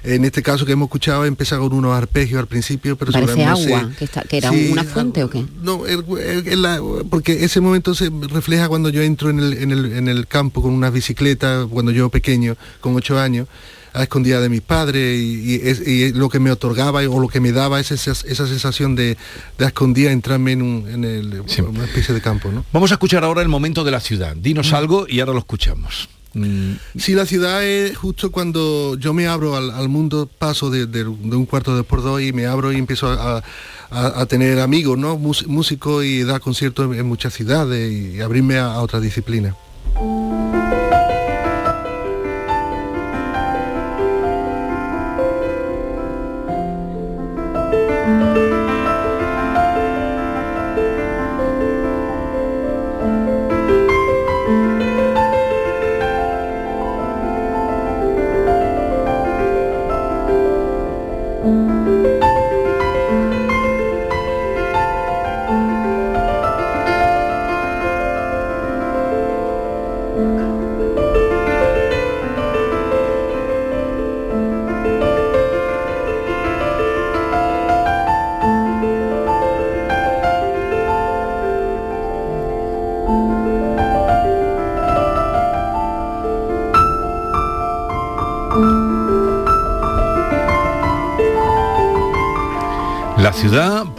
En 0.02 0.24
este 0.24 0.42
caso 0.42 0.66
que 0.66 0.72
hemos 0.72 0.86
escuchado 0.86 1.24
empezado 1.24 1.62
con 1.68 1.78
unos 1.78 1.96
arpegios 1.96 2.40
al 2.40 2.46
principio, 2.46 2.96
pero 2.96 3.12
Parece 3.12 3.44
agua, 3.44 3.90
que, 3.98 4.04
está- 4.04 4.22
que 4.22 4.38
era 4.38 4.50
Sí, 4.50 4.68
una 4.72 4.84
fuente 4.84 5.22
o 5.24 5.30
qué. 5.30 5.44
no, 5.62 5.86
el- 5.86 6.04
el- 6.18 6.48
el- 6.48 6.62
la- 6.62 6.80
porque 7.10 7.44
ese 7.44 7.60
momento 7.60 7.94
se 7.94 8.10
refleja 8.30 8.68
cuando 8.68 8.88
yo 8.88 9.02
entro 9.02 9.30
en 9.30 9.38
el, 9.40 9.52
en 9.54 9.70
el, 9.72 9.92
en 9.92 10.08
el 10.08 10.26
campo 10.26 10.62
con 10.62 10.72
una 10.72 10.90
bicicleta, 10.90 11.66
cuando 11.70 11.83
yo 11.90 12.08
pequeño, 12.08 12.56
con 12.80 12.94
ocho 12.96 13.18
años, 13.18 13.48
a 13.92 14.02
escondida 14.02 14.40
de 14.40 14.48
mis 14.48 14.60
padres, 14.60 15.20
y, 15.20 15.60
y 15.88 16.12
lo 16.12 16.28
que 16.28 16.40
me 16.40 16.50
otorgaba 16.50 17.00
o 17.08 17.20
lo 17.20 17.28
que 17.28 17.38
me 17.38 17.52
daba 17.52 17.78
es 17.78 17.92
esa, 17.92 18.10
esa 18.10 18.46
sensación 18.48 18.96
de, 18.96 19.16
de 19.56 19.64
escondida 19.66 20.10
entrarme 20.10 20.52
en, 20.52 20.62
un, 20.62 20.88
en 20.88 21.04
el- 21.04 21.44
una 21.68 21.84
especie 21.84 22.12
de 22.12 22.20
campo, 22.20 22.50
¿no? 22.50 22.64
Vamos 22.72 22.90
a 22.90 22.94
escuchar 22.94 23.22
ahora 23.22 23.40
el 23.42 23.48
momento 23.48 23.84
de 23.84 23.92
la 23.92 24.00
ciudad. 24.00 24.34
Dinos 24.34 24.72
algo 24.72 25.06
y 25.08 25.20
ahora 25.20 25.32
lo 25.32 25.38
escuchamos. 25.38 26.08
Mm, 26.34 26.72
Sí, 26.98 27.14
la 27.14 27.24
ciudad 27.26 27.62
es 27.62 27.96
justo 27.96 28.32
cuando 28.32 28.96
yo 28.98 29.14
me 29.14 29.28
abro 29.28 29.54
al, 29.56 29.70
al 29.70 29.88
mundo, 29.88 30.28
paso 30.38 30.68
de, 30.70 30.86
de- 30.86 31.04
de 31.04 31.36
un 31.36 31.46
cuarto 31.46 31.76
de 31.76 31.84
por 31.84 32.02
dos 32.02 32.20
y 32.20 32.32
me 32.32 32.46
abro 32.46 32.72
y 32.72 32.76
empiezo 32.78 33.06
a, 33.08 33.44
a- 33.90 34.20
a 34.22 34.26
tener 34.26 34.58
amigos, 34.58 34.98
¿no? 34.98 35.16
Músicos 35.16 36.04
y 36.04 36.24
dar 36.24 36.40
conciertos 36.40 36.86
en, 36.92 36.98
en 36.98 37.06
muchas 37.06 37.32
ciudades 37.32 37.92
y, 37.92 38.20
abrirme 38.20 38.56
a, 38.58 38.72
a 38.74 38.80
otra 38.82 38.98
disciplina. 38.98 39.54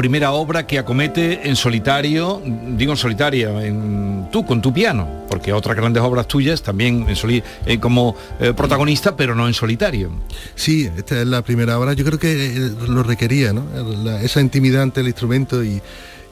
Primera 0.06 0.34
obra 0.34 0.68
que 0.68 0.78
acomete 0.78 1.50
en 1.50 1.56
solitario, 1.56 2.40
digo 2.78 2.92
en 2.92 2.98
solitaria, 2.98 3.50
en, 3.66 4.28
tú 4.32 4.46
con 4.46 4.62
tu 4.62 4.72
piano, 4.72 5.08
porque 5.28 5.52
otras 5.52 5.76
grandes 5.76 6.04
obras 6.04 6.28
tuyas 6.28 6.62
también 6.62 7.08
en 7.10 7.16
soli- 7.16 7.42
eh, 7.66 7.80
como 7.80 8.16
eh, 8.40 8.54
protagonista, 8.56 9.16
pero 9.18 9.34
no 9.34 9.48
en 9.48 9.56
solitario. 9.56 10.12
Sí, 10.54 10.88
esta 10.96 11.20
es 11.22 11.26
la 11.26 11.42
primera 11.42 11.80
obra. 11.80 11.94
Yo 11.94 12.06
creo 12.06 12.20
que 12.20 12.32
eh, 12.56 12.72
lo 12.88 13.02
requería, 13.02 13.52
¿no? 13.52 13.64
La- 14.04 14.22
esa 14.22 14.42
intimidad 14.42 14.84
ante 14.84 15.02
el 15.02 15.08
instrumento 15.08 15.64
y, 15.64 15.82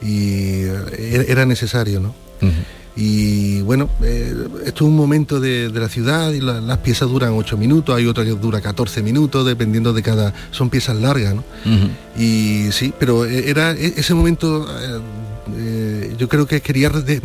y, 0.00 0.62
eh, 0.66 1.26
era 1.26 1.44
necesario, 1.44 1.98
¿no? 1.98 2.14
Y 2.96 3.60
bueno, 3.62 3.90
eh, 4.02 4.32
esto 4.66 4.84
es 4.84 4.88
un 4.88 4.94
momento 4.96 5.40
de, 5.40 5.68
de 5.68 5.80
la 5.80 5.88
ciudad 5.88 6.30
y 6.32 6.40
la- 6.40 6.60
las 6.60 6.78
piezas 6.78 7.08
duran 7.08 7.32
8 7.32 7.56
minutos, 7.56 7.96
hay 7.96 8.06
otra 8.06 8.22
que 8.24 8.30
dura 8.30 8.60
14 8.60 9.02
minutos, 9.02 9.44
dependiendo 9.44 9.92
de 9.92 10.02
cada... 10.02 10.32
Son 10.52 10.70
piezas 10.70 10.96
largas, 10.96 11.34
¿no? 11.34 11.42
Y 12.16 12.70
sí, 12.70 12.92
pero 12.98 13.24
eh, 13.26 13.50
era 13.50 13.72
e- 13.72 13.94
ese 13.96 14.14
momento, 14.14 14.66
eh, 14.80 15.00
eh, 15.56 16.14
yo 16.18 16.28
creo 16.28 16.46
que 16.46 16.60
quería 16.60 16.88
de- 16.88 17.20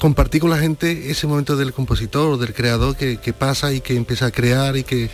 compartir 0.00 0.40
con 0.40 0.50
la 0.50 0.58
gente 0.58 1.08
ese 1.10 1.26
momento 1.28 1.56
del 1.56 1.72
compositor, 1.72 2.36
del 2.38 2.52
creador 2.52 2.96
que, 2.96 3.18
que 3.18 3.32
pasa 3.32 3.72
y 3.72 3.80
que 3.80 3.96
empieza 3.96 4.26
a 4.26 4.30
crear 4.32 4.76
y 4.76 4.82
que 4.82 5.08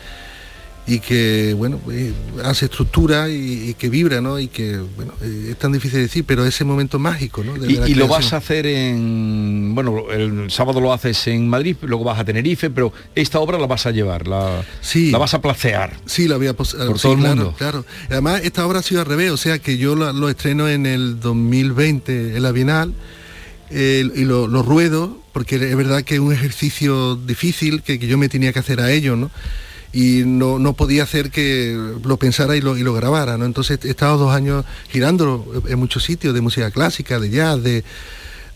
y 0.86 0.98
que 0.98 1.54
bueno 1.56 1.78
eh, 1.92 2.12
hace 2.42 2.64
estructura 2.64 3.28
y, 3.28 3.68
y 3.70 3.74
que 3.74 3.88
vibra, 3.88 4.20
¿no? 4.20 4.38
Y 4.40 4.48
que 4.48 4.78
bueno 4.96 5.12
eh, 5.22 5.48
es 5.50 5.56
tan 5.58 5.70
difícil 5.72 5.98
de 5.98 6.02
decir, 6.02 6.24
pero 6.26 6.44
ese 6.44 6.64
momento 6.64 6.98
mágico, 6.98 7.44
¿no? 7.44 7.54
De- 7.54 7.70
Y, 7.88 7.92
y 7.92 7.94
lo 7.94 8.08
vas 8.08 8.32
a 8.32 8.38
hacer 8.38 8.66
en, 8.66 9.72
bueno, 9.74 10.10
el 10.10 10.50
sábado 10.50 10.80
lo 10.80 10.92
haces 10.92 11.26
en 11.28 11.48
Madrid, 11.48 11.76
luego 11.82 12.02
vas 12.04 12.18
a 12.18 12.24
Tenerife, 12.24 12.70
pero 12.70 12.92
esta 13.14 13.38
obra 13.38 13.58
la 13.58 13.66
vas 13.66 13.86
a 13.86 13.90
llevar, 13.92 14.26
la, 14.26 14.62
la 14.94 15.18
vas 15.18 15.34
a 15.34 15.40
placear. 15.40 15.96
Sí, 16.06 16.26
la 16.26 16.38
voy 16.38 16.48
a 16.48 16.54
Por 16.54 16.66
sí, 16.66 16.76
todo 17.02 17.12
el 17.12 17.18
mundo. 17.18 17.54
Claro. 17.56 17.84
Además, 18.08 18.40
esta 18.42 18.66
obra 18.66 18.80
ha 18.80 18.82
sido 18.82 19.00
al 19.02 19.06
revés, 19.06 19.30
o 19.30 19.36
sea 19.36 19.58
que 19.60 19.76
yo 19.76 19.94
la- 19.94 20.12
lo 20.12 20.28
estreno 20.28 20.68
en 20.68 20.86
el 20.86 21.20
2020 21.20 22.36
en 22.36 22.42
la 22.42 22.50
Bienal 22.52 22.94
eh, 23.70 24.08
y 24.16 24.24
lo, 24.24 24.48
lo 24.48 24.62
ruedo, 24.62 25.20
porque 25.32 25.54
es 25.56 25.76
verdad 25.76 26.02
que 26.02 26.14
es 26.14 26.20
un 26.20 26.32
ejercicio 26.32 27.14
difícil 27.14 27.82
que, 27.82 27.98
que 28.00 28.06
yo 28.08 28.18
me 28.18 28.28
tenía 28.28 28.52
que 28.52 28.58
hacer 28.58 28.80
a 28.80 28.90
ello, 28.90 29.14
¿no? 29.14 29.30
Y 29.92 30.22
no, 30.24 30.58
no 30.60 30.74
podía 30.74 31.02
hacer 31.02 31.30
que 31.30 31.76
lo 32.04 32.16
pensara 32.16 32.56
y 32.56 32.60
lo, 32.60 32.76
y 32.76 32.82
lo 32.82 32.94
grabara, 32.94 33.36
¿no? 33.36 33.44
Entonces 33.44 33.80
he 33.84 33.90
estado 33.90 34.18
dos 34.18 34.32
años 34.34 34.64
girándolo 34.88 35.44
en 35.68 35.78
muchos 35.78 36.04
sitios 36.04 36.32
de 36.34 36.40
música 36.40 36.70
clásica, 36.70 37.18
de 37.18 37.28
jazz, 37.30 37.60
de, 37.62 37.82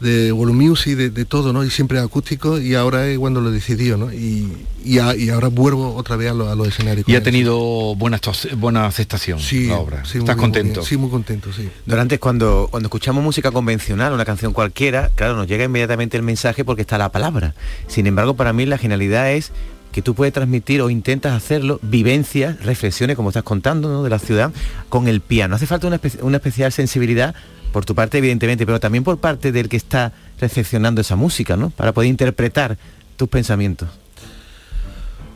de 0.01 0.31
world 0.33 0.55
music, 0.55 0.97
de, 0.97 1.11
de 1.11 1.25
todo, 1.25 1.53
¿no? 1.53 1.65
Y 1.65 1.71
siempre 1.71 1.99
acústico 1.99 2.61
y 2.61 2.75
ahora 2.75 3.09
es 3.09 3.19
cuando 3.19 3.41
lo 3.41 3.51
decidió, 3.51 3.97
¿no? 3.97 4.13
Y, 4.13 4.53
y, 4.85 4.99
a- 4.99 5.17
y 5.17 5.31
ahora 5.31 5.49
vuelvo 5.49 5.95
otra 5.97 6.15
vez 6.15 6.31
a, 6.31 6.35
lo- 6.35 6.49
a 6.51 6.55
los 6.55 6.69
escenarios. 6.69 7.09
Y 7.09 7.17
ha 7.17 7.23
tenido 7.23 7.95
buena, 7.97 8.21
buena 8.57 8.87
aceptación 8.87 9.41
Sí, 9.41 9.67
la 9.67 9.79
obra. 9.79 10.05
sí, 10.05 10.19
¿Estás 10.19 10.21
muy 10.21 10.35
muy 10.37 10.41
contento? 10.53 10.81
bien. 10.81 10.87
Sí, 10.89 10.97
muy 10.97 11.11
contento, 11.11 11.53
sí. 11.53 11.69
Durante 11.87 12.19
cuando, 12.21 12.69
cuando 12.71 12.87
escuchamos 12.89 13.25
música 13.25 13.51
convencional, 13.51 14.13
una 14.13 14.25
canción 14.25 14.53
cualquiera, 14.53 15.11
claro, 15.17 15.37
nos 15.37 15.49
llega 15.49 15.65
inmediatamente 15.65 16.17
el 16.17 16.23
mensaje 16.23 16.65
porque 16.65 16.83
está 16.83 16.97
la 16.99 17.11
palabra. 17.11 17.55
Sin 17.89 18.07
embargo, 18.07 18.35
para 18.35 18.53
mí 18.53 18.67
la 18.67 18.79
genialidad 18.79 19.33
es 19.33 19.51
que 19.95 20.03
tú 20.03 20.17
puedes 20.17 20.35
transmitir 20.35 20.83
o 20.83 20.91
intentas 20.91 21.35
hacerlo, 21.35 21.79
vivencias, 21.81 22.61
reflexiones, 22.65 23.15
como 23.15 23.29
estás 23.29 23.45
contando, 23.45 23.89
¿no? 23.89 24.03
de 24.03 24.11
la 24.11 24.19
ciudad, 24.19 24.53
con 24.89 25.07
el 25.07 25.21
piano. 25.21 25.55
Hace 25.55 25.69
falta 25.69 25.87
una, 25.87 26.01
una 26.23 26.39
especial 26.39 26.73
sensibilidad 26.73 27.33
por 27.73 27.85
tu 27.85 27.95
parte, 27.95 28.19
evidentemente, 28.19 28.67
pero 28.67 28.81
también 28.81 29.05
por 29.05 29.19
parte 29.19 29.53
del 29.53 29.69
que 29.69 29.77
está 29.77 30.13
recepcionando 30.41 31.01
esa 31.01 31.15
música, 31.15 31.57
¿no? 31.57 31.71
Para 31.71 31.93
poder 31.93 32.11
interpretar 32.11 32.77
tus 33.17 33.29
pensamientos. 33.29 33.89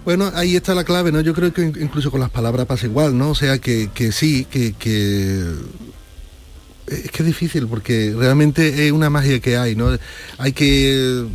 Bueno, 0.05 0.33
ahí 0.35 0.57
está 0.57 0.75
la 0.75 0.83
clave, 0.83 1.13
¿no? 1.13 1.21
Yo 1.21 1.35
creo 1.35 1.53
que 1.53 1.63
incluso 1.63 2.11
con 2.11 2.19
las 2.19 2.31
palabras 2.31 2.67
pasa 2.67 2.87
igual, 2.87 3.17
¿no? 3.17 3.31
O 3.31 3.35
sea, 3.37 3.59
que, 3.59 3.91
que 3.95 4.11
sí, 4.11 4.45
que 4.45 4.75
es 6.89 7.11
que 7.13 7.23
es 7.23 7.27
difícil 7.27 7.69
porque 7.69 8.13
realmente 8.17 8.87
es 8.87 8.93
una 8.93 9.09
magia 9.09 9.39
que 9.39 9.57
hay, 9.57 9.77
¿no? 9.77 9.97
Hay 10.39 10.53
que... 10.53 11.27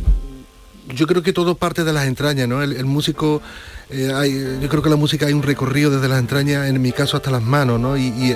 Yo 0.88 1.06
creo 1.06 1.22
que 1.22 1.32
todo 1.32 1.54
parte 1.54 1.82
de 1.82 1.92
las 1.92 2.06
entrañas, 2.06 2.46
¿no? 2.46 2.62
El, 2.62 2.84
músico, 2.84 3.40
eh, 3.88 4.58
yo 4.60 4.68
creo 4.68 4.82
que 4.82 4.90
la 4.90 4.96
música 4.96 5.26
hay 5.26 5.32
un 5.32 5.42
recorrido 5.42 5.90
desde 5.90 6.08
las 6.08 6.18
entrañas, 6.18 6.68
en 6.68 6.80
mi 6.82 6.92
caso 6.92 7.16
hasta 7.16 7.30
las 7.30 7.42
manos, 7.42 7.80
¿no? 7.80 7.96
Y, 7.96 8.34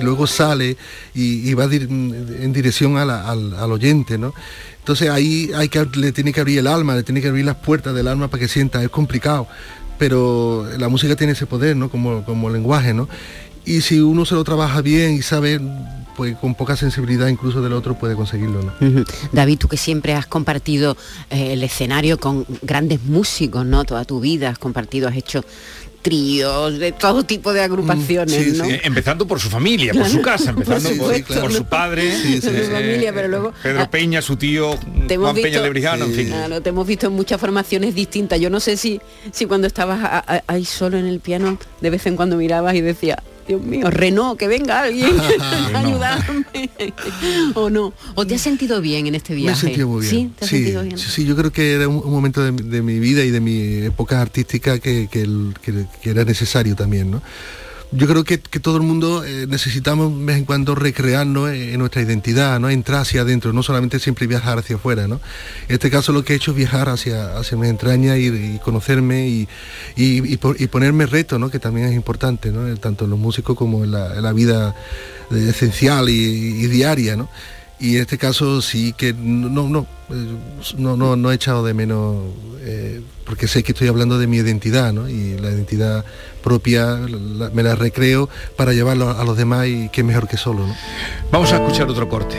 luego 0.00 0.28
sale 0.28 0.76
y, 1.14 1.52
va 1.54 1.64
en 1.64 2.52
dirección 2.52 2.96
al, 2.98 3.10
al, 3.10 3.72
oyente, 3.72 4.16
¿no? 4.16 4.32
Entonces 4.78 5.10
ahí 5.10 5.50
hay 5.56 5.68
que, 5.68 5.84
le 5.96 6.12
tiene 6.12 6.32
que 6.32 6.40
abrir 6.40 6.60
el 6.60 6.68
alma, 6.68 6.94
le 6.94 7.02
tiene 7.02 7.20
que 7.20 7.28
abrir 7.28 7.44
las 7.44 7.56
puertas 7.56 7.92
del 7.94 8.06
alma 8.06 8.28
para 8.28 8.40
que 8.40 8.48
sienta, 8.48 8.80
es 8.82 8.90
complicado, 8.90 9.48
pero 9.98 10.68
la 10.78 10.88
música 10.88 11.16
tiene 11.16 11.32
ese 11.32 11.46
poder, 11.46 11.76
¿no? 11.76 11.90
Como, 11.90 12.24
como 12.24 12.48
lenguaje, 12.48 12.94
¿no? 12.94 13.08
Y 13.64 13.80
si 13.80 13.98
uno 13.98 14.24
se 14.24 14.36
lo 14.36 14.44
trabaja 14.44 14.80
bien 14.82 15.14
y 15.14 15.22
sabe 15.22 15.60
pues 16.16 16.36
con 16.36 16.54
poca 16.54 16.76
sensibilidad 16.76 17.28
incluso 17.28 17.60
del 17.60 17.72
otro 17.72 17.98
puede 17.98 18.14
conseguirlo. 18.14 18.62
¿no? 18.62 19.04
David, 19.32 19.58
tú 19.58 19.68
que 19.68 19.76
siempre 19.76 20.14
has 20.14 20.26
compartido 20.26 20.96
eh, 21.30 21.52
el 21.52 21.62
escenario 21.62 22.18
con 22.18 22.46
grandes 22.62 23.02
músicos, 23.02 23.66
¿no? 23.66 23.84
Toda 23.84 24.04
tu 24.04 24.20
vida 24.20 24.50
has 24.50 24.58
compartido, 24.58 25.08
has 25.08 25.16
hecho 25.16 25.44
tríos, 26.06 26.78
de 26.78 26.92
todo 26.92 27.24
tipo 27.24 27.52
de 27.52 27.62
agrupaciones, 27.62 28.56
¿no? 28.58 28.64
Empezando 28.64 29.26
por 29.26 29.40
su 29.40 29.50
familia, 29.50 29.92
por 29.92 30.08
su 30.08 30.22
casa, 30.22 30.50
empezando 30.50 30.90
por, 30.96 31.52
su 31.52 31.64
padre, 31.64 32.12
familia, 32.40 33.12
pero 33.12 33.26
luego 33.26 33.52
Pedro 33.60 33.80
ah, 33.80 33.90
Peña, 33.90 34.22
su 34.22 34.36
tío 34.36 34.76
Juan 35.08 35.34
Peña 35.34 35.60
Lebrijano, 35.62 36.04
en 36.04 36.12
fin. 36.12 36.28
Claro, 36.28 36.60
te 36.60 36.68
hemos 36.68 36.86
visto 36.86 37.08
en 37.08 37.12
muchas 37.12 37.40
formaciones 37.40 37.96
distintas. 37.96 38.38
Yo 38.38 38.50
no 38.50 38.60
sé 38.60 38.76
si, 38.76 39.00
si 39.32 39.46
cuando 39.46 39.66
estabas 39.66 40.22
ahí 40.46 40.64
solo 40.64 40.96
en 40.96 41.06
el 41.06 41.18
piano, 41.18 41.58
de 41.80 41.90
vez 41.90 42.06
en 42.06 42.14
cuando 42.14 42.36
mirabas 42.36 42.76
y 42.76 42.82
decías, 42.82 43.18
Dios 43.46 43.62
mío, 43.62 43.90
Renault, 43.90 44.38
que 44.38 44.48
venga 44.48 44.80
alguien 44.80 45.16
a 45.74 45.78
ayudarme. 45.78 46.44
o 47.54 47.70
no. 47.70 47.92
¿O 48.14 48.26
te 48.26 48.34
has 48.34 48.40
sentido 48.40 48.80
bien 48.80 49.06
en 49.06 49.14
este 49.14 49.34
viaje? 49.34 49.50
Me 49.50 49.58
he 49.58 49.60
sentido 49.60 49.88
muy 49.88 50.00
bien. 50.00 50.10
Sí, 50.10 50.32
¿te 50.38 50.44
has 50.44 50.50
sentido 50.50 50.82
bien? 50.82 50.98
Sí, 50.98 51.24
yo 51.24 51.36
creo 51.36 51.52
que 51.52 51.72
era 51.72 51.88
un, 51.88 52.10
momento 52.10 52.42
de, 52.44 52.82
mi 52.82 52.98
vida 52.98 53.24
y 53.24 53.30
de 53.30 53.40
mi 53.40 53.84
época 53.84 54.20
artística 54.20 54.78
que, 54.78 55.08
que 55.08 56.10
era 56.10 56.24
necesario 56.24 56.74
también, 56.74 57.10
¿no? 57.10 57.22
Yo 57.96 58.06
creo 58.06 58.24
que, 58.24 58.38
todo 58.38 58.76
el 58.76 58.82
mundo 58.82 59.24
eh, 59.24 59.46
necesitamos 59.48 60.16
de 60.18 60.24
vez 60.24 60.36
en 60.36 60.44
cuando 60.44 60.74
recrearnos 60.74 61.50
en, 61.50 61.78
nuestra 61.78 62.02
identidad, 62.02 62.60
¿no? 62.60 62.68
entrar 62.68 63.00
hacia 63.00 63.22
adentro, 63.22 63.52
no 63.52 63.62
solamente 63.62 63.98
siempre 63.98 64.26
viajar 64.26 64.58
hacia 64.58 64.76
afuera. 64.76 65.08
¿no? 65.08 65.20
En 65.68 65.74
este 65.74 65.90
caso 65.90 66.12
lo 66.12 66.24
que 66.24 66.34
he 66.34 66.36
hecho 66.36 66.50
es 66.50 66.56
viajar 66.56 66.88
hacia, 66.88 67.38
hacia 67.38 67.56
mis 67.56 67.70
entrañas 67.70 68.18
y, 68.18 68.58
conocerme 68.62 69.28
y, 69.28 69.48
y, 69.96 70.36
ponerme 70.36 71.06
reto, 71.06 71.38
¿no? 71.38 71.50
que 71.50 71.58
también 71.58 71.88
es 71.88 71.94
importante, 71.94 72.52
¿no? 72.52 72.74
tanto 72.76 73.04
en 73.04 73.10
los 73.10 73.18
músicos 73.18 73.56
como 73.56 73.84
en 73.84 73.92
la, 73.92 74.32
vida 74.32 74.74
eh, 75.30 75.46
esencial 75.48 76.08
y, 76.08 76.66
diaria. 76.66 77.16
¿no? 77.16 77.28
Y 77.78 77.96
en 77.96 78.02
este 78.02 78.18
caso 78.18 78.62
sí 78.62 78.92
que 78.92 79.12
no 79.12 79.68
no 79.68 79.86
eh, 80.10 80.36
no 80.78 80.96
no, 80.96 81.16
no 81.16 81.32
he 81.32 81.34
echado 81.34 81.64
de 81.64 81.74
menos 81.74 82.16
porque 83.24 83.48
sé 83.48 83.62
que 83.62 83.72
estoy 83.72 83.88
hablando 83.88 84.18
de 84.18 84.26
mi 84.26 84.38
identidad 84.38 84.92
¿no? 84.92 85.08
y 85.08 85.36
la 85.38 85.50
identidad 85.50 86.04
propia 86.42 86.96
me 87.52 87.62
la 87.62 87.74
recreo 87.74 88.28
para 88.56 88.72
llevarlo 88.72 89.10
a 89.10 89.24
los 89.24 89.36
demás 89.36 89.66
y 89.66 89.88
qué 89.90 90.04
mejor 90.04 90.28
que 90.28 90.36
solo. 90.36 90.64
Vamos 91.32 91.52
a 91.52 91.56
escuchar 91.56 91.88
otro 91.88 92.08
corte. 92.08 92.36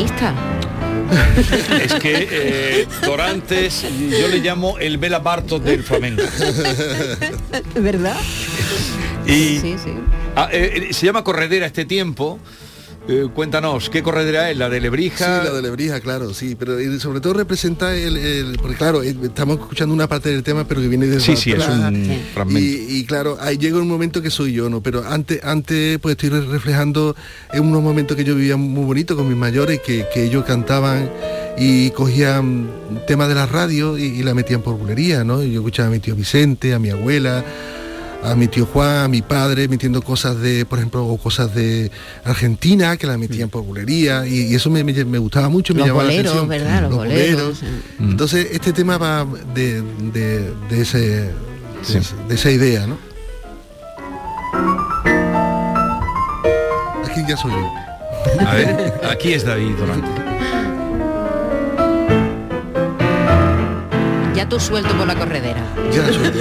es 1.82 1.94
que 1.94 2.28
eh, 2.30 2.88
Dorantes 3.04 3.84
yo 4.10 4.28
le 4.28 4.38
llamo 4.38 4.78
el 4.78 4.98
Bela 4.98 5.18
Bartos 5.18 5.62
del 5.62 5.82
flamenco. 5.82 6.22
¿Verdad? 7.74 8.16
Y 9.26 9.58
sí, 9.58 9.76
sí. 9.82 9.92
Ah, 10.36 10.48
eh, 10.52 10.88
eh, 10.90 10.94
se 10.94 11.06
llama 11.06 11.24
corredera 11.24 11.66
este 11.66 11.84
tiempo 11.84 12.38
eh, 13.08 13.28
cuéntanos, 13.34 13.90
¿qué 13.90 14.02
corredera 14.02 14.50
es? 14.50 14.56
¿La 14.56 14.68
de 14.68 14.80
Lebrija? 14.80 15.40
Sí, 15.40 15.48
la 15.48 15.52
de 15.52 15.62
Lebrija, 15.62 16.00
claro, 16.00 16.32
sí, 16.34 16.54
pero 16.58 16.78
sobre 17.00 17.20
todo 17.20 17.32
representa 17.32 17.96
el, 17.96 18.56
porque 18.60 18.76
claro, 18.76 19.02
eh, 19.02 19.16
estamos 19.22 19.58
escuchando 19.58 19.94
una 19.94 20.06
parte 20.06 20.28
del 20.28 20.42
tema, 20.42 20.64
pero 20.66 20.80
que 20.80 20.88
viene 20.88 21.06
de 21.06 21.18
Sí, 21.20 21.36
sí, 21.36 21.52
es 21.52 21.66
un 21.66 22.04
fragmento. 22.34 22.60
Y, 22.60 23.04
claro, 23.06 23.38
ahí 23.40 23.56
llega 23.56 23.78
un 23.78 23.88
momento 23.88 24.22
que 24.22 24.30
soy 24.30 24.52
yo, 24.52 24.68
¿no? 24.68 24.82
Pero 24.82 25.04
antes, 25.06 25.42
antes 25.44 25.98
pues 25.98 26.12
estoy 26.12 26.28
reflejando 26.28 27.16
en 27.52 27.64
unos 27.64 27.82
momentos 27.82 28.16
que 28.16 28.24
yo 28.24 28.34
vivía 28.34 28.56
muy 28.56 28.84
bonito 28.84 29.16
con 29.16 29.28
mis 29.28 29.36
mayores, 29.36 29.80
que, 29.80 30.06
ellos 30.14 30.44
cantaban 30.44 31.10
y 31.56 31.90
cogían 31.90 32.70
temas 33.06 33.28
de 33.28 33.34
la 33.34 33.46
radio 33.46 33.96
y, 33.96 34.04
y 34.04 34.22
la 34.22 34.34
metían 34.34 34.60
por 34.60 34.76
bulería, 34.76 35.24
¿no? 35.24 35.42
Y 35.42 35.52
yo 35.52 35.60
escuchaba 35.60 35.88
a 35.88 35.90
mi 35.90 35.98
tío 35.98 36.14
Vicente, 36.14 36.74
a 36.74 36.78
mi 36.78 36.90
abuela, 36.90 37.42
a 38.22 38.34
mi 38.34 38.48
tío 38.48 38.66
Juan, 38.66 39.04
a 39.04 39.08
mi 39.08 39.22
padre, 39.22 39.68
metiendo 39.68 40.02
cosas 40.02 40.38
de, 40.40 40.66
por 40.66 40.78
ejemplo, 40.78 41.06
o 41.06 41.16
cosas 41.16 41.54
de 41.54 41.90
Argentina, 42.24 42.96
que 42.96 43.06
la 43.06 43.16
metían 43.16 43.48
por 43.48 43.62
bulería, 43.62 44.26
y, 44.26 44.54
eso 44.54 44.70
me, 44.70 44.82
gustaba 45.18 45.48
mucho, 45.48 45.74
me 45.74 45.80
llamaba 45.82 46.04
la 46.04 46.12
atención. 46.12 46.48
¿verdad? 46.48 46.82
Los, 46.82 46.94
boleros. 46.94 47.60
Entonces, 47.98 48.48
este 48.52 48.72
tema 48.72 48.98
va 48.98 49.26
de, 49.54 49.82
ese, 50.70 50.98
de, 52.28 52.34
esa 52.34 52.50
idea, 52.50 52.86
¿no? 52.86 52.98
Aquí 57.04 57.22
ya 57.28 57.36
soy 57.36 57.52
yo. 57.52 58.46
A 58.46 58.54
ver, 58.54 59.00
aquí 59.10 59.32
es 59.32 59.44
David 59.44 59.74
Durante. 59.78 60.29
Ya 64.40 64.48
tú 64.48 64.58
suelto 64.58 64.96
por 64.96 65.06
la 65.06 65.14
corredera. 65.14 65.62
Ya 65.92 66.10
suelto. 66.10 66.38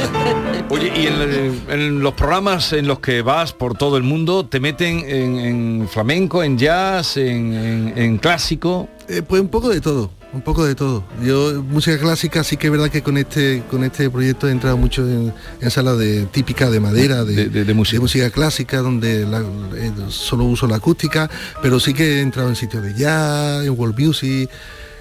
Oye, 0.70 0.92
y 0.94 1.08
en, 1.08 2.00
los 2.00 2.14
programas 2.14 2.72
en 2.72 2.86
los 2.86 3.00
que 3.00 3.20
vas 3.20 3.52
por 3.52 3.76
todo 3.76 3.96
el 3.96 4.04
mundo, 4.04 4.46
¿te 4.46 4.60
meten 4.60 5.02
en, 5.08 5.88
flamenco, 5.88 6.44
en 6.44 6.56
jazz, 6.56 7.16
en, 7.16 8.18
clásico? 8.22 8.88
Eh, 9.08 9.22
pues 9.26 9.42
un 9.42 9.48
poco 9.48 9.70
de 9.70 9.80
todo, 9.80 10.12
un 10.32 10.42
poco 10.42 10.64
de 10.64 10.76
todo. 10.76 11.02
Yo, 11.20 11.64
música 11.64 11.98
clásica, 11.98 12.44
sí 12.44 12.56
que 12.56 12.68
es 12.68 12.70
verdad 12.70 12.90
que 12.90 13.02
con 13.02 13.18
este, 13.18 13.64
con 13.68 13.82
este 13.82 14.08
proyecto 14.08 14.46
he 14.46 14.52
entrado 14.52 14.76
mucho 14.76 15.02
en, 15.04 15.34
salas 15.68 15.98
de 15.98 16.26
típica 16.26 16.70
de 16.70 16.78
madera, 16.78 17.24
de, 17.24 17.74
música. 17.74 18.30
clásica, 18.30 18.82
donde 18.82 19.22
eh, 19.22 19.92
solo 20.10 20.44
uso 20.44 20.68
la 20.68 20.76
acústica, 20.76 21.28
pero 21.60 21.80
sí 21.80 21.92
que 21.92 22.18
he 22.18 22.20
entrado 22.20 22.48
en 22.50 22.54
sitios 22.54 22.84
de 22.84 22.94
jazz, 22.94 23.64
en 23.64 23.70
world 23.70 23.98
music 23.98 24.48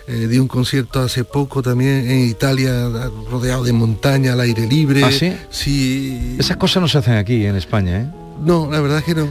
eh, 0.07 0.27
di 0.27 0.37
un 0.37 0.47
concierto 0.47 1.01
hace 1.01 1.23
poco 1.23 1.61
también 1.61 2.09
en 2.09 2.29
Italia, 2.29 2.89
rodeado 3.29 3.63
de 3.63 3.73
montaña, 3.73 4.33
al 4.33 4.41
aire 4.41 4.67
libre. 4.67 5.03
¿Ah, 5.03 5.11
sí? 5.49 6.35
Esas 6.37 6.57
cosas 6.57 6.81
no 6.81 6.87
se 6.87 6.99
hacen 6.99 7.15
aquí 7.15 7.45
en 7.45 7.55
España, 7.55 8.01
¿eh? 8.01 8.07
No, 8.43 8.69
la 8.69 8.81
verdad 8.81 8.99
es 8.99 9.05
que 9.05 9.15
no. 9.15 9.29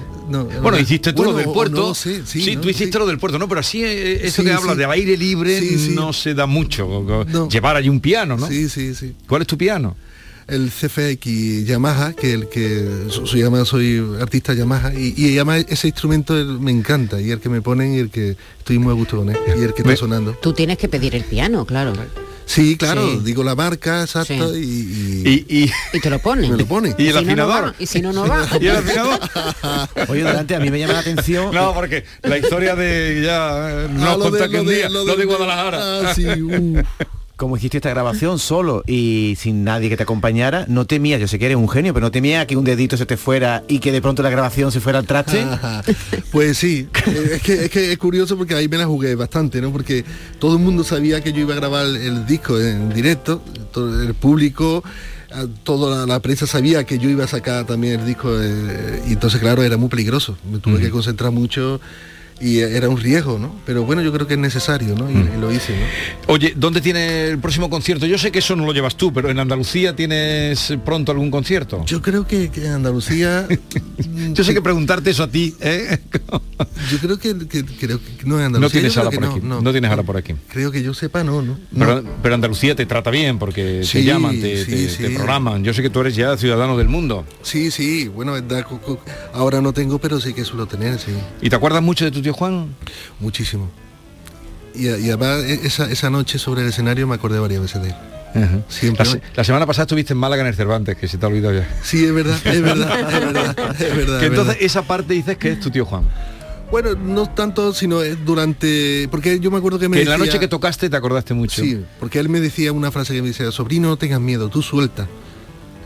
bueno, 0.63 0.79
hiciste 0.79 1.13
tú 1.13 1.25
lo 1.25 1.35
del 1.35 1.47
puerto. 1.47 1.95
sí, 1.95 2.23
tú 2.61 2.69
hiciste 2.69 2.99
lo 2.99 3.07
del 3.07 3.19
puerto, 3.19 3.39
¿no? 3.39 3.49
Pero 3.49 3.61
así 3.61 3.85
eh, 3.85 4.27
eso 4.27 4.43
que 4.43 4.53
hablas 4.53 4.77
de 4.77 4.87
aire 4.87 5.17
libre 5.17 5.61
no 5.91 6.13
se 6.13 6.35
da 6.35 6.47
mucho. 6.47 7.27
Llevar 7.49 7.77
allí 7.77 7.89
un 7.89 8.01
piano, 8.01 8.37
¿no? 8.37 8.47
Sí, 8.47 8.69
sí, 8.69 8.95
sí. 8.95 9.15
¿Cuál 9.29 9.43
es 9.43 9.49
tu 9.49 9.59
piano? 9.59 9.97
El 10.49 10.71
CFX 10.71 11.65
Yamaha, 11.67 12.13
que 12.13 12.33
el 12.33 12.49
que 12.49 13.07
soy, 13.09 13.41
llama, 13.43 13.65
soy 13.65 14.03
artista 14.21 14.53
Yamaha, 14.55 14.93
y, 14.95 15.15
y 15.17 15.35
además 15.37 15.65
ese 15.69 15.89
instrumento 15.89 16.35
me 16.35 16.71
encanta, 16.71 17.21
y 17.21 17.31
el 17.31 17.41
que 17.41 17.49
me 17.49 17.63
ponen 17.63 17.95
y 17.95 17.99
el 17.99 18.11
que 18.11 18.37
estoy 18.59 18.79
muy 18.79 18.93
a 18.93 18.95
gusto 18.95 19.17
con 19.19 19.31
él, 19.31 19.37
y 19.59 19.63
el 19.63 19.75
que 19.75 19.83
está 19.83 19.97
sonando. 19.97 20.33
Tú 20.41 20.53
tienes 20.53 20.79
que 20.79 20.89
pedir 20.89 21.15
el 21.15 21.25
piano, 21.25 21.65
claro. 21.65 21.93
Sí, 22.47 22.77
claro, 22.77 23.11
Sí. 23.11 23.21
digo 23.25 23.43
la 23.43 23.55
marca, 23.55 24.03
exacto, 24.03 24.53
Sí. 24.53 24.61
y, 25.25 25.63
y, 25.65 25.73
Y 25.95 26.01
te 26.01 26.11
lo 26.11 26.19
pone. 26.19 26.47
me 26.51 26.59
lo 26.59 26.67
pone. 26.67 26.95
¿Y 26.99 27.07
el 27.09 27.15
si 27.19 27.25
no, 27.25 27.37
no 27.37 27.43
afinador? 27.55 27.75
Y 27.79 27.87
si 27.87 28.03
no, 28.03 28.13
no 28.13 28.29
va. 28.29 28.47
¿Y 28.61 28.67
el 28.67 28.77
afinador? 28.77 29.19
Oye, 30.09 30.25
delante 30.25 30.55
a 30.55 30.61
mí 30.61 30.71
me 30.71 30.79
llama 30.79 30.93
la 30.93 30.99
atención. 30.99 31.55
No, 31.55 31.73
porque 31.73 32.05
la 32.23 32.37
historia 32.37 32.77
de 32.77 33.23
ya 33.25 33.85
eh, 33.85 33.89
nos 33.91 34.03
Ah, 34.03 34.17
lo 34.19 34.25
de- 34.31 34.31
contó 34.41 34.51
que 34.51 34.57
lo 34.59 34.63
un 34.63 34.69
de- 34.69 34.75
día, 34.75 34.89
lo 34.91 35.05
lo 35.07 35.13
de- 35.13 35.17
de 35.21 35.25
Guadalajara. 35.25 35.79
Ah, 36.11 36.15
sí, 36.15 36.27
uh. 36.27 36.83
Como 37.37 37.57
hiciste 37.57 37.79
esta 37.79 37.91
grabación 37.91 38.39
solo 38.39 38.85
y 38.87 39.35
sin 39.41 39.65
nadie 39.65 39.89
que 39.89 39.97
te 39.97 40.05
acompañara, 40.05 40.67
no 40.69 40.85
temías, 40.87 41.21
yo 41.21 41.27
sé 41.27 41.37
que 41.37 41.47
eres 41.47 41.57
un 41.57 41.69
genio, 41.69 41.93
pero 41.93 42.07
no 42.07 42.13
temías 42.13 42.47
que 42.47 42.57
un 42.57 42.63
dedito 42.65 42.97
se 42.97 43.07
te 43.07 43.17
fuera 43.17 43.65
y 43.67 43.81
que 43.81 43.91
de 43.91 44.01
pronto 44.01 44.23
la 44.23 44.31
grabación 44.31 44.71
se 44.71 44.81
fuera 44.81 45.01
al 45.01 45.07
traste. 45.07 45.41
Ajá. 45.43 45.83
Pues 46.31 46.59
sí, 46.59 46.89
eh, 47.07 47.31
es 47.35 47.43
que, 47.43 47.65
es 47.65 47.71
que 47.71 47.93
es 47.93 47.99
curioso 47.99 48.37
porque 48.37 48.55
ahí 48.55 48.69
me 48.69 48.77
la 48.79 48.87
jugué 48.87 49.15
bastante, 49.17 49.61
¿no? 49.61 49.73
Porque 49.73 50.05
todo 50.39 50.57
el 50.57 50.63
mundo 50.63 50.85
sabía 50.85 51.23
que 51.23 51.33
yo 51.33 51.41
iba 51.41 51.55
a 51.55 51.57
grabar 51.57 51.87
el 51.87 52.25
disco 52.25 52.61
en 52.61 52.89
directo, 52.91 53.43
todo 53.73 54.01
el 54.03 54.15
público, 54.15 54.85
a- 55.33 55.47
toda 55.65 55.99
la, 56.07 56.07
la 56.07 56.21
prensa 56.21 56.47
sabía 56.47 56.85
que 56.85 56.99
yo 56.99 57.09
iba 57.11 57.25
a 57.25 57.29
sacar 57.29 57.67
también 57.67 57.99
el 58.01 58.07
disco 58.07 58.31
eh, 58.41 59.03
y 59.09 59.13
entonces 59.13 59.41
claro 59.41 59.63
era 59.65 59.77
muy 59.77 59.89
peligroso, 59.89 60.37
me 60.51 60.59
tuve 60.61 60.81
que 60.81 60.91
concentrar 60.91 61.31
mucho 61.33 61.81
y 62.41 62.59
era 62.59 62.89
un 62.89 62.97
riesgo, 62.99 63.39
¿no? 63.39 63.55
Pero 63.65 63.85
bueno, 63.85 64.03
yo 64.03 64.13
creo 64.13 64.27
que 64.27 64.35
es 64.35 64.41
necesario, 64.41 64.95
¿no? 64.95 65.11
Y, 65.11 65.15
y 65.15 65.41
lo 65.41 65.53
hice, 65.53 65.73
¿no? 65.73 66.33
Oye, 66.35 66.53
¿dónde 66.57 66.81
tiene 66.81 67.29
el 67.29 67.39
próximo 67.39 67.71
concierto? 67.71 68.07
Yo 68.07 68.19
sé 68.19 68.31
que 68.33 68.41
eso 68.41 68.57
no 68.57 68.67
lo 68.67 68.73
llevas 68.73 68.97
tú, 68.97 69.13
pero 69.13 69.31
en 69.31 69.39
Andalucía 69.39 69.95
tienes 69.97 70.75
pronto 70.85 71.13
algún 71.13 71.31
concierto. 71.31 71.85
Yo 71.87 72.03
creo 72.03 72.27
que, 72.27 72.51
que 72.51 72.67
en 72.67 72.73
Andalucía 72.73 73.47
Yo 74.33 74.43
sé 74.45 74.53
que 74.55 74.61
preguntarte 74.63 75.11
eso 75.11 75.23
a 75.23 75.29
ti, 75.31 75.55
¿eh? 75.61 75.99
yo 76.91 76.99
creo 76.99 77.19
que, 77.19 77.47
que- 77.47 77.65
creo 77.65 77.99
que 78.01 78.25
no 78.25 78.39
en 78.39 78.47
Andalucía 78.47 78.61
No 78.61 78.71
tienes 78.71 78.93
que 78.95 79.01
por 79.17 79.21
no, 79.21 79.31
aquí. 79.31 79.41
no. 79.43 79.61
No 79.63 79.73
tienes 79.73 79.91
ahora 79.91 80.03
por 80.03 80.17
aquí. 80.17 80.35
Creo 80.49 80.71
que 80.71 80.83
yo 80.83 80.93
sepa, 80.95 81.23
no, 81.25 81.41
no. 81.43 81.59
Pero, 81.77 82.03
pero 82.23 82.35
Andalucía 82.35 82.75
te 82.75 82.87
trata 82.87 83.11
bien 83.11 83.39
porque 83.39 83.63
te 83.81 83.85
Sí, 83.85 84.05
llaman, 84.05 84.41
te, 84.41 84.65
sí, 84.65 84.71
te- 84.71 84.89
sí. 84.89 85.03
te 85.05 85.11
programan. 85.11 85.63
Yo 85.65 85.73
sé 85.73 85.83
que 85.83 85.91
tú 85.91 86.01
eres 86.01 86.17
ya 86.17 86.37
ciudadano 86.37 86.77
del 86.77 86.89
mundo. 86.89 87.25
Sí, 87.43 87.71
sí, 87.71 88.09
bueno, 88.09 88.35
ahora 89.33 89.61
no 89.61 89.73
tengo, 89.73 89.99
pero 89.99 90.21
sí 90.21 90.33
que 90.35 90.45
suelo 90.45 90.67
tener, 90.67 90.99
sí. 90.99 91.13
¿Y 91.41 91.49
te 91.51 91.57
acuerdas 91.57 91.83
mucho 91.83 92.05
de 92.05 92.11
tu 92.11 92.21
tío 92.25 92.35
Juan? 92.35 92.75
Muchísimo. 93.21 93.71
Y, 94.75 94.87
y 94.89 95.09
además 95.11 95.45
e- 95.45 95.61
esa, 95.67 95.89
esa 95.91 96.11
noche 96.11 96.39
sobre 96.39 96.63
el 96.63 96.69
escenario 96.69 97.07
me 97.07 97.15
acordé 97.15 97.39
varias 97.39 97.63
veces 97.63 97.83
de 97.83 97.89
él. 97.91 97.95
Siempre. 98.69 99.05
La, 99.05 99.11
se- 99.13 99.21
la 99.37 99.45
semana 99.45 99.65
pasada 99.67 99.85
estuviste 99.85 100.13
en 100.13 100.19
Málaga 100.19 100.43
en 100.43 100.49
el 100.49 100.55
Cervantes, 100.57 100.97
que 100.97 101.07
se 101.07 101.19
te 101.19 101.25
ha 101.25 101.29
olvidado 101.29 101.55
ya. 101.55 101.69
Sí, 101.85 102.05
es 102.05 102.13
verdad, 102.13 102.37
es 102.45 102.61
verdad, 102.63 102.99
es 103.01 103.21
verdad, 103.21 103.57
es 103.81 103.97
verdad. 103.97 104.19
Que 104.19 104.27
es 104.27 104.31
entonces 104.33 104.55
verdad. 104.55 104.57
esa 104.59 104.83
parte 104.83 105.15
dices 105.15 105.37
que 105.39 105.53
es 105.53 105.61
tu 105.61 105.71
tío 105.71 105.85
Juan. 105.85 106.03
Bueno, 106.73 106.95
no 106.97 107.29
tanto, 107.31 107.73
sino 107.73 108.01
durante... 108.25 109.07
Porque 109.11 109.39
yo 109.39 109.53
me 109.53 109.59
acuerdo 109.59 109.79
que 109.79 109.89
me 109.89 109.99
Que 109.99 110.03
en 110.03 110.09
la 110.09 110.19
noche 110.19 110.41
que 110.41 110.49
tocaste 110.49 110.91
te 110.91 110.97
acordaste 110.97 111.33
mucho. 111.35 111.63
Sí, 111.63 111.85
porque 112.01 112.19
él 112.19 112.29
me 112.29 112.41
decía 112.41 112.73
una 112.73 112.91
frase 112.91 113.15
que 113.15 113.23
me 113.23 113.29
decía, 113.29 113.53
sobrino, 113.53 113.87
no 113.89 113.97
tengas 113.97 114.21
miedo, 114.21 114.49
tú 114.49 114.61
suelta. 114.63 115.07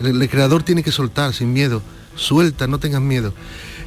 El, 0.01 0.22
el 0.22 0.28
creador 0.30 0.62
tiene 0.62 0.82
que 0.82 0.93
soltar 0.93 1.34
sin 1.34 1.53
miedo. 1.53 1.82
Suelta, 2.16 2.66
no 2.66 2.78
tengas 2.78 3.03
miedo. 3.03 3.34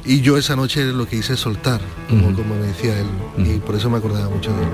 Y 0.04 0.20
yo 0.20 0.36
esa 0.36 0.56
noche 0.56 0.84
lo 0.86 1.06
que 1.06 1.16
hice 1.16 1.34
es 1.34 1.40
soltar, 1.40 1.80
como, 2.08 2.30
me 2.30 2.66
decía 2.66 2.98
él. 2.98 3.06
Y 3.38 3.58
por 3.60 3.76
eso 3.76 3.88
me 3.88 3.98
acordaba 3.98 4.28
mucho 4.28 4.50
de 4.52 4.62
él. 4.62 4.70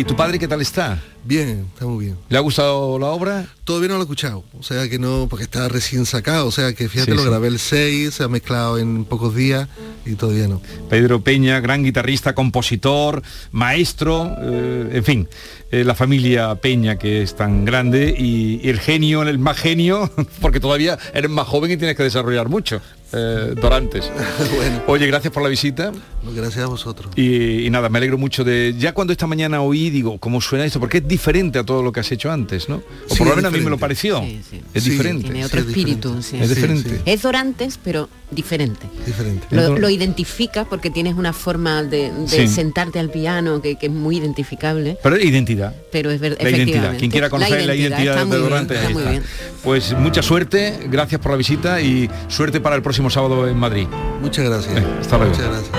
¿Y 0.00 0.04
tu 0.04 0.16
padre 0.16 0.38
qué 0.38 0.48
tal 0.48 0.60
está? 0.62 0.98
Bien, 1.22 1.66
está 1.74 1.84
muy 1.84 2.06
bien. 2.06 2.16
¿Le 2.30 2.38
ha 2.38 2.40
gustado 2.40 2.98
la 2.98 3.08
obra? 3.08 3.46
Todavía 3.64 3.88
no 3.88 3.94
lo 3.96 4.00
he 4.00 4.04
escuchado, 4.04 4.42
o 4.58 4.62
sea 4.62 4.88
que 4.88 4.98
no, 4.98 5.26
porque 5.28 5.44
está 5.44 5.68
recién 5.68 6.06
sacado, 6.06 6.46
o 6.46 6.50
sea 6.50 6.72
que 6.72 6.88
fíjate, 6.88 7.10
Sí, 7.10 7.16
lo 7.16 7.22
sí. 7.22 7.28
grabé 7.28 7.48
el 7.48 7.58
6, 7.58 8.14
se 8.14 8.24
ha 8.24 8.28
mezclado 8.28 8.78
en 8.78 9.04
pocos 9.04 9.34
días 9.34 9.68
y 10.06 10.14
todavía 10.14 10.48
no. 10.48 10.62
Pedro 10.88 11.20
Peña, 11.20 11.60
gran 11.60 11.84
guitarrista, 11.84 12.34
compositor, 12.34 13.22
maestro, 13.52 14.34
eh, 14.40 14.88
en 14.94 15.04
fin, 15.04 15.28
eh, 15.70 15.84
la 15.84 15.94
familia 15.94 16.54
Peña 16.54 16.96
que 16.96 17.20
es 17.22 17.36
tan 17.36 17.66
grande 17.66 18.14
y, 18.18 18.58
y 18.64 18.70
el 18.70 18.80
genio, 18.80 19.22
el 19.22 19.38
más 19.38 19.58
genio, 19.58 20.10
porque 20.40 20.58
todavía 20.58 20.98
eres 21.12 21.30
más 21.30 21.46
joven 21.46 21.70
y 21.70 21.76
tienes 21.76 21.98
que 21.98 22.02
desarrollar 22.04 22.48
mucho, 22.48 22.80
eh, 23.12 23.54
Dorantes. 23.60 24.10
Oye, 24.86 25.06
gracias 25.06 25.32
por 25.32 25.42
la 25.42 25.48
visita. 25.48 25.92
Gracias 26.34 26.64
a 26.64 26.66
vosotros. 26.66 27.12
Y, 27.16 27.64
y 27.66 27.70
nada, 27.70 27.88
me 27.88 27.98
alegro 27.98 28.18
mucho 28.18 28.44
de... 28.44 28.74
Ya 28.78 28.92
cuando 28.92 29.12
esta 29.12 29.26
mañana 29.26 29.62
oí, 29.62 29.88
digo, 29.90 30.18
¿cómo 30.18 30.40
suena 30.40 30.64
esto? 30.64 30.78
Porque 30.78 30.98
es 30.98 31.08
diferente 31.08 31.58
a 31.58 31.64
todo 31.64 31.82
lo 31.82 31.92
que 31.92 32.00
has 32.00 32.12
hecho 32.12 32.30
antes, 32.30 32.68
¿no? 32.68 32.76
O 32.76 32.82
Sí, 33.14 33.18
por 33.18 33.28
lo 33.28 33.36
menos 33.36 33.52
a 33.52 33.56
mí 33.56 33.62
me 33.64 33.70
lo 33.70 33.78
pareció. 33.78 34.18
Es 34.74 34.84
Sí, 34.84 34.90
diferente. 34.90 35.24
Tiene 35.24 35.44
otro 35.44 35.60
espíritu. 35.60 36.22
sí. 36.22 36.36
Es 36.40 36.48
diferente. 36.50 37.00
Es 37.06 37.22
Dorantes, 37.22 37.78
pero 37.82 38.08
diferente. 38.30 38.86
Diferente. 39.06 39.46
Lo, 39.50 39.78
lo 39.78 39.88
identifica 39.90 40.64
porque 40.66 40.90
tienes 40.90 41.14
una 41.14 41.32
forma 41.32 41.82
de, 41.82 42.12
de 42.12 42.28
Sí. 42.28 42.48
sentarte 42.48 42.98
al 42.98 43.10
piano 43.10 43.60
que, 43.62 43.76
que 43.76 43.86
es 43.86 43.92
muy 43.92 44.18
identificable. 44.18 44.98
Pero 45.02 45.16
es 45.16 45.24
identidad. 45.24 45.74
Pero 45.90 46.10
es 46.10 46.20
verdad, 46.20 46.38
La 46.42 46.50
identidad. 46.50 46.96
Quien 46.98 47.10
quiera 47.10 47.30
conocer 47.30 47.64
la 47.64 47.74
identidad, 47.74 48.18
está 48.18 48.24
de 48.24 48.30
bien, 48.30 48.42
Dorantes, 48.42 48.76
está 48.76 48.88
ahí 48.88 48.94
muy 48.94 49.02
está. 49.02 49.10
bien. 49.12 49.22
Pues 49.64 49.92
mucha 49.98 50.22
suerte, 50.22 50.78
gracias 50.90 51.20
por 51.20 51.32
la 51.32 51.38
visita 51.38 51.80
y 51.80 52.08
suerte 52.28 52.60
para 52.60 52.76
el 52.76 52.82
próximo 53.00 53.10
sábado 53.10 53.48
en 53.48 53.58
Madrid. 53.58 53.86
Muchas 54.20 54.44
gracias. 54.44 54.76
Eh, 54.78 54.86
hasta 55.00 55.16
luego. 55.16 55.32
Muchas 55.32 55.48
gracias. 55.48 55.70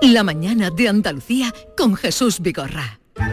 La 0.00 0.22
mañana 0.22 0.70
de 0.70 0.88
Andalucía 0.88 1.52
con 1.76 1.96
Jesús 1.96 2.40
Vigorra. 2.40 3.03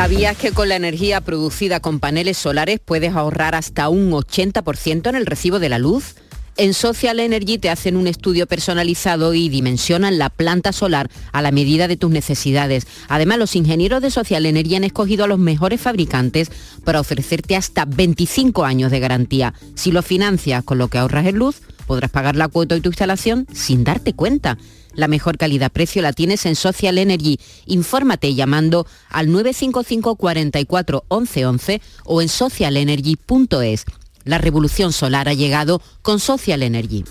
¿Sabías 0.00 0.38
que 0.38 0.52
con 0.52 0.70
la 0.70 0.76
energía 0.76 1.20
producida 1.20 1.80
con 1.80 2.00
paneles 2.00 2.38
solares 2.38 2.80
puedes 2.82 3.14
ahorrar 3.14 3.54
hasta 3.54 3.90
un 3.90 4.12
80% 4.12 5.10
en 5.10 5.14
el 5.14 5.26
recibo 5.26 5.58
de 5.58 5.68
la 5.68 5.78
luz? 5.78 6.14
En 6.56 6.72
Social 6.72 7.20
Energy 7.20 7.58
te 7.58 7.68
hacen 7.68 7.96
un 7.96 8.06
estudio 8.06 8.46
personalizado 8.46 9.34
y 9.34 9.50
dimensionan 9.50 10.16
la 10.16 10.30
planta 10.30 10.72
solar 10.72 11.10
a 11.32 11.42
la 11.42 11.52
medida 11.52 11.86
de 11.86 11.98
tus 11.98 12.10
necesidades. 12.10 12.86
Además, 13.08 13.36
los 13.36 13.54
ingenieros 13.54 14.00
de 14.00 14.10
Social 14.10 14.46
Energy 14.46 14.76
han 14.76 14.84
escogido 14.84 15.24
a 15.24 15.28
los 15.28 15.38
mejores 15.38 15.82
fabricantes 15.82 16.50
para 16.82 17.00
ofrecerte 17.00 17.54
hasta 17.54 17.84
25 17.84 18.64
años 18.64 18.90
de 18.90 19.00
garantía. 19.00 19.52
Si 19.74 19.92
lo 19.92 20.00
financias 20.00 20.64
con 20.64 20.78
lo 20.78 20.88
que 20.88 20.96
ahorras 20.96 21.26
en 21.26 21.36
luz, 21.36 21.60
podrás 21.86 22.10
pagar 22.10 22.36
la 22.36 22.48
cuota 22.48 22.74
de 22.74 22.80
tu 22.80 22.88
instalación 22.88 23.46
sin 23.52 23.84
darte 23.84 24.14
cuenta. 24.14 24.56
La 24.94 25.08
mejor 25.08 25.38
calidad-precio 25.38 26.02
la 26.02 26.12
tienes 26.12 26.46
en 26.46 26.56
Social 26.56 26.98
Energy. 26.98 27.38
Infórmate 27.66 28.34
llamando 28.34 28.86
al 29.08 29.30
955 29.30 30.16
44 30.16 31.04
11 31.08 31.46
11 31.46 31.82
o 32.04 32.22
en 32.22 32.28
socialenergy.es. 32.28 33.84
La 34.24 34.38
revolución 34.38 34.92
solar 34.92 35.28
ha 35.28 35.34
llegado 35.34 35.80
con 36.02 36.20
Social 36.20 36.62
Energy. 36.62 37.04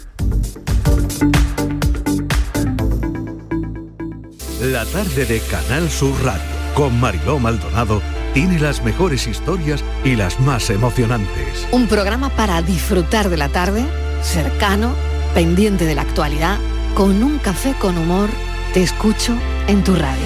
La 4.61 4.85
tarde 4.85 5.25
de 5.25 5.39
Canal 5.39 5.89
Sur 5.89 6.13
Radio 6.23 6.59
con 6.73 6.99
Mariló 6.99 7.39
Maldonado 7.39 8.01
tiene 8.33 8.59
las 8.59 8.83
mejores 8.83 9.27
historias 9.27 9.83
y 10.03 10.15
las 10.15 10.39
más 10.39 10.69
emocionantes. 10.69 11.67
Un 11.71 11.87
programa 11.87 12.29
para 12.29 12.61
disfrutar 12.61 13.29
de 13.29 13.37
la 13.37 13.49
tarde, 13.49 13.83
cercano, 14.21 14.93
pendiente 15.33 15.85
de 15.85 15.95
la 15.95 16.03
actualidad, 16.03 16.57
con 16.95 17.23
un 17.23 17.37
café 17.39 17.73
con 17.79 17.97
humor, 17.97 18.29
te 18.73 18.83
escucho 18.83 19.35
en 19.67 19.83
tu 19.83 19.95
radio. 19.95 20.25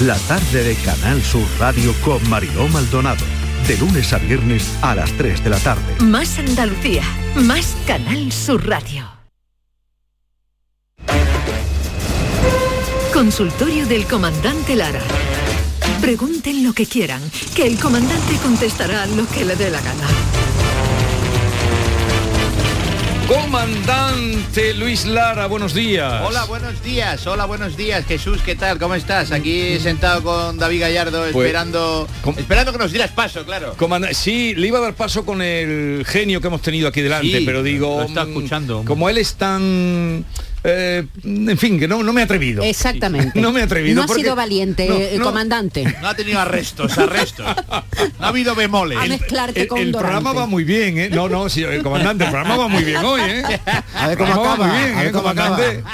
La 0.00 0.16
tarde 0.28 0.62
de 0.62 0.74
Canal 0.76 1.22
Sur 1.22 1.46
Radio 1.58 1.94
con 2.04 2.28
Mariló 2.28 2.68
Maldonado. 2.68 3.24
De 3.66 3.76
lunes 3.78 4.12
a 4.12 4.18
viernes 4.18 4.76
a 4.82 4.94
las 4.94 5.10
3 5.12 5.42
de 5.42 5.50
la 5.50 5.58
tarde. 5.58 6.04
Más 6.04 6.38
Andalucía, 6.38 7.02
más 7.34 7.74
Canal 7.86 8.30
Sur 8.30 8.66
Radio. 8.68 9.06
Consultorio 13.12 13.86
del 13.86 14.06
Comandante 14.06 14.76
Lara. 14.76 15.02
Pregunten 16.00 16.62
lo 16.62 16.74
que 16.74 16.86
quieran, 16.86 17.22
que 17.54 17.66
el 17.66 17.78
comandante 17.78 18.36
contestará 18.42 19.06
lo 19.06 19.26
que 19.28 19.44
le 19.44 19.56
dé 19.56 19.70
la 19.70 19.80
gana. 19.80 20.06
Comandante 23.26 24.72
Luis 24.74 25.04
Lara, 25.04 25.46
buenos 25.46 25.74
días. 25.74 26.22
Hola, 26.24 26.44
buenos 26.44 26.80
días. 26.84 27.26
Hola, 27.26 27.44
buenos 27.46 27.76
días. 27.76 28.04
Jesús, 28.06 28.40
¿qué 28.44 28.54
tal? 28.54 28.78
¿Cómo 28.78 28.94
estás? 28.94 29.32
Aquí 29.32 29.78
sentado 29.80 30.22
con 30.22 30.58
David 30.58 30.80
Gallardo 30.82 31.22
Pues, 31.32 31.34
esperando 31.36 32.06
esperando 32.36 32.72
que 32.72 32.78
nos 32.78 32.92
dieras 32.92 33.10
paso, 33.10 33.44
claro. 33.44 33.74
Comanda- 33.76 34.14
sí, 34.14 34.54
le 34.54 34.68
iba 34.68 34.78
a 34.78 34.82
dar 34.82 34.94
paso 34.94 35.24
con 35.24 35.42
el 35.42 36.04
genio 36.06 36.40
que 36.40 36.46
hemos 36.46 36.62
tenido 36.62 36.86
aquí 36.86 37.00
delante, 37.00 37.38
Sí, 37.40 37.44
pero 37.44 37.62
digo, 37.64 37.98
lo 38.00 38.06
está 38.06 38.24
mm, 38.24 38.28
escuchando. 38.28 38.84
como 38.86 39.08
él 39.10 39.18
es 39.18 39.34
tan, 39.34 40.24
eh, 40.66 41.06
en 41.24 41.58
fin, 41.58 41.78
que 41.78 41.86
no, 41.88 42.02
no 42.02 42.12
me 42.12 42.20
he 42.20 42.24
atrevido. 42.24 42.62
Exactamente. 42.62 43.40
No 43.46 43.52
me 43.52 43.60
he 43.60 43.62
atrevido. 43.62 43.94
No 44.04 44.12
ha 44.12 44.14
sido 44.14 44.34
valiente, 44.34 44.88
No, 44.88 44.96
eh, 44.96 45.14
no. 45.18 45.24
comandante. 45.24 45.84
No 46.00 46.08
ha 46.08 46.14
tenido 46.14 46.40
arrestos, 46.40 46.96
arrestos. 46.98 47.46
No 48.18 48.26
ha 48.26 48.28
habido 48.28 48.54
bemoles. 48.54 48.98
A 48.98 49.06
mezclarte 49.06 49.62
El, 49.62 49.68
con 49.68 49.78
el 49.78 49.92
programa 49.92 50.32
va 50.32 50.46
muy 50.46 50.64
bien, 50.64 50.98
¿eh? 50.98 51.08
No, 51.10 51.28
no, 51.28 51.48
sí, 51.48 51.62
el 51.62 51.82
comandante, 51.82 52.24
el 52.24 52.30
programa 52.30 52.56
va 52.56 52.68
muy 52.68 52.82
bien 52.84 53.04
hoy, 53.04 53.20
¿eh? 53.20 53.42
A 53.94 54.08
ver 54.08 54.18
cómo 54.18 54.28
El 54.30 54.34
programa 54.34 54.44
va 54.44 54.52
acaba, 54.54 54.66
muy 54.66 54.78
bien, 54.78 54.96
a 54.96 55.00
ver 55.02 55.08
¿eh, 55.08 55.12
cómo 55.12 55.28
acaba. 55.28 55.56
comandante? 55.56 55.84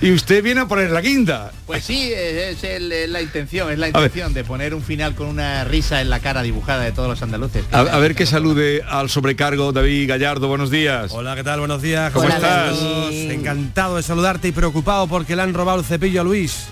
y 0.00 0.12
usted 0.12 0.42
viene 0.42 0.60
a 0.60 0.66
poner 0.68 0.90
la 0.90 1.02
quinta. 1.02 1.52
Pues 1.66 1.84
sí, 1.84 2.10
es, 2.14 2.62
el- 2.64 2.90
es 2.92 3.08
la 3.10 3.20
intención, 3.22 3.70
es 3.72 3.78
la 3.78 3.88
intención 3.88 4.32
de 4.34 4.44
poner 4.44 4.74
un 4.74 4.82
final 4.82 5.14
con 5.14 5.26
una 5.28 5.64
risa 5.64 6.00
en 6.00 6.10
la 6.10 6.20
cara 6.20 6.42
dibujada 6.42 6.84
de 6.84 6.92
todos 6.92 7.08
los 7.08 7.20
andaluces. 7.22 7.64
A, 7.72 7.80
a 7.80 7.98
ver 7.98 8.14
que 8.14 8.26
salude 8.26 8.82
al 8.88 9.10
sobrecargo 9.10 9.72
David 9.72 10.08
Gallardo, 10.08 10.48
buenos 10.48 10.70
días. 10.70 11.10
Hola, 11.12 11.34
¿qué 11.36 11.44
tal? 11.44 11.58
Buenos 11.58 11.82
días. 11.82 11.87
¿Cómo 12.12 12.28
estás? 12.28 12.78
Encantado 13.12 13.96
de 13.96 14.02
saludarte 14.02 14.48
y 14.48 14.52
preocupado 14.52 15.06
porque 15.06 15.34
le 15.36 15.42
han 15.42 15.54
robado 15.54 15.78
el 15.78 15.84
cepillo 15.84 16.20
a 16.20 16.24
Luis. 16.24 16.66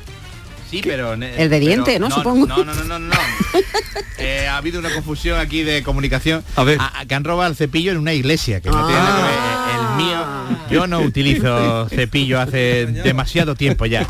Sí, 0.70 0.80
pero... 0.82 1.14
El 1.14 1.48
de 1.48 1.60
diente, 1.60 1.98
¿no? 1.98 2.10
Supongo. 2.10 2.46
No, 2.46 2.64
no, 2.64 2.74
no, 2.74 2.84
no, 2.84 2.98
no. 2.98 3.16
Eh, 4.18 4.48
ha 4.48 4.56
habido 4.56 4.80
una 4.80 4.92
confusión 4.92 5.38
aquí 5.38 5.62
de 5.62 5.82
comunicación. 5.82 6.42
A 6.56 6.64
ver. 6.64 6.78
que 7.06 7.14
han 7.14 7.22
robado 7.22 7.50
el 7.50 7.56
cepillo 7.56 7.92
en 7.92 7.98
una 7.98 8.14
iglesia, 8.14 8.62
que 8.62 8.70
no 8.70 8.86
tiene 8.86 9.00
nada 9.00 9.16
que 9.16 9.75
ver. 9.75 9.75
Mío, 9.97 10.18
yo 10.70 10.86
no 10.86 11.01
utilizo 11.01 11.88
cepillo 11.88 12.40
hace 12.40 12.86
demasiado 12.86 13.55
tiempo 13.55 13.86
ya. 13.86 14.07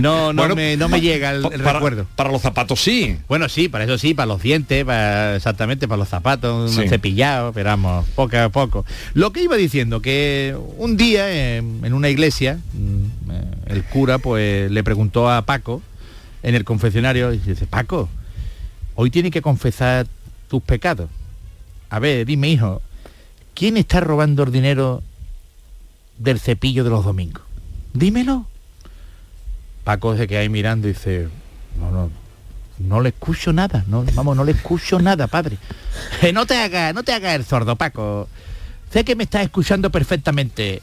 No, 0.00 0.32
no, 0.32 0.42
Bueno, 0.42 0.56
me, 0.56 0.76
no 0.76 0.88
me 0.88 1.00
llega 1.00 1.30
el, 1.30 1.44
el 1.52 1.60
para- 1.62 1.74
recuerdo. 1.74 2.06
Para 2.16 2.30
los 2.32 2.42
zapatos 2.42 2.80
sí. 2.80 3.18
Bueno, 3.28 3.48
sí, 3.48 3.68
para 3.68 3.84
eso 3.84 3.98
sí, 3.98 4.14
para 4.14 4.26
los 4.26 4.42
dientes, 4.42 4.84
para, 4.84 5.36
exactamente, 5.36 5.86
para 5.86 5.98
los 5.98 6.08
zapatos, 6.08 6.72
Sí. 6.72 6.80
un 6.80 6.88
cepillado, 6.88 7.52
pero 7.52 7.70
vamos, 7.70 8.06
poco 8.14 8.36
a 8.36 8.48
poco. 8.48 8.84
Lo 9.14 9.32
que 9.32 9.42
iba 9.42 9.56
diciendo, 9.56 10.00
que 10.02 10.56
un 10.76 10.96
día 10.96 11.30
eh, 11.30 11.58
en 11.58 11.92
una 11.94 12.08
iglesia, 12.08 12.58
mm, 12.74 13.30
eh, 13.30 13.44
el 13.66 13.84
cura 13.84 14.18
pues 14.18 14.70
le 14.70 14.82
preguntó 14.84 15.30
a 15.30 15.42
Paco 15.42 15.82
en 16.42 16.54
el 16.54 16.64
confesionario, 16.64 17.32
y 17.32 17.38
dice, 17.38 17.66
Paco, 17.66 18.08
hoy 18.94 19.10
tiene 19.10 19.30
que 19.30 19.42
confesar 19.42 20.06
tus 20.48 20.62
pecados. 20.62 21.08
A 21.90 21.98
ver, 21.98 22.24
dime 22.26 22.48
hijo, 22.48 22.80
¿quién 23.54 23.76
está 23.76 24.00
robando 24.00 24.42
el 24.44 24.52
dinero 24.52 25.02
del 26.18 26.40
cepillo 26.40 26.84
de 26.84 26.90
los 26.90 27.04
domingos? 27.04 27.42
Dímelo. 27.94 28.46
Paco 29.84 30.16
se 30.16 30.26
queda 30.26 30.40
ahí 30.40 30.48
mirando 30.48 30.88
y 30.88 30.92
dice, 30.92 31.28
no, 31.78 31.90
no, 31.90 32.10
no 32.78 33.00
le 33.00 33.08
escucho 33.10 33.52
nada, 33.52 33.84
no, 33.88 34.04
vamos, 34.14 34.36
no 34.36 34.44
le 34.44 34.52
escucho 34.52 34.98
nada, 35.00 35.26
padre. 35.26 35.56
Eh, 36.22 36.32
no 36.32 36.46
te 36.46 36.56
hagas, 36.56 36.94
no 36.94 37.02
te 37.02 37.12
hagas 37.12 37.34
el 37.36 37.44
sordo, 37.44 37.76
Paco. 37.76 38.28
Sé 38.92 39.04
que 39.04 39.16
me 39.16 39.24
estás 39.24 39.42
escuchando 39.42 39.90
perfectamente. 39.90 40.82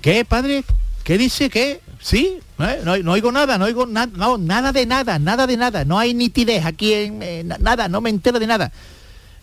¿Qué, 0.00 0.24
padre? 0.24 0.64
¿Qué 1.04 1.18
dice? 1.18 1.50
¿Qué? 1.50 1.80
¿Sí? 2.00 2.38
No, 2.84 2.96
no 2.98 3.12
oigo 3.12 3.30
nada, 3.32 3.58
no 3.58 3.64
oigo 3.64 3.86
nada, 3.86 4.10
no, 4.14 4.38
nada 4.38 4.72
de 4.72 4.86
nada, 4.86 5.18
nada 5.18 5.46
de 5.46 5.56
nada. 5.56 5.84
No 5.84 5.98
hay 5.98 6.14
nitidez 6.14 6.64
aquí 6.64 6.92
en 6.94 7.22
eh, 7.22 7.42
na- 7.44 7.58
nada, 7.58 7.88
no 7.88 8.00
me 8.00 8.10
entero 8.10 8.38
de 8.38 8.46
nada. 8.46 8.72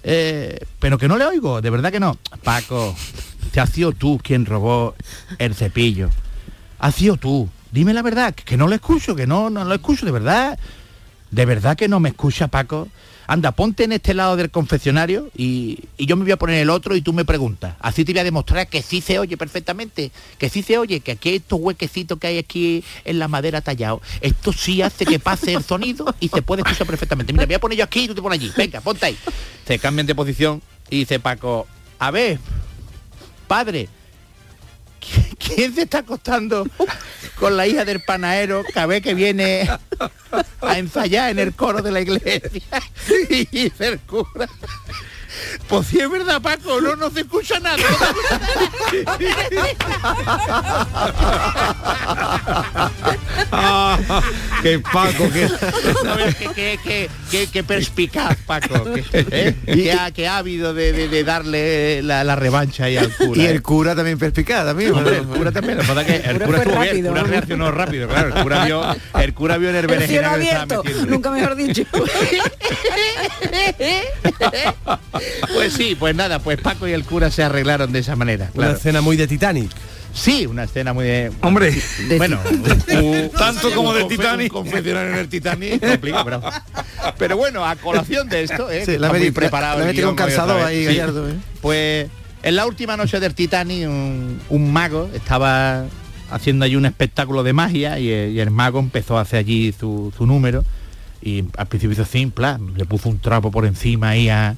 Eh, 0.04 0.60
pero 0.80 0.98
que 0.98 1.08
no 1.08 1.18
le 1.18 1.26
oigo, 1.26 1.62
de 1.62 1.70
verdad 1.70 1.92
que 1.92 2.00
no. 2.00 2.18
Paco, 2.44 2.96
te 3.56 3.62
has 3.62 3.70
sido 3.70 3.94
tú 3.94 4.20
quien 4.22 4.46
robó 4.46 4.96
el 5.40 5.56
cepillo. 5.56 6.10
Has 6.78 6.96
sido 6.96 7.16
tú. 7.16 7.50
Dime 7.72 7.94
la 7.94 8.02
verdad, 8.02 8.36
que- 8.36 8.58
no 8.58 8.68
lo 8.68 8.76
escucho, 8.76 9.16
que 9.16 9.26
no, 9.28 9.50
no 9.50 9.64
lo 9.64 9.74
escucho, 9.74 10.06
de 10.06 10.12
verdad. 10.12 10.60
De 11.32 11.46
verdad 11.46 11.78
que 11.78 11.88
no 11.88 12.02
me 12.02 12.10
escucha, 12.10 12.50
Paco. 12.50 12.90
Anda, 13.28 13.54
ponte 13.54 13.86
en 13.86 13.94
este 13.94 14.14
lado 14.14 14.36
del 14.36 14.52
confesionario 14.52 15.30
y, 15.38 15.86
y 15.98 16.06
yo 16.06 16.18
me 16.18 16.24
voy 16.24 16.34
a 16.34 16.38
poner 16.38 16.58
el 16.60 16.70
otro 16.70 16.98
y 16.98 17.02
tú 17.02 17.14
me 17.14 17.24
preguntas. 17.24 17.76
Así 17.80 18.04
te 18.04 18.12
voy 18.12 18.20
a 18.20 18.24
demostrar 18.26 18.68
que 18.68 18.82
sí 18.82 19.00
se 19.00 19.20
oye 19.20 19.38
perfectamente, 19.38 20.12
que 20.38 20.50
sí 20.50 20.62
se 20.62 20.78
oye, 20.78 21.00
que 21.00 21.14
aquí 21.14 21.30
estos 21.36 21.58
huequecitos 21.62 22.20
que 22.20 22.28
hay 22.28 22.38
aquí 22.38 22.84
en 23.06 23.20
la 23.20 23.30
madera 23.30 23.62
tallado, 23.62 24.02
esto 24.20 24.52
sí 24.52 24.82
hace 24.82 25.06
que 25.06 25.18
pase 25.18 25.54
el 25.54 25.64
sonido 25.64 26.14
y 26.20 26.28
se 26.28 26.42
puede 26.42 26.62
escuchar 26.62 26.86
perfectamente. 26.88 27.32
Mira, 27.32 27.44
me 27.44 27.48
voy 27.48 27.56
a 27.56 27.60
poner 27.62 27.78
yo 27.78 27.86
aquí 27.86 28.02
y 28.02 28.08
tú 28.10 28.16
te 28.16 28.22
pones 28.22 28.38
allí. 28.38 28.52
Venga, 28.58 28.82
ponte 28.82 29.06
ahí. 29.06 29.18
Se 29.66 29.80
cambian 29.80 30.06
de 30.06 30.14
posición 30.14 30.62
y 30.90 31.00
dice 31.00 31.20
Paco, 31.22 31.68
a 32.00 32.12
ver, 32.12 32.38
padre, 33.46 33.90
¿quién 35.38 35.74
se 35.74 35.84
está 35.84 36.00
acostando 36.00 36.68
con 37.40 37.58
la 37.58 37.68
hija 37.68 37.86
del 37.86 38.02
panadero 38.04 38.64
cada 38.74 38.88
vez 38.88 39.02
que 39.02 39.14
viene 39.14 39.70
a 40.62 40.78
ensayar 40.78 41.32
en 41.32 41.40
el 41.40 41.54
coro 41.54 41.82
de 41.82 41.92
la 41.92 42.02
iglesia? 42.02 42.62
Y 43.30 43.46
dice 43.46 43.88
el 43.88 44.00
cura, 44.00 44.50
pues 45.68 45.88
sí 45.88 46.00
es 46.00 46.10
verdad, 46.10 46.42
Paco, 46.42 46.80
no, 46.82 46.96
no 46.96 47.10
se 47.12 47.22
escucha 47.22 47.60
nada. 47.60 47.78
que 54.62 54.80
Paco, 54.80 55.30
que... 55.32 55.46
A 56.10 56.16
ver, 56.16 56.36
qué, 56.36 56.48
qué, 56.56 56.80
qué, 56.84 57.10
qué- 57.32 57.48
qué 57.48 57.64
perspicaz, 57.64 58.36
Paco. 58.46 58.84
Que, 58.94 59.04
¿eh? 59.12 59.56
que 59.66 59.92
ha, 59.94 60.12
que 60.12 60.28
ha 60.28 60.38
habido 60.38 60.74
de, 60.74 60.92
de- 60.94 61.08
de 61.08 61.24
darle 61.24 62.02
la, 62.04 62.24
la 62.24 62.36
revancha 62.36 62.86
ahí 62.86 62.98
al 62.98 63.12
cura. 63.16 63.42
Y 63.42 63.46
¿eh? 63.46 63.52
el 63.52 63.62
cura 63.62 63.96
también 63.96 64.18
perspicaz 64.18 64.66
también. 64.66 64.92
Hombre, 64.94 65.18
el 65.18 65.26
cura 65.26 65.52
también, 65.52 65.78
lo 65.78 65.84
que 65.84 65.88
pasa 65.88 66.02
es 66.02 66.08
que 66.08 66.16
el 66.30 66.42
cura, 66.42 66.58
estuvo 66.60 66.80
bien, 66.82 66.98
el 66.98 67.08
cura 67.08 67.24
reaccionó 67.24 67.72
rápido, 67.72 68.08
claro, 68.08 68.36
el 68.36 68.44
cura 68.44 68.66
vio, 68.66 68.96
el 69.20 69.34
cura 69.34 69.58
vio 69.58 69.70
en 69.70 69.76
el 69.76 69.90
El 69.92 70.08
que 70.08 71.06
nunca 71.08 71.32
mejor 71.32 71.56
dicho. 71.56 71.84
Pues 75.54 75.74
sí, 75.74 75.96
pues 75.98 76.16
nada, 76.16 76.40
pues 76.40 76.60
Paco 76.60 76.88
y 76.88 76.92
el 76.94 77.04
cura 77.04 77.32
se 77.32 77.44
arreglaron 77.44 77.92
de 77.92 78.00
esa 78.00 78.16
manera. 78.16 78.50
Una 78.54 78.72
escena 78.72 79.02
muy 79.02 79.18
de 79.18 79.28
Titanic. 79.28 79.70
Sí, 80.14 80.46
una 80.46 80.64
escena 80.64 80.94
muy 80.94 81.04
de... 81.06 81.30
Hombre, 81.42 81.76
bueno, 82.18 82.40
un- 82.48 83.30
tanto 83.38 83.70
como 83.74 83.94
de 83.94 84.06
Titanic. 84.06 84.54
Un 84.56 84.64
confesionario 84.64 85.12
en 85.14 85.20
el 85.20 85.28
Titanic 85.28 85.82
pero, 86.00 86.42
pero 87.18 87.36
bueno, 87.38 87.66
a 87.66 87.76
colación 87.76 88.30
de 88.30 88.44
esto, 88.44 88.72
¿eh? 88.72 88.84
Sí, 88.86 88.98
la 88.98 89.10
muy 89.10 89.32
preparado 89.32 89.80
la 89.80 89.86
metido 89.88 90.10
un 90.10 90.16
vez. 90.56 90.66
ahí, 90.66 90.80
Sí. 90.80 90.86
Gallardo, 90.86 91.30
¿eh? 91.30 91.34
Pues 91.62 92.08
en 92.44 92.56
la 92.56 92.66
última 92.66 92.96
noche 92.96 93.20
del 93.20 93.36
Titanic, 93.36 93.90
un, 93.90 94.40
un 94.50 94.72
mago 94.72 95.10
estaba 95.14 95.84
haciendo 96.32 96.64
allí 96.64 96.78
un 96.78 96.86
espectáculo 96.86 97.44
de 97.44 97.52
magia 97.52 98.00
y, 98.00 98.10
el- 98.10 98.32
y 98.32 98.40
el 98.40 98.52
mago 98.52 98.80
empezó 98.80 99.18
a 99.18 99.22
hacer 99.22 99.40
allí 99.40 99.74
su, 99.78 100.14
su 100.18 100.26
número 100.26 100.64
y 101.22 101.44
al 101.58 101.68
principio 101.68 101.92
hizo 101.94 102.06
plan, 102.32 102.74
le 102.78 102.86
puso 102.86 103.10
un 103.10 103.20
trapo 103.20 103.52
por 103.52 103.66
encima 103.66 104.10
ahí 104.10 104.30
a, 104.30 104.56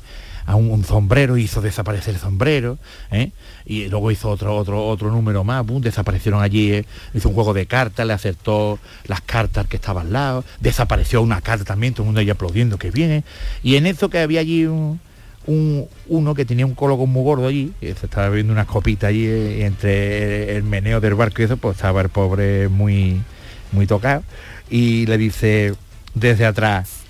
a 0.48 0.56
un, 0.56 0.84
sombrero, 0.84 1.38
hizo 1.38 1.62
desaparecer 1.62 2.16
el 2.16 2.20
sombrero, 2.20 2.80
¿eh? 3.12 3.32
y 3.66 3.90
luego 3.90 4.10
hizo 4.12 4.30
otro 4.30 4.56
otro 4.56 4.88
otro 4.88 5.12
número 5.12 5.44
más, 5.44 5.64
desaparecieron 5.82 6.42
allí, 6.42 6.72
¿eh? 6.72 6.86
hizo 7.14 7.30
un 7.30 7.36
juego 7.36 7.54
de 7.54 7.66
cartas, 7.68 8.08
le 8.08 8.14
acertó 8.14 8.80
las 9.06 9.22
cartas 9.22 9.68
que 9.68 9.76
estaban 9.76 10.08
al 10.08 10.14
lado, 10.14 10.46
desapareció 10.60 11.22
una 11.22 11.42
carta 11.42 11.66
también, 11.66 11.94
todo 11.94 12.04
el 12.04 12.08
mundo 12.08 12.22
ahí 12.22 12.30
aplaudiendo 12.30 12.78
que 12.78 12.90
viene, 12.90 13.24
y 13.62 13.76
en 13.76 13.86
eso 13.86 14.10
que 14.10 14.20
había 14.20 14.40
allí 14.40 14.66
un, 14.66 15.00
un- 15.48 15.86
uno 16.08 16.34
que 16.34 16.46
tenía 16.46 16.66
un 16.66 16.76
coloco 16.76 17.06
muy 17.08 17.24
gordo 17.24 17.48
allí, 17.48 17.74
y 17.82 17.88
se 17.88 18.06
estaba 18.06 18.30
bebiendo 18.30 18.54
unas 18.54 18.68
copitas 18.68 19.10
allí 19.10 19.26
eh, 19.28 19.58
y 19.60 19.62
entre 19.64 20.56
el 20.56 20.64
meneo 20.64 21.02
del 21.02 21.16
barco 21.16 21.42
y 21.42 21.46
eso, 21.46 21.58
pues 21.58 21.76
estaba 21.76 22.02
el 22.02 22.10
pobre 22.10 22.70
muy, 22.70 23.22
muy 23.74 23.86
tocado. 23.86 24.24
Y 24.70 25.06
le 25.08 25.18
dice 25.18 25.74
desde 26.14 26.46
atrás, 26.46 27.04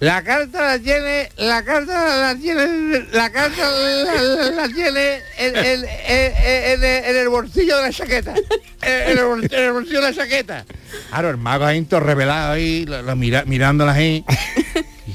la 0.00 0.22
carta 0.22 0.62
la 0.62 0.78
tiene, 0.78 1.28
la 1.38 1.64
carta 1.64 2.16
la 2.16 2.34
tiene, 2.36 3.04
la 3.12 3.32
carta 3.32 3.68
la, 3.68 4.50
la 4.50 4.68
tiene 4.68 5.18
en, 5.38 7.16
el 7.16 7.28
bolsillo 7.28 7.76
de 7.78 7.82
la 7.82 7.90
chaqueta. 7.90 8.34
En 8.82 9.18
el, 9.18 9.24
bolsillo 9.72 10.00
de 10.00 10.10
la 10.10 10.14
chaqueta. 10.14 10.64
Claro, 11.08 11.30
el 11.30 11.36
mago 11.36 11.64
ahí 11.64 11.82
todo 11.82 12.00
revelado 12.00 12.52
ahí, 12.52 12.86
lo, 12.86 13.02
lo 13.02 13.16
mira, 13.16 13.44
mirándola 13.44 13.92
ahí. 13.92 14.24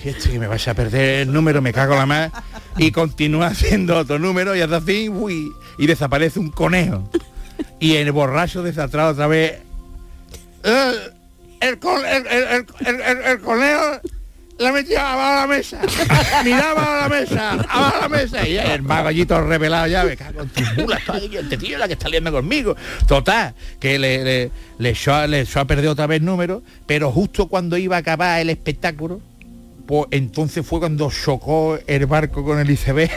Y 0.03 0.09
"Este, 0.09 0.31
que 0.31 0.39
me 0.39 0.47
vais 0.47 0.67
a 0.67 0.73
perder 0.73 1.21
el 1.21 1.31
número, 1.31 1.61
me 1.61 1.71
cago 1.71 1.95
la 1.95 2.05
más. 2.05 2.31
Y 2.77 2.91
continúa 2.91 3.47
haciendo 3.47 3.97
otro 3.97 4.19
número 4.19 4.53
y 4.53 4.61
hace 4.61 4.75
así, 4.75 5.07
uy, 5.07 5.49
y 5.77 5.87
desaparece 5.87 6.39
un 6.39 6.51
conejo. 6.51 7.09
Y 7.79 7.95
el 7.95 8.11
borracho 8.11 8.63
desatrado 8.63 9.11
otra 9.11 9.27
vez. 9.27 9.61
"Eh, 10.63 10.93
el 11.61 11.79
conejo 11.79 14.01
la 14.59 14.71
metía 14.71 15.13
abajo 15.13 15.41
la 15.41 15.55
mesa. 15.55 15.81
Miraba 16.43 16.81
de 16.95 17.01
la 17.01 17.09
mesa, 17.09 17.51
abajo 17.69 17.97
la 18.01 18.09
mesa. 18.09 18.47
Y 18.47 18.57
el 18.57 18.81
mago 18.81 19.07
allí 19.09 19.25
todo 19.25 19.45
revelado 19.47 19.87
ya, 19.87 20.03
me 20.03 20.15
cago 20.15 20.41
en 20.43 20.49
tu 20.49 20.61
mula, 20.81 20.99
este 21.39 21.57
tío 21.57 21.73
es 21.75 21.79
la 21.79 21.87
que 21.87 21.93
está 21.93 22.09
liando 22.09 22.31
conmigo. 22.31 22.75
Total, 23.07 23.53
que 23.79 23.97
le, 23.99 24.23
le, 24.23 24.51
le 24.77 24.89
echó, 24.89 25.13
a- 25.13 25.27
le 25.27 25.41
echó 25.41 25.59
a 25.59 25.65
perder 25.65 25.87
otra 25.89 26.07
vez 26.07 26.21
número, 26.21 26.61
pero 26.85 27.11
justo 27.11 27.47
cuando 27.47 27.77
iba 27.77 27.95
a 27.95 27.99
acabar 27.99 28.39
el 28.39 28.49
espectáculo, 28.49 29.21
pues 29.85 30.07
entonces 30.11 30.65
fue 30.65 30.79
cuando 30.79 31.11
chocó 31.11 31.77
el 31.87 32.05
barco 32.05 32.43
con 32.43 32.59
el 32.59 32.69
iceberg 32.69 33.11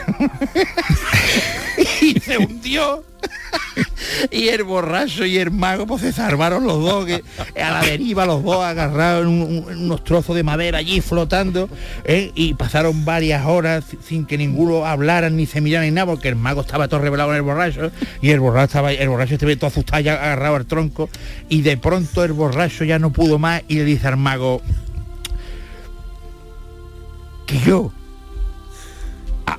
y 2.02 2.18
se 2.20 2.38
hundió. 2.38 3.04
y 4.30 4.48
el 4.48 4.62
borracho 4.64 5.24
y 5.24 5.38
el 5.38 5.50
mago 5.50 5.86
pues 5.86 6.02
se 6.02 6.12
salvaron 6.12 6.64
los 6.64 6.82
dos, 6.82 7.06
que 7.06 7.22
a 7.60 7.70
la 7.70 7.80
deriva 7.82 8.26
los 8.26 8.42
dos 8.42 8.64
en 8.66 9.28
unos 9.28 10.04
trozos 10.04 10.34
de 10.34 10.42
madera 10.42 10.78
allí 10.78 11.00
flotando, 11.00 11.68
¿eh? 12.04 12.32
y 12.34 12.54
pasaron 12.54 13.04
varias 13.04 13.46
horas 13.46 13.84
sin 14.04 14.26
que 14.26 14.38
ninguno 14.38 14.86
hablara 14.86 15.30
ni 15.30 15.46
se 15.46 15.60
mirara 15.60 15.84
ni 15.84 15.90
nada, 15.90 16.06
porque 16.06 16.28
el 16.28 16.36
mago 16.36 16.62
estaba 16.62 16.88
todo 16.88 17.00
revelado 17.00 17.30
en 17.30 17.36
el 17.36 17.42
borracho, 17.42 17.90
y 18.20 18.30
el 18.30 18.40
borracho 18.40 18.64
estaba, 18.64 18.92
el 18.92 19.08
borracho 19.08 19.34
estaba 19.34 19.54
todo 19.56 19.66
asustado 19.68 20.00
ya 20.00 20.14
agarrado 20.14 20.56
al 20.56 20.66
tronco, 20.66 21.08
y 21.48 21.62
de 21.62 21.76
pronto 21.76 22.24
el 22.24 22.32
borracho 22.32 22.84
ya 22.84 22.98
no 22.98 23.12
pudo 23.12 23.38
más 23.38 23.62
y 23.68 23.76
le 23.76 23.84
dice 23.84 24.08
al 24.08 24.16
mago, 24.16 24.62
que 27.46 27.58
yo 27.60 27.90
¿A, 29.46 29.58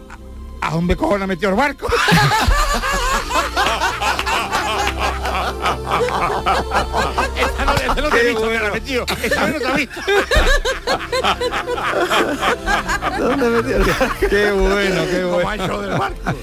a 0.61 0.71
dónde 0.71 0.95
cojones 0.95 1.27
metió 1.27 1.49
el 1.49 1.55
barco? 1.55 1.87
Esta 7.67 7.85
no, 7.85 7.91
esta 7.91 8.01
no 8.01 8.09
te 8.09 8.21
he 8.21 8.29
visto 8.29 8.49
que 8.49 8.59
la 8.59 8.71
metió. 8.71 9.05
Esta 9.23 9.45
vez 9.45 9.53
no 9.53 9.59
te 9.59 9.67
he 9.67 9.75
visto. 9.85 10.01
¿Dónde 13.19 13.49
metió 13.49 13.77
el 13.77 14.29
Qué 14.29 14.51
bueno, 14.51 15.01
qué 15.09 15.23
bueno. 15.23 15.81
del 15.81 15.97
barco. 15.97 16.33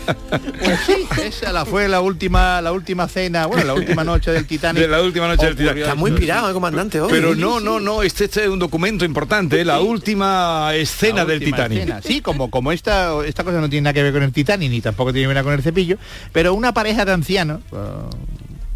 Pues 0.65 0.81
sí, 0.87 1.07
esa 1.23 1.53
la 1.53 1.65
fue 1.65 1.89
la 1.89 2.01
última, 2.01 2.61
la 2.61 2.73
última 2.73 3.09
cena, 3.09 3.47
bueno, 3.47 3.65
la 3.65 3.75
última 3.75 4.05
noche 4.05 4.31
del 4.33 4.47
Titanic. 4.47 4.83
De 4.83 4.89
la 4.89 5.03
última 5.03 5.29
noche 5.29 5.47
del 5.47 5.57
Titanic. 5.57 5.83
Está 5.83 5.95
muy 5.95 6.13
pirado 6.13 6.49
el 6.49 6.55
comandante 6.55 7.01
hoy. 7.01 7.11
Pero 7.11 7.35
no, 7.35 7.61
no, 7.61 7.81
no, 7.81 8.03
este, 8.03 8.25
este 8.25 8.43
es 8.45 8.49
un 8.49 8.59
documento 8.59 9.05
importante, 9.05 9.61
¿eh? 9.61 9.65
la 9.65 9.81
última 9.81 10.75
escena 10.75 11.19
La 11.19 11.25
del 11.27 11.41
Titanic. 11.41 11.79
escena. 11.81 12.03
Sí, 12.03 12.21
como, 12.21 12.51
como 12.51 12.73
esta, 12.73 13.25
esta 13.25 13.45
cosa 13.45 13.61
no 13.61 13.69
tiene 13.69 13.85
nada 13.85 13.95
que 13.95 14.03
ver 14.03 14.13
con 14.13 14.23
el 14.23 14.33
Titanic, 14.33 14.71
ni 14.71 14.81
tampoco 14.81 15.13
tiene 15.13 15.29
que 15.29 15.35
ver 15.35 15.45
con 15.45 15.53
el 15.55 15.63
cepillo, 15.63 15.97
pero 16.33 16.55
una 16.55 16.73
pareja 16.75 17.05
de 17.05 17.13
ancianos, 17.13 17.61
eh, 17.73 17.77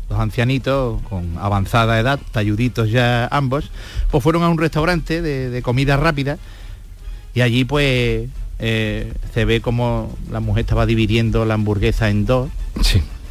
los 0.09 0.19
ancianitos 0.19 1.03
con 1.03 1.37
avanzada 1.39 1.99
edad, 2.01 2.19
talluditos 2.33 2.91
ya 2.91 3.27
ambos, 3.27 3.71
pues 4.11 4.23
fueron 4.23 4.43
a 4.43 4.49
un 4.49 4.59
restaurante 4.59 5.21
de, 5.23 5.51
de 5.51 5.63
comida 5.63 5.97
rápida 5.97 6.39
y 7.35 7.41
allí 7.43 7.65
pues 7.65 8.29
eh, 8.59 9.13
se 9.35 9.45
ve 9.45 9.61
como 9.61 10.17
la 10.31 10.41
mujer 10.41 10.63
estaba 10.63 10.87
dividiendo 10.87 11.45
la 11.45 11.55
hamburguesa 11.55 12.09
en 12.09 12.27
dos, 12.27 12.49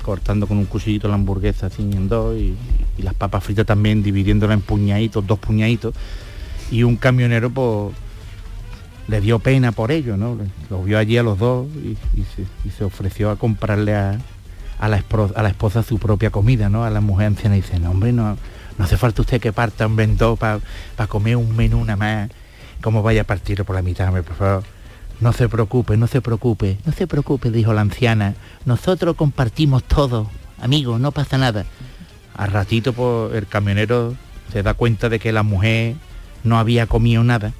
cortando 0.03 0.47
con 0.47 0.57
un 0.57 0.65
cuchillito 0.65 1.07
la 1.07 1.15
hamburguesa 1.15 1.67
así 1.67 1.81
en 1.81 2.07
dos 2.07 2.37
y, 2.37 2.55
y 2.97 3.01
las 3.01 3.13
papas 3.13 3.43
fritas 3.43 3.65
también 3.65 4.03
dividiéndola 4.03 4.53
en 4.53 4.61
puñaditos, 4.61 5.25
dos 5.25 5.39
puñaditos 5.39 5.93
y 6.71 6.83
un 6.83 6.95
camionero 6.95 7.49
pues 7.49 7.95
le 9.07 9.21
dio 9.21 9.39
pena 9.39 9.71
por 9.71 9.91
ello, 9.91 10.17
¿no? 10.17 10.37
Los 10.69 10.85
vio 10.85 10.97
allí 10.97 11.17
a 11.17 11.23
los 11.23 11.39
dos 11.39 11.67
y, 11.75 11.97
y 12.19 12.25
se, 12.35 12.41
y 12.65 12.71
se 12.71 12.83
ofreció 12.83 13.31
a 13.31 13.37
comprarle 13.37 13.95
a, 13.95 14.19
a 14.79 14.87
la, 14.87 15.03
a 15.35 15.43
la 15.43 15.49
esposa 15.49 15.83
su 15.83 15.97
propia 15.97 16.29
comida, 16.29 16.69
¿no? 16.69 16.83
A 16.83 16.89
la 16.89 17.01
mujer 17.01 17.27
anciana 17.27 17.57
y 17.57 17.61
dice, 17.61 17.79
no 17.79 17.91
hombre, 17.91 18.11
no, 18.11 18.37
no 18.77 18.85
hace 18.85 18.97
falta 18.97 19.21
usted 19.21 19.41
que 19.41 19.53
parta 19.53 19.85
en 19.85 20.17
dos 20.17 20.37
para 20.37 20.59
comer 21.07 21.35
un 21.35 21.55
menú 21.55 21.83
nada 21.83 21.97
más, 21.97 22.29
como 22.81 23.01
vaya 23.01 23.21
a 23.21 23.23
partirlo 23.25 23.65
por 23.65 23.75
la 23.75 23.81
mitad, 23.81 24.07
hombre, 24.07 24.23
por 24.23 24.35
favor. 24.35 24.63
No 25.19 25.33
se 25.33 25.49
preocupe, 25.49 25.97
no 25.97 26.05
se 26.05 26.21
preocupe, 26.21 26.77
no 26.85 26.91
se 26.91 27.07
preocupe, 27.07 27.49
dijo 27.49 27.73
la 27.73 27.81
anciana. 27.81 28.35
Nosotros 28.65 29.15
compartimos 29.15 29.83
todo, 29.83 30.29
amigo, 30.61 30.99
no 30.99 31.11
pasa 31.11 31.39
nada. 31.39 31.65
Al 32.35 32.51
ratito 32.51 32.93
pues, 32.93 33.33
el 33.33 33.47
camionero 33.47 34.15
se 34.51 34.61
da 34.61 34.75
cuenta 34.75 35.09
de 35.09 35.17
que 35.17 35.31
la 35.31 35.41
mujer 35.41 35.95
no 36.43 36.59
había 36.59 36.85
comido 36.85 37.23
nada 37.23 37.53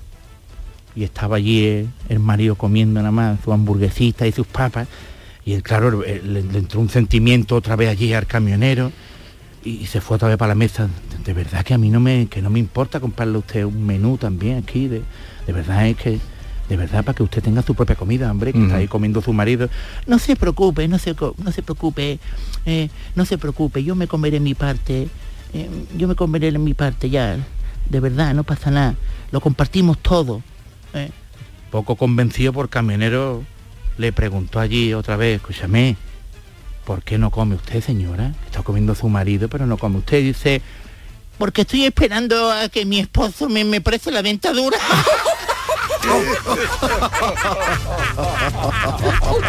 y 0.95 1.03
estaba 1.03 1.37
allí 1.37 1.65
el, 1.65 1.89
el 2.09 2.19
marido 2.19 2.55
comiendo 2.55 2.99
nada 2.99 3.11
más 3.11 3.39
su 3.43 3.51
hamburguesita 3.51 4.27
y 4.27 4.31
sus 4.31 4.45
papas 4.45 4.87
y 5.47 5.61
claro 5.61 6.03
el- 6.03 6.33
le, 6.33 6.43
le 6.43 6.59
entró 6.59 6.81
un 6.81 6.89
sentimiento 6.89 7.55
otra 7.55 7.77
vez 7.77 7.87
allí 7.87 8.11
al 8.13 8.27
camionero 8.27 8.91
y, 9.63 9.85
se 9.85 10.01
fue 10.01 10.15
otra 10.15 10.27
vez 10.27 10.37
para 10.37 10.49
la 10.49 10.55
mesa. 10.55 10.89
De, 11.23 11.33
verdad 11.33 11.63
que 11.63 11.73
a 11.73 11.77
mí 11.77 11.89
no 11.89 12.01
me 12.01 12.27
que 12.27 12.41
no 12.41 12.49
me 12.49 12.59
importa 12.59 12.99
comprarle 12.99 13.35
a 13.35 13.39
usted 13.39 13.63
un 13.63 13.85
menú 13.85 14.17
también 14.17 14.57
aquí 14.57 14.89
de, 14.89 15.03
de 15.45 15.53
verdad 15.53 15.87
es 15.87 15.95
que 15.95 16.19
de 16.67 16.75
verdad 16.75 17.05
para 17.05 17.15
que 17.15 17.23
usted 17.23 17.41
tenga 17.41 17.61
su 17.61 17.75
propia 17.75 17.95
comida 17.95 18.29
hombre 18.29 18.51
que 18.51 18.61
está 18.61 18.75
ahí 18.75 18.89
comiendo 18.89 19.21
su 19.21 19.31
marido. 19.31 19.69
No 20.05 20.19
se 20.19 20.35
preocupe 20.35 20.85
no 20.89 20.99
se 20.99 21.15
no 21.37 21.51
se 21.53 21.63
preocupe 21.63 22.19
eh, 22.65 22.89
no 23.15 23.23
se 23.23 23.37
preocupe 23.37 23.85
yo 23.85 23.95
me 23.95 24.07
comeré 24.07 24.41
mi 24.41 24.53
parte 24.53 25.07
eh, 25.53 25.69
yo 25.97 26.09
me 26.09 26.15
comeré 26.15 26.51
mi 26.59 26.73
parte 26.73 27.09
ya 27.09 27.37
de 27.89 27.99
verdad 28.01 28.33
no 28.33 28.43
pasa 28.43 28.69
nada. 28.69 28.95
Lo 29.31 29.39
compartimos 29.39 29.97
todo 29.99 30.41
¿eh? 30.93 31.09
Poco 31.71 31.95
convencido 31.95 32.51
por 32.51 32.67
camionero 32.67 33.43
le 33.97 34.13
preguntó 34.13 34.59
allí 34.59 34.93
otra 34.93 35.15
vez, 35.17 35.37
escúchame, 35.37 35.97
¿por 36.85 37.03
qué 37.03 37.17
no 37.17 37.31
come 37.31 37.55
usted, 37.55 37.83
señora? 37.83 38.33
Está 38.45 38.61
comiendo 38.63 38.95
su 38.95 39.09
marido, 39.09 39.49
pero 39.49 39.65
no 39.65 39.77
come 39.77 39.97
usted. 39.97 40.21
Dice, 40.21 40.61
porque 41.37 41.61
estoy 41.61 41.85
esperando 41.85 42.51
a 42.51 42.69
que 42.69 42.85
mi 42.85 42.99
esposo 42.99 43.49
me, 43.49 43.63
me 43.63 43.81
preste 43.81 44.11
la 44.11 44.21
dentadura. 44.21 44.77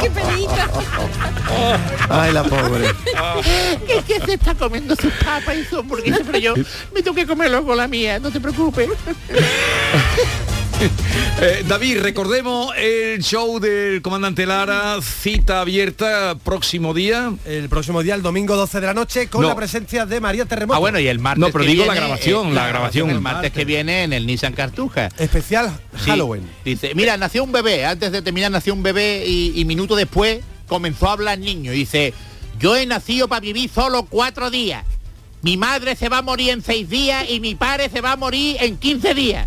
¡Qué 0.00 0.10
penita! 0.10 0.68
Ay, 2.08 2.32
la 2.32 2.42
pobre. 2.42 2.94
que, 3.86 4.02
que 4.02 4.20
se 4.24 4.34
está 4.34 4.54
comiendo 4.54 4.96
sus 4.96 5.12
papas 5.14 5.56
y 5.56 5.64
su 5.64 5.78
hamburguesa, 5.78 6.20
pero 6.26 6.38
yo 6.38 6.54
me 6.94 7.02
tengo 7.02 7.14
que 7.14 7.26
comerlo 7.26 7.64
con 7.64 7.76
la 7.76 7.86
mía, 7.86 8.18
no 8.18 8.30
te 8.30 8.40
preocupes. 8.40 8.88
Eh, 11.40 11.62
David, 11.68 12.00
recordemos 12.00 12.72
el 12.76 13.22
show 13.22 13.60
del 13.60 14.02
comandante 14.02 14.44
Lara, 14.44 14.96
cita 15.00 15.60
abierta, 15.60 16.34
próximo 16.42 16.94
día. 16.94 17.32
El 17.44 17.68
próximo 17.68 18.02
día, 18.02 18.16
el 18.16 18.22
domingo 18.22 18.56
12 18.56 18.80
de 18.80 18.86
la 18.88 18.94
noche, 18.94 19.28
con 19.28 19.42
No. 19.42 19.48
la 19.48 19.54
presencia 19.54 20.04
de 20.04 20.20
María 20.20 20.46
Terremoto. 20.46 20.76
Ah, 20.76 20.80
bueno, 20.80 20.98
y 20.98 21.06
el 21.06 21.20
martes 21.20 21.38
No, 21.40 21.46
pero 21.52 21.62
que 21.64 21.70
digo 21.70 21.84
la 21.84 21.94
grabación, 21.94 22.48
eh, 22.48 22.52
la 22.54 22.66
grabación. 22.66 23.10
El 23.10 23.20
martes 23.20 23.52
que 23.52 23.64
viene 23.64 24.02
en 24.02 24.12
el 24.12 24.26
Nissan 24.26 24.52
Cartuja. 24.52 25.10
Especial 25.16 25.78
Sí. 25.96 26.10
Halloween. 26.10 26.42
Dice, 26.64 26.92
mira, 26.96 27.16
nació 27.16 27.44
un 27.44 27.52
bebé, 27.52 27.84
antes 27.86 28.10
de 28.10 28.20
terminar 28.20 28.50
nació 28.50 28.74
un 28.74 28.82
bebé 28.82 29.22
y, 29.24 29.52
y 29.54 29.64
minuto 29.64 29.94
después 29.94 30.40
comenzó 30.66 31.08
a 31.08 31.12
hablar 31.12 31.38
niño. 31.38 31.72
Y 31.72 31.76
dice, 31.76 32.14
yo 32.58 32.74
he 32.74 32.84
nacido 32.84 33.28
para 33.28 33.40
vivir 33.40 33.70
solo 33.72 34.06
cuatro 34.06 34.50
días. 34.50 34.84
Mi 35.42 35.56
madre 35.56 35.94
se 35.94 36.08
va 36.08 36.18
a 36.18 36.22
morir 36.22 36.50
en 36.50 36.62
seis 36.62 36.88
días 36.90 37.26
y 37.30 37.38
mi 37.38 37.54
padre 37.54 37.88
se 37.90 38.00
va 38.00 38.12
a 38.12 38.16
morir 38.16 38.56
en 38.58 38.76
15 38.76 39.14
días. 39.14 39.46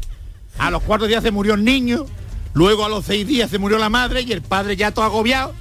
A 0.61 0.69
los 0.69 0.83
cuatro 0.83 1.07
días 1.07 1.23
se 1.23 1.31
murió 1.31 1.55
el 1.55 1.65
niño, 1.65 2.05
luego 2.53 2.85
a 2.85 2.89
los 2.89 3.03
seis 3.03 3.25
días 3.25 3.49
se 3.49 3.57
murió 3.57 3.79
la 3.79 3.89
madre 3.89 4.21
y 4.21 4.31
el 4.31 4.43
padre 4.43 4.75
ya 4.75 4.91
todo 4.91 5.05
agobiado. 5.05 5.55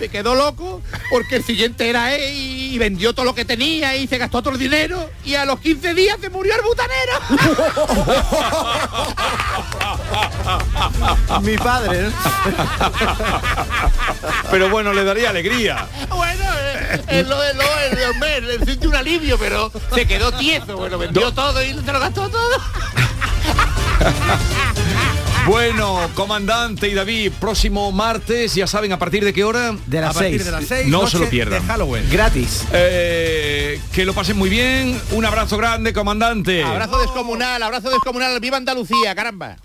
Se 0.00 0.08
quedó 0.08 0.34
loco 0.34 0.82
porque 1.08 1.36
el 1.36 1.44
siguiente 1.44 1.88
era 1.88 2.12
él 2.16 2.34
y 2.34 2.76
vendió 2.76 3.12
todo 3.12 3.24
lo 3.24 3.32
que 3.32 3.44
tenía 3.44 3.94
y 3.94 4.08
se 4.08 4.18
gastó 4.18 4.42
todo 4.42 4.54
el 4.54 4.58
dinero 4.58 5.08
y 5.24 5.36
a 5.36 5.44
los 5.44 5.60
15 5.60 5.94
días 5.94 6.18
se 6.20 6.30
murió 6.30 6.52
el 6.56 6.62
butanero. 6.62 7.12
Mi 11.42 11.56
padre. 11.56 12.08
¿no? 12.08 12.12
Pero 14.50 14.68
bueno, 14.68 14.92
le 14.92 15.04
daría 15.04 15.30
alegría. 15.30 15.86
Bueno, 16.08 16.42
eh, 16.58 17.00
es 17.06 17.28
lo 17.28 17.40
de 17.40 17.54
lo, 17.54 17.62
el, 17.62 18.10
hombre, 18.10 18.40
le 18.40 18.64
siente 18.64 18.88
un 18.88 18.96
alivio, 18.96 19.38
pero 19.38 19.70
se 19.94 20.06
quedó 20.08 20.32
tieso. 20.32 20.76
Bueno, 20.76 20.98
vendió 20.98 21.32
todo 21.32 21.62
y 21.62 21.72
se 21.72 21.92
lo 21.92 22.00
gastó 22.00 22.28
todo. 22.28 22.56
Bueno, 25.46 25.98
comandante 26.14 26.86
y 26.88 26.94
David, 26.94 27.32
próximo 27.40 27.90
martes, 27.92 28.54
ya 28.54 28.66
saben, 28.66 28.92
¿a 28.92 28.98
partir 28.98 29.24
de 29.24 29.32
qué 29.32 29.42
hora? 29.42 29.74
De 29.86 30.00
las 30.00 30.10
A 30.10 30.12
partir 30.20 30.32
seis. 30.32 30.44
de 30.44 30.50
las 30.52 30.64
seis, 30.66 30.86
No 30.86 31.00
noche 31.00 31.12
se 31.12 31.24
lo 31.24 31.30
pierdan. 31.30 31.62
De 31.62 31.66
Halloween. 31.66 32.04
Gratis. 32.10 32.66
Eh, 32.72 33.80
que 33.92 34.04
lo 34.04 34.12
pasen 34.12 34.36
muy 34.36 34.50
bien. 34.50 35.00
Un 35.12 35.24
abrazo 35.24 35.56
grande, 35.56 35.92
comandante. 35.94 36.62
Abrazo 36.62 36.98
descomunal, 37.00 37.62
abrazo 37.62 37.90
descomunal. 37.90 38.38
¡Viva 38.38 38.58
Andalucía, 38.58 39.14
caramba! 39.14 39.56